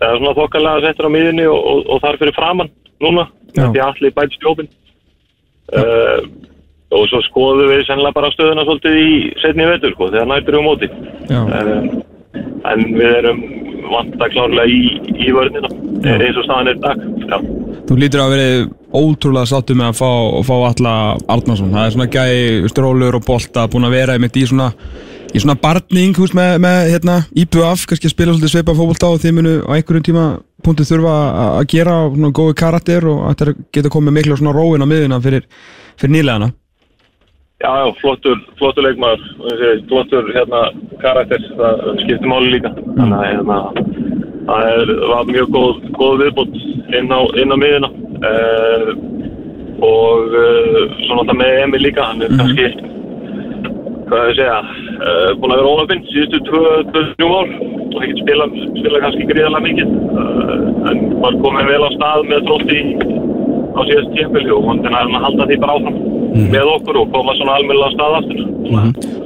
eða 0.00 0.16
svona 0.18 0.36
þokkalega 0.40 0.86
settir 0.88 1.06
á 1.06 1.14
miðunni 1.14 1.46
og, 1.46 1.60
og, 1.60 1.84
og 1.94 2.02
þar 2.02 2.18
fyrir 2.22 2.36
framann 2.36 2.72
núna. 3.04 3.28
Með 3.54 3.68
því 3.70 3.82
allir 3.84 4.14
bæti 4.16 4.34
stjópin 4.40 4.68
uh, 5.78 6.24
og 6.94 7.06
svo 7.10 7.20
skoðum 7.26 7.72
við 7.72 7.84
sennilega 7.88 8.16
bara 8.16 8.32
stöðuna 8.34 8.66
svolítið 8.66 8.98
í 9.02 9.12
setni 9.42 9.68
vetur 9.68 9.94
sko, 9.96 10.10
þegar 10.14 10.30
nættur 10.30 10.58
um 10.60 10.68
móti. 10.68 10.90
Uh, 11.30 12.02
en 12.70 12.84
við 12.94 13.16
erum 13.20 13.42
vanta 13.90 14.28
klárlega 14.32 14.70
í, 14.70 14.82
í 15.26 15.32
vörnina 15.34 15.70
eins 16.04 16.38
og 16.38 16.46
staðan 16.46 16.70
er 16.72 16.78
dag 16.82 17.02
já. 17.28 17.36
þú 17.88 17.98
lítur 18.00 18.22
að 18.24 18.34
verið 18.34 18.62
ótrúlega 18.94 19.50
sáttu 19.50 19.76
með 19.78 19.90
að 19.90 19.98
fá, 20.00 20.10
fá 20.48 20.54
alla 20.70 20.94
Arnarsson, 21.34 21.74
það 21.74 21.86
er 21.86 21.94
svona 21.96 22.12
gæi 22.14 22.70
strólur 22.72 23.18
og 23.18 23.26
bolta, 23.26 23.66
búin 23.70 23.88
að 23.88 23.98
vera 23.98 24.16
einmitt 24.16 24.38
í 24.40 24.46
svona 24.48 24.70
í 25.34 25.42
svona 25.42 25.58
barning, 25.58 26.14
hús, 26.14 26.30
með, 26.36 26.56
með 26.62 26.90
hérna, 26.92 27.20
IPVF, 27.34 27.88
kannski 27.90 28.06
að 28.06 28.14
spila 28.14 28.34
svolítið 28.34 28.52
sveipa 28.52 28.76
fókbalta 28.78 29.10
og 29.10 29.22
þið 29.22 29.38
munu 29.38 29.54
á 29.66 29.70
einhverjum 29.74 30.04
tíma 30.06 30.26
punktu 30.64 30.86
þurfa 30.86 31.14
að 31.14 31.54
að 31.58 31.64
gera 31.74 31.96
svona 32.06 32.34
góði 32.38 32.58
karakter 32.60 33.08
og 33.10 33.24
þetta 33.32 33.56
geta 33.74 33.92
komið 33.92 34.18
miklu 34.18 34.38
svona 34.38 34.54
róin 34.54 34.86
á 34.86 34.88
miðuna 34.88 35.18
fyrir, 35.24 35.48
fyrir 35.98 36.14
nýlegana 36.14 36.54
Já, 37.62 37.70
já, 37.78 37.92
flottur, 38.00 38.38
flottur 38.58 38.84
segi, 38.84 39.86
flottur 39.88 40.30
hérna, 40.34 40.60
karakter, 40.98 41.42
það 41.58 41.82
skiptir 42.02 42.26
máli 42.26 42.48
líka. 42.50 42.72
Þannig 42.96 43.14
að 43.14 43.28
hérna, 43.28 43.58
það 44.48 44.70
er, 44.70 44.90
var 45.12 45.28
mjög 45.28 45.52
góð, 45.54 45.76
góð 45.94 46.16
viðbútt 46.24 46.56
inn 46.98 47.14
á, 47.14 47.20
inn 47.38 47.54
á 47.54 47.56
miðina. 47.62 47.90
Uh, 48.24 48.90
og 49.86 50.34
uh, 50.34 50.80
svona 51.06 51.26
það 51.28 51.38
með 51.40 51.60
Emil 51.60 51.82
líka, 51.84 52.08
hann 52.08 52.24
er 52.26 52.34
kannski, 52.40 52.66
hvað 54.10 54.26
ég 54.32 54.40
segja, 54.40 54.58
uh, 54.98 55.30
búin 55.38 55.54
að 55.54 55.62
vera 55.62 55.76
óöfinn 55.78 56.04
síðustu 56.10 56.42
2-3 56.50 57.30
ár 57.30 57.54
og 57.94 58.00
ekki 58.02 58.18
spila, 58.24 58.48
spila 58.80 59.04
kannski 59.06 59.28
gríðarlega 59.30 59.66
mikið. 59.68 59.94
Uh, 60.10 60.66
en 60.90 61.06
var 61.22 61.38
komin 61.46 61.70
vel 61.70 61.86
á 61.86 61.90
stað 61.94 62.26
með 62.32 62.50
trótti 62.50 62.82
á 63.78 63.80
síðast 63.86 64.12
tímpili 64.18 64.52
og 64.58 64.68
hann 64.72 64.84
er 64.90 64.98
að 64.98 65.24
halda 65.28 65.48
því 65.48 65.62
bara 65.62 65.78
áfram 65.78 66.13
með 66.34 66.72
okkur 66.78 66.98
og 67.02 67.12
koma 67.14 67.34
svona 67.38 67.58
almennilega 67.58 67.90
á 67.90 67.94
stað 67.94 68.16
aftur. 68.18 68.40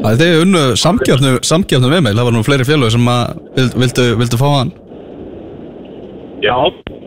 Það 0.03 0.27
er 0.27 0.43
unnu 0.45 0.65
samgjöfnu 0.83 1.93
við 1.95 2.05
meil, 2.05 2.17
það 2.19 2.29
var 2.29 2.37
nú 2.37 2.45
fleiri 2.47 2.69
félög 2.69 2.93
sem 2.95 3.09
að 3.09 3.41
vild, 3.57 3.81
vildu, 3.83 4.07
vildu 4.21 4.41
fá 4.41 4.49
hann 4.53 4.73
Já, 6.39 6.55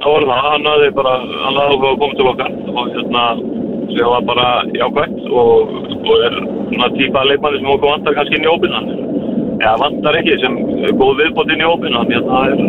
það 0.04 0.12
var 0.12 0.26
það, 0.28 0.40
hann 0.46 0.66
hafði 0.68 0.88
bara, 0.98 1.12
hann 1.46 1.60
hafði 1.62 1.76
að 1.78 2.00
koma 2.02 2.18
til 2.20 2.30
okkar 2.32 2.56
og 2.72 2.90
hérna, 2.96 3.22
sem 3.92 4.10
var 4.12 4.26
bara 4.28 4.48
jákvæmt 4.76 5.22
og, 5.42 5.72
og 6.02 6.26
er 6.28 6.36
svona 6.42 6.90
típa 6.98 7.24
leikmanni 7.30 7.62
sem 7.62 7.72
okkur 7.72 7.94
vantar 7.94 8.18
kannski 8.18 8.40
inn 8.40 8.48
í 8.48 8.52
óbyrnan. 8.52 8.90
Já, 9.62 9.72
vantar 9.80 10.20
ekki 10.20 10.36
sem 10.42 10.58
er 10.84 10.98
góð 11.00 11.22
viðbót 11.22 11.54
inn 11.56 11.64
í 11.64 11.70
óbyrnan, 11.70 12.12
hérna 12.12 12.42
það 12.42 12.52
er 12.52 12.60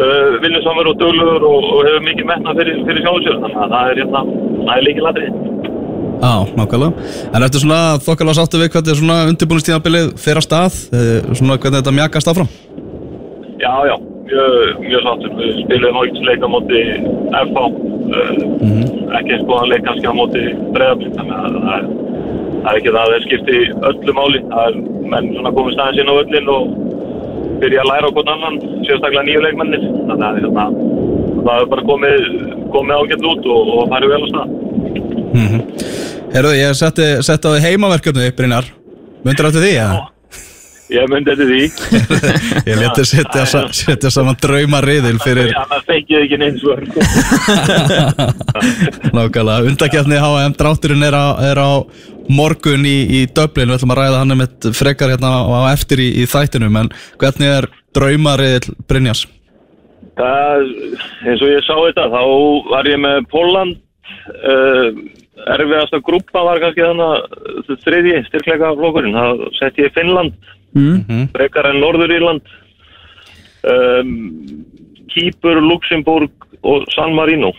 uh, 0.00 0.40
vinnusamur 0.46 0.92
og 0.94 1.00
döglugur 1.04 1.48
og, 1.50 1.68
og 1.68 1.84
hefur 1.88 2.04
mikið 2.08 2.30
metna 2.32 2.56
fyrir, 2.56 2.80
fyrir 2.88 3.04
sjálfsjörn, 3.04 3.44
þannig 3.44 3.62
að 3.66 3.76
það 3.76 3.92
er 3.92 4.02
hérna, 4.04 4.26
það 4.62 4.76
er 4.76 4.86
líkið 4.88 5.08
ladrið. 5.08 5.40
Já, 6.20 6.32
nákvæmlega 6.56 6.92
En 7.34 7.46
eftir 7.46 7.64
svona 7.64 7.80
þokkalega 8.04 8.38
sáttu 8.40 8.60
við 8.60 8.74
hvernig 8.74 9.00
svona 9.00 9.18
undirbúinistíðabilið 9.32 10.12
fyrir 10.20 10.42
að 10.42 10.48
stað 10.48 10.80
eh, 10.92 11.18
svona 11.32 11.56
hvernig 11.56 11.80
þetta 11.80 11.96
mjakast 11.96 12.32
áfram 12.32 12.50
Já, 13.60 13.72
já, 13.84 13.96
mjög, 14.30 14.80
mjög 14.80 15.02
sáttur. 15.04 15.32
Við 15.38 15.58
spilum 15.64 15.98
ákveðs 16.00 16.26
leik 16.28 16.44
á 16.44 16.48
móti 16.48 16.80
FH, 17.44 17.58
uh, 17.60 18.30
ekki 19.18 19.34
eins 19.34 19.46
góðan 19.48 19.70
leik 19.72 19.84
kannski 19.86 20.08
á 20.08 20.14
móti 20.16 20.44
breyðablind, 20.74 21.18
þannig 21.18 21.36
að 21.36 21.58
það 21.66 21.74
er, 21.76 21.84
það 22.64 22.70
er 22.72 22.80
ekki 22.80 22.94
það 22.94 23.02
að 23.02 23.12
það 23.12 23.26
skipti 23.26 23.58
öllu 23.90 24.16
máli. 24.16 24.42
Það 24.54 24.64
er 24.64 24.74
menn 25.12 25.30
svona 25.36 25.54
komið 25.58 25.76
staðins 25.76 26.00
inn 26.00 26.12
á 26.12 26.20
öllin 26.22 26.52
og 26.56 26.74
byrja 27.60 27.84
að 27.84 27.90
læra 27.92 28.08
á 28.08 28.14
hvern 28.16 28.34
annan, 28.34 28.60
sérstaklega 28.88 29.26
nýju 29.28 29.44
leikmennir. 29.44 29.88
Þannig 30.08 30.26
að 30.30 30.40
hérna, 30.40 30.66
það 31.44 31.56
er 31.56 31.72
bara 31.74 31.88
komið, 31.92 32.28
komið 32.76 33.00
ágætt 33.00 33.30
út 33.34 33.50
og, 33.56 33.74
og 33.76 33.92
farið 33.92 34.14
vel 34.14 34.24
á 34.24 34.28
stað. 34.32 34.48
Herðu, 36.30 36.52
ég 36.58 36.76
setti, 36.78 37.06
setti 37.26 37.48
á 37.48 37.50
því 37.56 37.60
heimaverkefni, 37.66 38.30
Brynjar 38.38 38.68
Mundir 39.24 39.48
áttu 39.48 39.60
því, 39.62 39.72
eða? 39.82 40.08
Ég 40.90 41.06
myndi 41.06 41.30
þetta 41.30 41.44
því. 41.46 41.58
Ég 42.70 42.78
leti 42.80 43.02
setja, 43.06 43.42
sa- 43.46 43.68
setja 43.74 44.10
saman 44.10 44.34
draumariðil 44.42 45.20
fyrir 45.22 45.52
Já, 45.52 45.60
það 45.70 45.84
feikið 45.86 46.24
ekki 46.24 46.38
neins 46.40 46.64
svör. 46.64 46.80
nákvæmlega 49.14 49.68
Undakjarni 49.70 50.18
HM 50.18 50.56
drátturinn 50.58 51.06
er 51.06 51.14
á, 51.14 51.26
er 51.52 51.60
á 51.62 51.70
morgun 52.30 52.82
í, 52.90 52.96
í 53.20 53.20
Dublin 53.34 53.70
Við 53.70 53.78
ætlum 53.78 53.94
að 53.94 54.00
ræða 54.02 54.22
hann 54.24 54.34
um 54.34 54.42
eitt 54.46 54.70
frekar 54.80 55.12
hérna 55.14 55.30
á 55.30 55.38
á 55.46 55.70
eftir 55.76 56.02
í, 56.02 56.08
í 56.22 56.26
þættinum 56.30 56.80
En 56.82 56.90
hvernig 57.22 57.54
er 57.60 57.70
draumariðil 57.96 58.74
Brynjars? 58.90 59.26
Það, 60.18 60.66
eins 61.22 61.40
og 61.46 61.48
ég 61.54 61.62
sá 61.64 61.74
þetta, 61.86 62.08
þá 62.12 62.22
var 62.74 62.88
ég 62.90 62.98
með 63.00 63.22
Póland, 63.30 63.78
uh, 64.42 64.90
erfiðasta 65.56 66.00
grúpa 66.04 66.42
var 66.46 66.60
kannski 66.62 66.84
þannig 66.84 67.06
að 67.06 67.80
þriðji 67.84 68.20
styrkleika 68.28 68.74
flokkurinn, 68.78 69.16
það 69.16 69.42
sett 69.58 69.80
ég 69.80 69.94
Finnland, 69.96 70.36
mm. 70.76 71.24
frekar 71.34 71.70
en 71.70 71.80
Norður-Írland, 71.82 72.52
um, 73.72 74.14
Kýpur, 75.10 75.58
Luxemburg 75.64 76.48
og 76.62 76.86
San 76.94 77.16
Marino. 77.16 77.50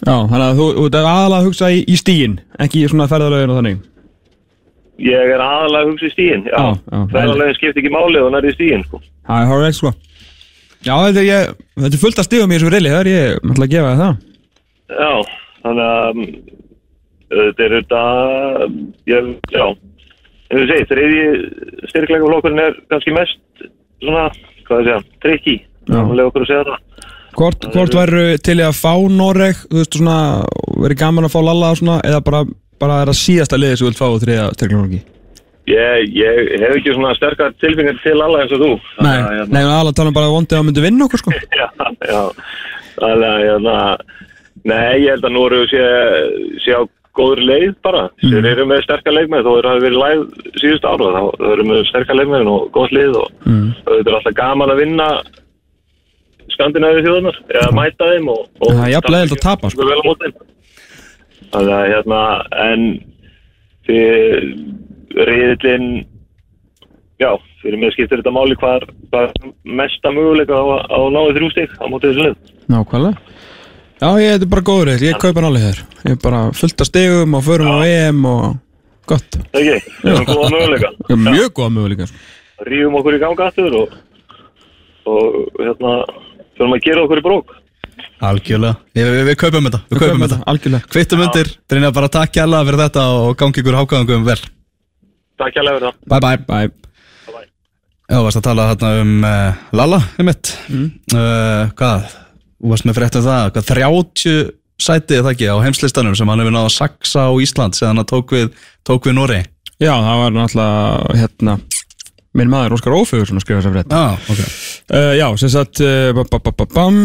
Já, 0.00 0.14
þannig 0.16 0.46
að 0.46 0.58
þú, 0.58 0.66
þú 0.76 0.84
ert 0.88 0.98
aðalega 1.00 1.38
að 1.38 1.46
hugsa 1.50 1.70
í, 1.70 1.80
í 1.84 1.96
stíin, 2.00 2.38
ekki 2.62 2.84
í 2.84 2.90
svona 2.90 3.08
ferðalögin 3.10 3.52
og 3.52 3.58
þannig 3.60 3.86
Ég 5.00 5.32
er 5.34 5.42
aðalega 5.44 5.84
að 5.84 5.90
hugsa 5.90 6.08
í 6.08 6.12
stíin, 6.14 6.46
já, 6.48 6.56
Já, 6.56 6.78
já. 6.88 7.00
ferðarlegin 7.12 7.58
skipti 7.58 7.82
ekki 7.82 7.92
máli 7.92 8.22
og 8.22 8.30
nærði 8.32 8.54
stíin, 8.56 8.84
sko. 8.88 9.02
Það 9.28 9.42
er 9.42 9.50
horrekt 9.52 9.78
sko 9.80 9.92
Já, 10.80 10.94
þetta 10.94 11.20
er, 11.20 11.26
ég, 11.28 11.52
þetta 11.76 11.92
er 11.92 12.00
fullt 12.00 12.22
að 12.22 12.28
stigum 12.30 12.52
í 12.54 12.56
þessu 12.56 12.72
reyli, 12.72 12.92
það 12.94 13.02
er 13.02 13.10
ég 13.10 13.50
ætla 13.52 13.66
að 13.66 13.74
gefa 13.74 13.92
það 14.00 14.14
Já, 14.90 15.12
þannig 15.60 15.84
að 15.90 16.08
um, 16.10 16.24
þetta 17.30 17.66
er 17.66 17.74
þetta, 17.78 18.02
ég, 19.10 19.30
já, 19.54 19.64
en 20.50 20.60
þú 20.60 20.64
segir, 20.70 20.88
þriðji 20.90 21.26
styrkleika 21.92 22.28
flokkurinn 22.30 22.62
er 22.64 22.78
kannski 22.90 23.14
mest 23.16 23.66
svona, 24.02 24.28
hvað 24.66 24.80
það 24.80 24.86
segja, 24.88 25.00
trikki, 25.24 25.56
Já. 25.90 25.98
og 26.02 26.14
lega 26.16 26.30
okkur 26.30 26.46
að 26.46 26.50
segja 26.50 26.64
það. 26.70 26.86
Hvort, 27.40 27.68
hvort 27.72 27.94
væru 27.94 28.24
til 28.42 28.58
í 28.58 28.64
að 28.66 28.74
fá 28.80 28.92
Noreg, 29.14 29.60
þú 29.70 29.78
veist 29.78 29.96
svona, 30.00 30.16
verið 30.82 30.98
gaman 31.04 31.28
að 31.28 31.34
fá 31.36 31.40
Lalla 31.46 31.70
svona, 31.78 32.00
eða 32.08 32.20
bara, 32.26 32.42
bara 32.82 33.00
er 33.04 33.12
það 33.12 33.20
síðasta 33.20 33.60
liðið 33.60 33.78
sem 33.78 33.86
þú 33.86 33.90
vilt 33.90 34.00
fá 34.02 34.08
þriða 34.24 34.46
styrklanóki? 34.58 35.00
Ég, 35.70 36.06
ég 36.16 36.48
hef 36.64 36.72
ekki 36.80 36.94
svona 36.96 37.12
sterkar 37.14 37.52
tilfingar 37.62 37.98
til 38.02 38.16
alla 38.18 38.40
eins 38.42 38.54
og 38.56 38.62
þú. 38.64 38.70
Nei, 39.04 39.12
að, 39.12 39.28
hérna- 39.36 39.54
nei, 39.54 39.60
aðalega 39.62 39.98
tala 40.00 40.14
bara 40.16 40.32
vondið 40.34 40.58
að 40.58 40.64
myndi 40.66 40.82
vinna 40.82 41.06
okkur 41.06 41.22
sko 41.22 41.34
Já, 41.60 41.68
já, 42.10 42.22
þannig 42.96 43.28
að, 43.28 43.44
hérna, 43.44 43.76
nei, 44.72 44.88
ég 45.04 45.12
held 45.14 45.28
að 45.28 45.36
Nóru 45.36 45.60
sé, 45.70 45.84
sé 46.64 46.74
á 46.74 46.82
góður 47.18 47.40
leið 47.42 47.74
bara. 47.82 48.02
Mm. 48.22 48.30
Þeir 48.32 48.46
eru 48.52 48.64
með 48.70 48.82
sterkar 48.86 49.12
leikmenn, 49.16 49.42
þó 49.44 49.50
þeir 49.56 49.68
hafi 49.70 49.84
verið 49.86 50.00
læð 50.02 50.20
síðust 50.62 50.84
ára, 50.86 51.08
þá 51.16 51.22
eru 51.52 51.64
með 51.70 51.80
sterkar 51.90 52.18
leikmenn 52.20 52.50
og 52.52 52.70
gott 52.76 52.92
lið 52.94 53.16
og 53.22 53.28
Mm. 53.46 53.68
þetta 53.86 54.08
er 54.10 54.16
alltaf 54.20 54.34
gaman 54.38 54.70
að 54.74 54.80
vinna 54.84 55.08
Skandinavíu 56.50 57.02
þjóðunar 57.06 57.36
eða 57.54 57.70
mæta 57.76 58.06
þeim 58.10 58.28
og, 58.32 58.40
og 58.60 58.72
Það 58.74 58.84
er 58.86 58.92
jafn 58.94 59.12
leiðilegt 59.14 59.36
að 59.36 59.44
tapa, 59.46 59.70
sko. 59.70 59.82
þannig 61.50 61.74
að 61.76 61.90
hérna 61.90 62.20
en 62.64 62.82
fyrir 63.86 64.44
reyðillin 65.28 65.86
já, 67.20 67.30
fyrir 67.62 67.80
mér 67.82 67.94
skiptir 67.94 68.20
þetta 68.20 68.34
máli 68.34 68.56
hvað 68.60 68.84
er, 69.20 69.30
mesta 69.64 70.12
möguleika 70.14 70.54
á, 70.58 70.62
að- 70.62 70.86
að 70.96 71.06
náðu 71.16 71.34
þrjú 71.38 71.50
stík 71.54 71.72
á 71.80 71.84
móti 71.90 72.10
þessu 72.10 72.26
lið 72.28 72.36
Nákvæmlega 72.70 73.16
Já, 74.00 74.08
ég 74.16 74.34
þetta 74.34 74.46
er 74.46 74.50
bara 74.54 74.64
góður 74.64 74.90
eitt, 74.94 75.04
ég 75.04 75.18
kaupa 75.20 75.42
hann 75.42 75.48
alveg 75.50 75.64
þér 75.66 75.80
Ég 76.00 76.14
er 76.14 76.20
bara 76.22 76.42
fullt 76.56 76.80
af 76.80 76.88
stegum 76.88 77.36
og 77.36 77.42
förum 77.44 77.68
á 77.68 77.78
EM 77.84 78.22
og 78.24 78.44
gott. 79.10 79.38
Það 79.52 79.60
ekki, 79.60 79.94
við 80.00 80.12
erum 80.14 80.28
góða 80.30 80.50
möguleika. 80.54 80.92
Ég 81.10 81.16
er 81.16 81.22
mjög 81.26 81.50
góða 81.58 81.74
möguleika 81.76 82.08
sko. 82.08 82.22
Rífum 82.70 82.98
okkur 83.00 83.16
í 83.16 83.20
ganga 83.20 83.48
aftur 83.50 83.76
og, 83.80 83.96
og 85.10 85.60
hérna 85.60 85.94
fyrir 86.56 86.76
að 86.76 86.86
gera 86.86 87.04
okkur 87.04 87.20
í 87.20 87.26
brók. 87.26 87.54
Algjörlega, 88.30 88.80
við, 88.96 89.10
við, 89.14 89.22
við 89.28 89.38
kaupum 89.40 89.68
þetta. 89.68 89.82
Við, 89.84 89.94
Við 89.94 90.02
kaupum 90.04 90.24
þetta, 90.26 90.40
algjörlega. 90.52 90.92
Kvittum 90.92 91.24
undir, 91.24 91.54
Brynja 91.68 91.92
bara 91.96 92.12
takk 92.12 92.34
kjærlega 92.36 92.68
fyrir 92.68 92.84
þetta 92.86 93.06
og 93.20 93.30
gangi 93.40 93.62
ykkur 93.64 93.80
hákaðangum 93.80 94.28
vel. 94.28 94.40
Takk 95.40 95.56
hjá 95.56 95.64
fyrir 95.64 95.86
það. 95.88 96.00
Bye 96.08 96.20
bye. 96.24 96.44
Bye 96.48 96.80
Já, 98.10 98.16
þú 98.18 98.24
varst 98.26 98.38
að 98.40 98.46
tala 98.48 98.64
þarna 98.72 98.88
um 99.04 99.10
uh, 99.22 99.58
Lalla, 99.78 99.98
um 100.18 100.26
mitt 100.26 100.48
mm. 100.66 100.86
Hvað, 101.78 102.08
þú 102.60 102.70
varst 102.74 102.84
með 102.88 102.98
frétt 103.00 103.16
um 103.20 103.24
það 103.26 103.50
Hvað, 103.56 103.68
30 103.72 104.50
sæti 104.80 105.16
er 105.18 105.24
það 105.26 105.32
ekki 105.34 105.48
á 105.52 105.56
heimslistanum 105.64 106.14
sem 106.16 106.28
hann 106.32 106.40
hefur 106.40 106.54
náða 106.56 106.68
að 106.70 106.76
saksa 106.78 107.26
á 107.28 107.32
Ísland 107.40 107.76
síðan 107.76 108.00
hann 108.00 108.08
tók 108.08 108.32
við, 108.36 108.52
tók 108.86 109.08
við 109.08 109.16
Nóri 109.18 109.40
Já, 109.80 109.92
það 109.96 110.18
var 110.22 110.34
náttúrulega 110.36 111.18
hérna 111.20 111.58
Minn 112.38 112.46
maður 112.52 112.76
Óskar 112.76 112.94
Ófegur 112.94 113.26
sem 113.26 113.38
að 113.40 113.42
skrifa 113.42 113.58
þessa 113.58 113.70
frétt. 113.74 113.90
Já, 113.90 114.12
ok. 114.30 114.42
Uh, 114.94 115.12
Já, 115.18 115.24
sem 115.40 115.50
sagt 115.50 115.80
uh, 115.82 116.14
bam, 116.70 116.98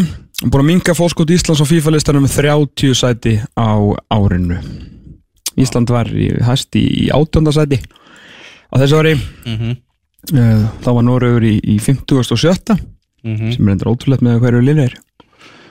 Búin 0.45 0.59
að 0.61 0.67
minga 0.67 0.93
fórskot 0.93 1.31
Íslands 1.33 1.63
á 1.63 1.65
FIFA-listanum 1.65 2.27
með 2.27 2.35
30 2.43 2.93
sæti 2.99 3.33
á 3.57 3.73
árinu. 4.13 4.59
Ísland 5.57 5.89
var 5.89 6.11
í, 6.13 6.27
hæst 6.45 6.77
í, 6.77 6.83
í 7.05 7.09
átjönda 7.15 7.53
sæti 7.55 7.79
á 7.81 8.75
þessu 8.77 8.99
ári. 9.01 9.15
Mhm. 9.49 9.73
uh, 10.35 10.67
Þá 10.85 10.89
var 10.99 11.07
Noregur 11.09 11.47
í, 11.49 11.55
í 11.73 11.79
50.7 11.81 12.77
Mhm. 13.25 13.55
sem 13.55 13.65
er 13.65 13.71
endur 13.73 13.89
ótrúlegt 13.95 14.21
með 14.21 14.43
hverju 14.43 14.61
linni 14.61 14.83
er 14.85 14.93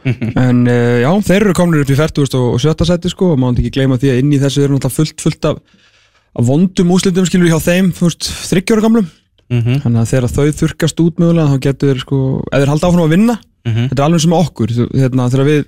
en 0.46 0.62
uh, 0.68 1.00
já, 1.02 1.10
þeir 1.28 1.40
eru 1.46 1.54
komin 1.56 1.80
upp 1.82 1.90
í 1.90 1.96
40.7 1.98 2.86
sæti 2.90 3.10
sko 3.12 3.32
og 3.34 3.38
maður 3.42 3.62
ekki 3.64 3.74
gleyma 3.78 3.98
því 4.00 4.12
að 4.12 4.20
inn 4.22 4.32
í 4.36 4.40
þessu 4.42 4.64
eru 4.66 4.76
náttúrulega 4.76 4.96
fullt, 4.98 5.20
fullt 5.24 5.48
af, 5.50 5.60
af 6.34 6.48
vondum 6.48 6.90
úslitum 6.94 7.26
skilur 7.28 7.50
hjá 7.52 7.60
þeim, 7.62 7.92
þryggjóra 7.96 8.84
gamlum 8.88 9.10
Mhm. 9.52 9.82
þannig 9.84 10.00
að 10.00 10.08
þegar 10.08 10.32
þau 10.32 10.44
þurkast 10.56 11.00
út 11.04 11.18
mögulega 11.20 11.50
þá 11.52 11.58
getur 11.66 11.98
sko, 12.00 12.18
eða 12.48 12.62
þeir 12.62 12.70
halda 12.72 12.88
áfram 12.88 13.04
að 13.04 13.10
vinna 13.12 13.34
Mhm. 13.68 13.88
þetta 13.90 14.00
er 14.00 14.06
alveg 14.08 14.20
sem 14.24 14.32
okkur 14.32 14.68
þú- 14.72 14.86
hérna, 14.96 15.26
þegar 15.30 15.48
við 15.50 15.64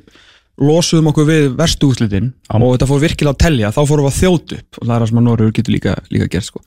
losuðum 0.64 1.10
okkur 1.12 1.26
við 1.28 1.44
verstu 1.58 1.90
úslitin 1.92 2.30
og 2.56 2.64
þetta 2.78 2.88
fór 2.88 3.02
virkilega 3.04 3.34
að 3.34 3.42
telja 3.44 3.72
þá 3.76 3.80
fórum 3.84 4.06
við 4.08 4.12
að 4.14 4.20
þjóta 4.22 4.56
upp 4.56 4.78
og 4.80 4.86
það 4.88 4.94
er 4.96 5.00
það 5.04 5.08
sem 5.12 5.18
að 5.20 5.26
Norður 5.28 5.52
getur 5.52 5.74
líka, 5.76 5.94
líka 6.10 6.28
gert 6.32 6.44
sko. 6.48 6.60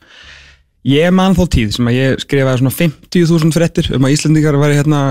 ég 0.86 1.11
man 1.17 1.34
þá 1.36 1.43
tíð 1.49 1.74
sem 1.76 1.89
að 1.89 1.97
ég 1.97 2.22
skrifaði 2.24 2.61
svona 2.61 2.76
50.000 2.78 3.51
frettir 3.57 3.89
um 3.95 4.05
að 4.05 4.13
Íslandingar 4.15 4.59
væri 4.61 4.78
hérna 4.78 5.01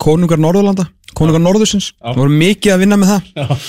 konungar 0.00 0.40
Norðurlanda 0.40 0.88
konungar 1.18 1.42
Norðursins, 1.42 1.92
það 1.98 2.18
voru 2.20 2.34
mikið 2.38 2.72
að 2.74 2.82
vinna 2.82 2.98
með 3.00 3.10
það. 3.10 3.62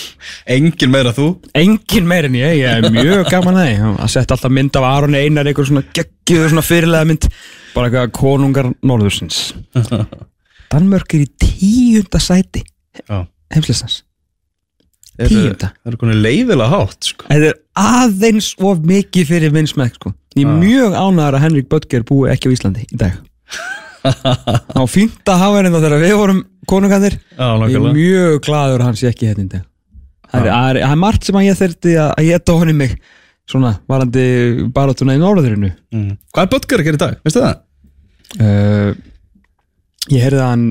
Engin 0.56 0.92
meira 0.94 1.14
þú. 1.16 1.28
Engin 1.58 2.10
meir 2.10 2.28
en 2.28 2.36
ég, 2.38 2.58
ég 2.60 2.84
er 2.84 2.94
mjög 2.94 3.30
gaman 3.32 3.58
að 3.58 3.70
því. 3.70 3.94
Að 4.04 4.12
setja 4.14 4.36
alltaf 4.36 4.54
mynd 4.54 4.78
af 4.78 4.86
Aron 4.90 5.18
Einar 5.18 5.50
einhver 5.50 5.70
svona 5.70 5.86
geggjöðu 5.96 6.52
svona 6.52 6.66
fyrirlega 6.68 7.10
mynd. 7.10 7.30
Bara 7.74 7.90
eitthvað 7.90 8.14
konungar 8.20 8.70
Norðursins. 8.86 9.40
Danmörk 10.74 11.16
er 11.18 11.26
í 11.26 11.32
tíunda 11.42 12.22
sæti 12.22 12.62
heimslistans 13.50 14.04
Tíunda. 15.20 15.74
Það 15.82 15.90
eru 15.90 15.98
konið 16.00 16.20
leiðilega 16.24 16.68
hátt 16.72 17.08
sko. 17.10 17.26
Þetta 17.28 17.50
er 17.50 17.58
aðeins 17.82 18.54
of 18.64 18.86
mikið 18.88 19.26
fyrir 19.34 19.52
minn 19.56 19.68
smekk 19.68 19.98
sko. 19.98 20.14
Ég 20.38 20.46
er 20.48 20.62
mjög 20.62 20.96
ánægðar 20.96 21.36
að 21.40 21.44
Henrik 21.44 21.68
Böttger 21.72 22.06
búi 22.08 22.30
ekki 22.32 22.48
á 22.48 22.56
Íslandi 22.56 22.86
í 22.88 23.00
dag 23.02 23.18
Það 24.04 24.80
var 24.80 24.90
fínt 24.94 25.32
að 25.34 25.42
hafa 25.44 25.60
henni 25.60 25.72
þegar 25.76 25.96
við 26.04 26.14
vorum 26.20 26.42
konungarnir. 26.70 27.16
Já, 27.36 27.48
Ég 27.70 27.76
er 27.80 27.96
mjög 27.98 28.36
glaður 28.46 28.84
að 28.84 28.88
hann 28.90 29.00
sé 29.00 29.10
ekki 29.10 29.28
hérna 29.30 29.46
í 29.46 29.50
dag 29.56 29.66
Það 30.30 30.46
er, 30.46 30.52
er, 30.54 30.80
er 30.86 31.00
margt 31.02 31.26
sem 31.26 31.38
að 31.40 31.48
ég 31.48 31.58
þurfti 31.58 31.96
að, 31.98 32.12
að 32.22 32.28
ég 32.30 32.44
tóni 32.46 32.76
mig 32.78 32.92
svona 33.50 33.72
varandi 33.90 34.26
baratuna 34.76 35.16
í 35.18 35.22
norðurinu. 35.24 35.72
Mhm. 35.96 36.12
Hvað 36.36 36.44
er 36.46 36.52
Böttger 36.54 36.84
að 36.84 36.86
gera 36.90 37.00
í 37.00 37.02
dag, 37.02 37.16
veistu 37.26 37.42
það? 37.42 37.56
uh, 38.38 38.92
Ég 40.14 40.22
heyrði 40.26 40.40
að 40.44 40.52
hann 40.54 40.68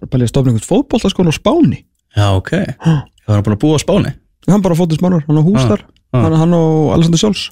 var 0.00 0.08
bara 0.14 0.24
að 0.26 0.32
stofna 0.32 0.52
einhvern 0.54 0.68
fótboltaskóla 0.70 1.32
á 1.32 1.36
Spáni. 1.36 1.82
Já, 2.16 2.26
ok. 2.40 2.50
Það 2.80 3.34
var 3.36 3.44
búin 3.46 3.56
að 3.58 3.62
búa 3.66 3.76
á 3.76 3.84
Spáni? 3.84 4.14
Hann 4.48 4.64
bara 4.64 4.74
fótið 4.80 4.98
spánar, 4.98 5.22
hann 5.28 5.38
á 5.38 5.44
hús 5.44 5.60
Ah, 5.68 5.76
ah. 6.16 6.22
hann, 6.24 6.34
hann 6.40 6.54
og 6.56 6.88
Alexander 6.96 7.20
Sjóls 7.20 7.42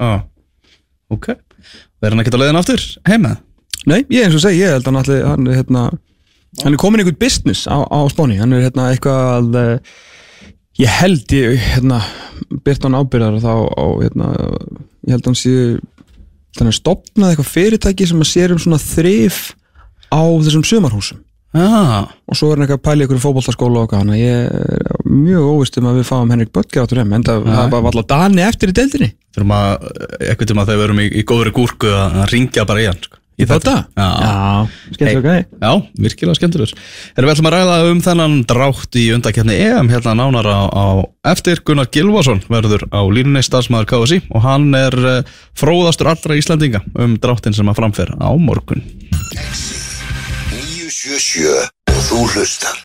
Já 0.00 0.22
Ok. 1.10 1.26
Verður 2.00 2.14
hann 2.14 2.22
ekkert 2.22 2.36
á 2.38 2.40
leiðin 2.40 2.58
aftur 2.62 2.84
heima? 3.10 3.32
Nei, 3.88 4.02
ég 4.12 4.26
eins 4.26 4.36
og 4.36 4.42
segi, 4.44 4.60
ég 4.60 4.74
held 4.74 4.84
að 4.84 4.90
hann 4.90 5.00
allir, 5.00 5.22
hann 5.28 5.48
er 5.48 5.60
hérna 5.60 5.84
hann 6.64 6.74
er 6.74 6.80
komin 6.80 7.00
einhvern 7.02 7.20
business 7.20 7.68
á, 7.70 7.78
á 7.86 8.00
Spáni. 8.10 8.40
Hann 8.40 8.52
er 8.56 8.66
hérna 8.66 8.90
eitthvað 8.92 9.56
uh, 9.56 9.94
ég 10.80 10.98
held 11.00 11.32
ég, 11.36 11.56
hérna 11.76 12.02
byrt 12.66 12.84
hann 12.84 12.98
ábyrðar 12.98 13.40
þá 13.42 13.54
á, 13.70 13.84
hérna 14.02 14.28
ég 15.06 15.14
held 15.14 15.24
að 15.24 15.30
hann 15.30 15.40
sé 15.40 15.54
hann 16.58 16.70
er 16.70 16.76
stopnað 16.76 17.32
eitthvað 17.32 17.52
fyrirtæki 17.54 18.08
sem 18.10 18.20
að 18.20 18.32
sér 18.32 18.54
um 18.54 18.60
svona 18.60 18.80
þrif 18.82 19.50
á 20.10 20.20
þessum 20.42 20.66
sumarhúsum. 20.66 21.20
Já 21.50 22.06
og 22.30 22.36
svo 22.38 22.50
er 22.50 22.58
hann 22.58 22.66
eitthvað 22.66 22.78
að 22.78 22.84
pæla 22.86 23.06
ykkur 23.06 23.22
fótboltaskóla 23.22 23.80
og 23.80 23.86
eitthvað 23.86 24.02
þannig 24.04 24.18
að 24.18 24.22
ég 24.22 24.42
er 24.50 25.08
mjög 25.10 25.48
óvist 25.50 25.78
um 25.80 25.88
að 25.90 25.96
við 25.98 26.06
fáum 26.10 26.30
Henrik 26.30 26.52
Böttger 26.54 26.84
áttur 26.84 27.00
en 27.02 27.24
það 27.26 27.48
bara 27.48 27.86
valla 27.88 28.04
Dani 28.12 28.44
eftir 28.44 28.70
í 28.70 28.76
deildinni. 28.76 29.08
Þurfum 29.34 29.54
að, 29.56 29.88
eitthvað 30.28 30.50
tíma 30.52 30.66
þegar 30.68 30.80
við 30.80 30.86
erum 30.88 31.02
í, 31.02 31.08
í 31.10 31.24
góðri 31.26 31.54
gúrku 31.56 31.90
að 31.90 32.20
að 32.22 32.30
ringja 32.34 32.66
bara 32.70 32.84
í 32.84 32.86
hann 32.90 33.02
sko. 33.02 33.19
Í 33.40 33.46
Þetta? 33.48 33.74
Já, 33.96 34.08
Já, 34.20 34.34
skemmt 34.92 35.08
Hey. 35.10 35.16
okay. 35.20 35.44
Já, 35.62 35.72
virkilega 36.04 36.36
skemmtilegur 36.36 36.72
Erum 37.16 37.28
við 37.28 37.34
ætlum 37.34 37.48
að 37.48 37.54
ræða 37.56 37.76
um 37.88 38.02
þennan 38.04 38.34
drátt 38.50 38.98
í 39.00 39.04
undakefni 39.16 39.56
EM 39.64 39.88
hérna 39.92 40.12
nánar 40.18 40.46
á, 40.50 40.60
á 40.68 40.86
eftir 41.32 41.62
Gunnar 41.64 41.88
Gilvason 41.92 42.42
verður 42.52 42.84
á 42.92 43.00
línunni 43.08 43.42
starfsmæður 43.46 43.88
KSI 43.94 44.18
og 44.28 44.40
hann 44.44 44.68
er 44.76 44.94
uh, 45.00 45.24
fróðastur 45.56 46.12
allra 46.12 46.38
Íslandinga 46.38 46.80
um 47.00 47.16
dráttin 47.20 47.56
sem 47.56 47.68
að 47.70 47.80
framfæra 47.80 48.14
á 48.20 48.30
morgun 48.36 48.84
977 50.52 51.48
og 51.90 52.00
þú 52.10 52.18
hlustar 52.34 52.76